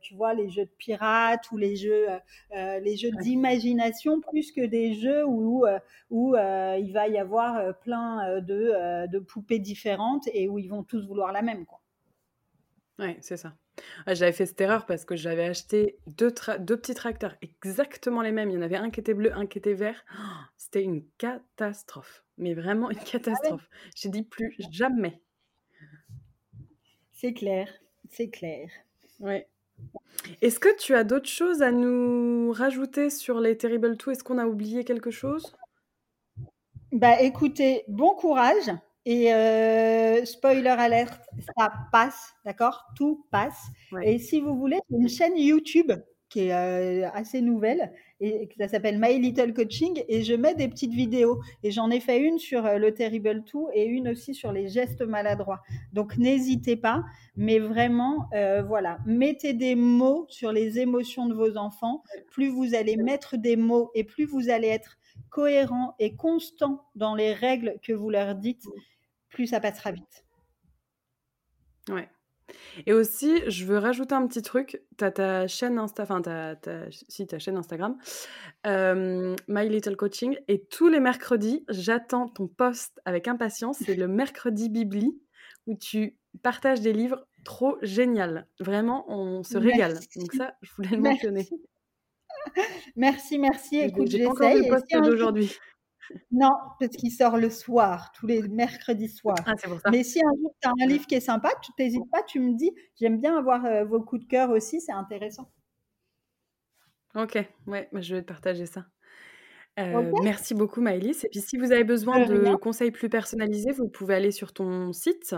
tu 0.00 0.14
vois, 0.14 0.34
les 0.34 0.50
jeux 0.50 0.64
de 0.64 0.72
pirates 0.78 1.50
ou 1.52 1.56
les 1.56 1.76
jeux, 1.76 2.06
les 2.52 2.96
jeux 2.96 3.10
d'imagination, 3.20 4.20
plus 4.20 4.52
que 4.52 4.64
des 4.64 4.94
jeux 4.94 5.24
où, 5.26 5.64
où 6.10 6.36
il 6.36 6.92
va 6.92 7.08
y 7.08 7.18
avoir 7.18 7.76
plein 7.78 8.40
de, 8.40 9.06
de, 9.06 9.18
poupées 9.18 9.58
différentes 9.58 10.28
et 10.32 10.48
où 10.48 10.58
ils 10.58 10.68
vont 10.68 10.82
tous 10.82 11.06
vouloir 11.06 11.32
la 11.32 11.42
même, 11.42 11.66
quoi. 11.66 11.80
Ouais, 12.98 13.16
c'est 13.20 13.36
ça. 13.36 13.54
J'avais 14.06 14.32
fait 14.32 14.46
cette 14.46 14.60
erreur 14.60 14.86
parce 14.86 15.04
que 15.04 15.16
j'avais 15.16 15.44
acheté 15.44 15.98
deux, 16.06 16.32
deux 16.60 16.76
petits 16.76 16.94
tracteurs 16.94 17.36
exactement 17.40 18.22
les 18.22 18.32
mêmes. 18.32 18.50
Il 18.50 18.54
y 18.54 18.58
en 18.58 18.62
avait 18.62 18.76
un 18.76 18.90
qui 18.90 19.00
était 19.00 19.14
bleu, 19.14 19.32
un 19.34 19.46
qui 19.46 19.58
était 19.58 19.74
vert. 19.74 20.04
c'était 20.56 20.82
une 20.82 21.04
catastrophe. 21.18 22.24
Mais 22.38 22.54
vraiment 22.54 22.90
une 22.90 22.98
ah 23.00 23.04
catastrophe. 23.04 23.68
J'ai 23.94 24.08
dit 24.08 24.22
plus 24.22 24.54
jamais. 24.70 25.20
C'est 27.12 27.34
clair, 27.34 27.68
c'est 28.10 28.30
clair. 28.30 28.68
Ouais. 29.20 29.46
Est-ce 30.40 30.58
que 30.58 30.76
tu 30.76 30.94
as 30.94 31.04
d'autres 31.04 31.28
choses 31.28 31.62
à 31.62 31.72
nous 31.72 32.52
rajouter 32.52 33.10
sur 33.10 33.40
les 33.40 33.56
Terrible 33.56 33.96
2 33.96 34.12
Est-ce 34.12 34.24
qu'on 34.24 34.38
a 34.38 34.46
oublié 34.46 34.84
quelque 34.84 35.10
chose? 35.10 35.54
Bah 36.92 37.20
écoutez, 37.22 37.84
bon 37.88 38.14
courage. 38.14 38.70
Et 39.04 39.34
euh, 39.34 40.24
spoiler 40.24 40.68
alert, 40.68 41.20
ça 41.58 41.72
passe, 41.90 42.34
d'accord? 42.44 42.84
Tout 42.96 43.26
passe. 43.30 43.60
Et 44.02 44.18
si 44.18 44.40
vous 44.40 44.56
voulez, 44.56 44.78
une 44.90 45.08
chaîne 45.08 45.36
YouTube 45.36 45.92
qui 46.28 46.46
est 46.46 46.54
euh, 46.54 47.10
assez 47.12 47.42
nouvelle 47.42 47.92
et 48.18 48.48
ça 48.56 48.66
s'appelle 48.66 48.98
My 48.98 49.18
Little 49.18 49.52
Coaching 49.52 50.02
et 50.08 50.22
je 50.22 50.32
mets 50.32 50.54
des 50.54 50.66
petites 50.66 50.94
vidéos 50.94 51.40
et 51.62 51.70
j'en 51.70 51.90
ai 51.90 52.00
fait 52.00 52.20
une 52.20 52.38
sur 52.38 52.64
euh, 52.64 52.78
le 52.78 52.94
Terrible 52.94 53.42
2 53.52 53.58
et 53.74 53.84
une 53.84 54.08
aussi 54.08 54.34
sur 54.34 54.50
les 54.50 54.68
gestes 54.68 55.02
maladroits. 55.02 55.60
Donc 55.92 56.16
n'hésitez 56.16 56.76
pas, 56.76 57.04
mais 57.36 57.58
vraiment 57.58 58.30
voilà, 58.66 58.98
mettez 59.04 59.52
des 59.52 59.74
mots 59.74 60.26
sur 60.28 60.52
les 60.52 60.78
émotions 60.78 61.26
de 61.26 61.34
vos 61.34 61.56
enfants. 61.56 62.02
Plus 62.30 62.48
vous 62.48 62.74
allez 62.74 62.96
mettre 62.96 63.36
des 63.36 63.56
mots 63.56 63.90
et 63.94 64.04
plus 64.04 64.24
vous 64.24 64.48
allez 64.48 64.68
être 64.68 64.96
cohérent 65.30 65.94
et 65.98 66.14
constant 66.16 66.88
dans 66.94 67.14
les 67.14 67.32
règles 67.32 67.76
que 67.82 67.92
vous 67.92 68.10
leur 68.10 68.34
dites 68.34 68.66
plus 69.32 69.46
ça 69.46 69.60
passera 69.60 69.90
vite. 69.92 70.24
Ouais. 71.88 72.08
Et 72.86 72.92
aussi, 72.92 73.42
je 73.48 73.64
veux 73.64 73.78
rajouter 73.78 74.14
un 74.14 74.26
petit 74.26 74.42
truc. 74.42 74.82
Tu 74.98 75.04
as 75.04 75.10
ta 75.10 75.46
chaîne 75.46 75.78
Insta, 75.78 76.02
enfin, 76.02 76.20
si, 77.08 77.26
ta 77.26 77.38
chaîne 77.38 77.56
Instagram, 77.56 77.96
euh, 78.66 79.34
My 79.48 79.68
Little 79.68 79.96
Coaching. 79.96 80.36
Et 80.48 80.64
tous 80.64 80.88
les 80.88 81.00
mercredis, 81.00 81.64
j'attends 81.68 82.28
ton 82.28 82.48
post 82.48 83.00
avec 83.04 83.26
impatience. 83.26 83.78
C'est 83.84 83.94
le 83.94 84.06
mercredi 84.06 84.68
Bibli 84.68 85.18
où 85.66 85.76
tu 85.76 86.18
partages 86.42 86.80
des 86.80 86.92
livres 86.92 87.26
trop 87.44 87.78
génial. 87.82 88.46
Vraiment, 88.60 89.04
on 89.08 89.42
se 89.42 89.56
régale. 89.56 89.98
Donc 90.16 90.32
ça, 90.34 90.54
je 90.62 90.70
voulais 90.76 90.90
le 90.90 91.02
mentionner. 91.02 91.48
Merci, 91.50 91.60
merci. 92.96 93.78
Écoute, 93.78 94.08
j'essaye. 94.08 94.68
d'aujourd'hui. 95.02 95.52
Non, 96.30 96.50
parce 96.78 96.96
qu'il 96.96 97.10
sort 97.10 97.38
le 97.38 97.48
soir, 97.48 98.12
tous 98.12 98.26
les 98.26 98.42
mercredis 98.48 99.08
soirs. 99.08 99.38
Ah, 99.46 99.54
Mais 99.90 100.02
si 100.02 100.20
un 100.20 100.34
jour 100.36 100.54
tu 100.60 100.68
as 100.68 100.72
un 100.72 100.86
livre 100.86 101.06
qui 101.06 101.14
est 101.14 101.20
sympa, 101.20 101.50
tu 101.62 101.72
t'hésites 101.76 102.10
pas, 102.10 102.22
tu 102.24 102.40
me 102.40 102.54
dis, 102.54 102.70
j'aime 102.96 103.18
bien 103.18 103.38
avoir 103.38 103.64
euh, 103.64 103.84
vos 103.84 104.02
coups 104.02 104.22
de 104.24 104.28
cœur 104.28 104.50
aussi, 104.50 104.80
c'est 104.80 104.92
intéressant. 104.92 105.50
Ok, 107.14 107.38
ouais, 107.66 107.88
bah, 107.92 108.00
je 108.00 108.16
vais 108.16 108.22
te 108.22 108.26
partager 108.26 108.66
ça. 108.66 108.86
Euh, 109.78 110.12
merci 110.22 110.54
beaucoup 110.54 110.82
Maëlys. 110.82 111.24
Et 111.24 111.28
puis 111.28 111.40
si 111.40 111.56
vous 111.56 111.72
avez 111.72 111.84
besoin 111.84 112.26
de 112.26 112.54
conseils 112.56 112.90
plus 112.90 113.08
personnalisés, 113.08 113.72
vous 113.72 113.88
pouvez 113.88 114.14
aller 114.14 114.32
sur 114.32 114.52
ton 114.52 114.92
site, 114.92 115.34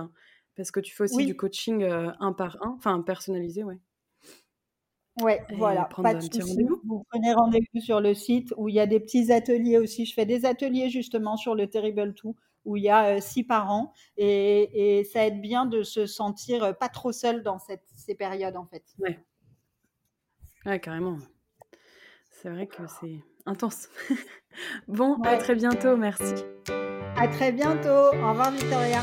parce 0.57 0.71
que 0.71 0.81
tu 0.81 0.95
fais 0.95 1.05
aussi 1.05 1.27
du 1.27 1.37
coaching 1.37 1.83
euh, 1.85 2.11
un 2.21 2.33
par 2.33 2.57
un, 2.63 2.75
enfin 2.77 3.01
personnalisé, 3.03 3.63
ouais. 3.63 3.79
Ouais, 5.23 5.43
voilà, 5.57 5.89
pas 6.03 6.15
de 6.15 6.21
souci. 6.21 6.67
Vous 6.85 7.05
prenez 7.09 7.33
rendez-vous 7.33 7.81
sur 7.81 8.01
le 8.01 8.15
site 8.15 8.53
où 8.57 8.69
il 8.69 8.75
y 8.75 8.81
a 8.81 8.87
des 8.87 8.99
petits 8.99 9.31
ateliers 9.33 9.79
aussi. 9.79 10.07
Je 10.07 10.15
fais 10.15 10.27
des 10.27 10.45
ateliers 10.45 10.91
justement 10.91 11.37
sur 11.37 11.55
le 11.55 11.69
Terrible 11.69 12.15
2 12.15 12.31
où 12.65 12.77
il 12.77 12.83
y 12.83 12.91
a 12.91 13.21
six 13.21 13.45
parents 13.45 13.93
et, 14.17 14.99
et, 14.99 15.05
ça 15.05 15.27
aide 15.27 15.41
bien 15.41 15.67
de 15.67 15.83
se 15.83 16.07
sentir 16.07 16.77
pas 16.79 16.89
trop 16.89 17.13
seul 17.13 17.43
dans 17.43 17.59
cette, 17.59 17.85
ces 17.95 18.15
périodes 18.15 18.57
en 18.57 18.67
fait. 18.67 18.83
Ouais. 18.99 19.19
ouais, 20.67 20.81
carrément. 20.81 21.19
C'est 22.31 22.51
vrai 22.51 22.67
que 22.67 22.83
c'est 23.01 23.21
intense. 23.47 23.89
bon, 24.89 25.21
à 25.23 25.37
très 25.37 25.55
bientôt, 25.55 25.97
merci. 25.97 26.35
À 27.17 27.29
très 27.29 27.53
bientôt. 27.53 27.89
Au 27.89 28.31
revoir 28.31 28.51
Victoria. 28.51 29.01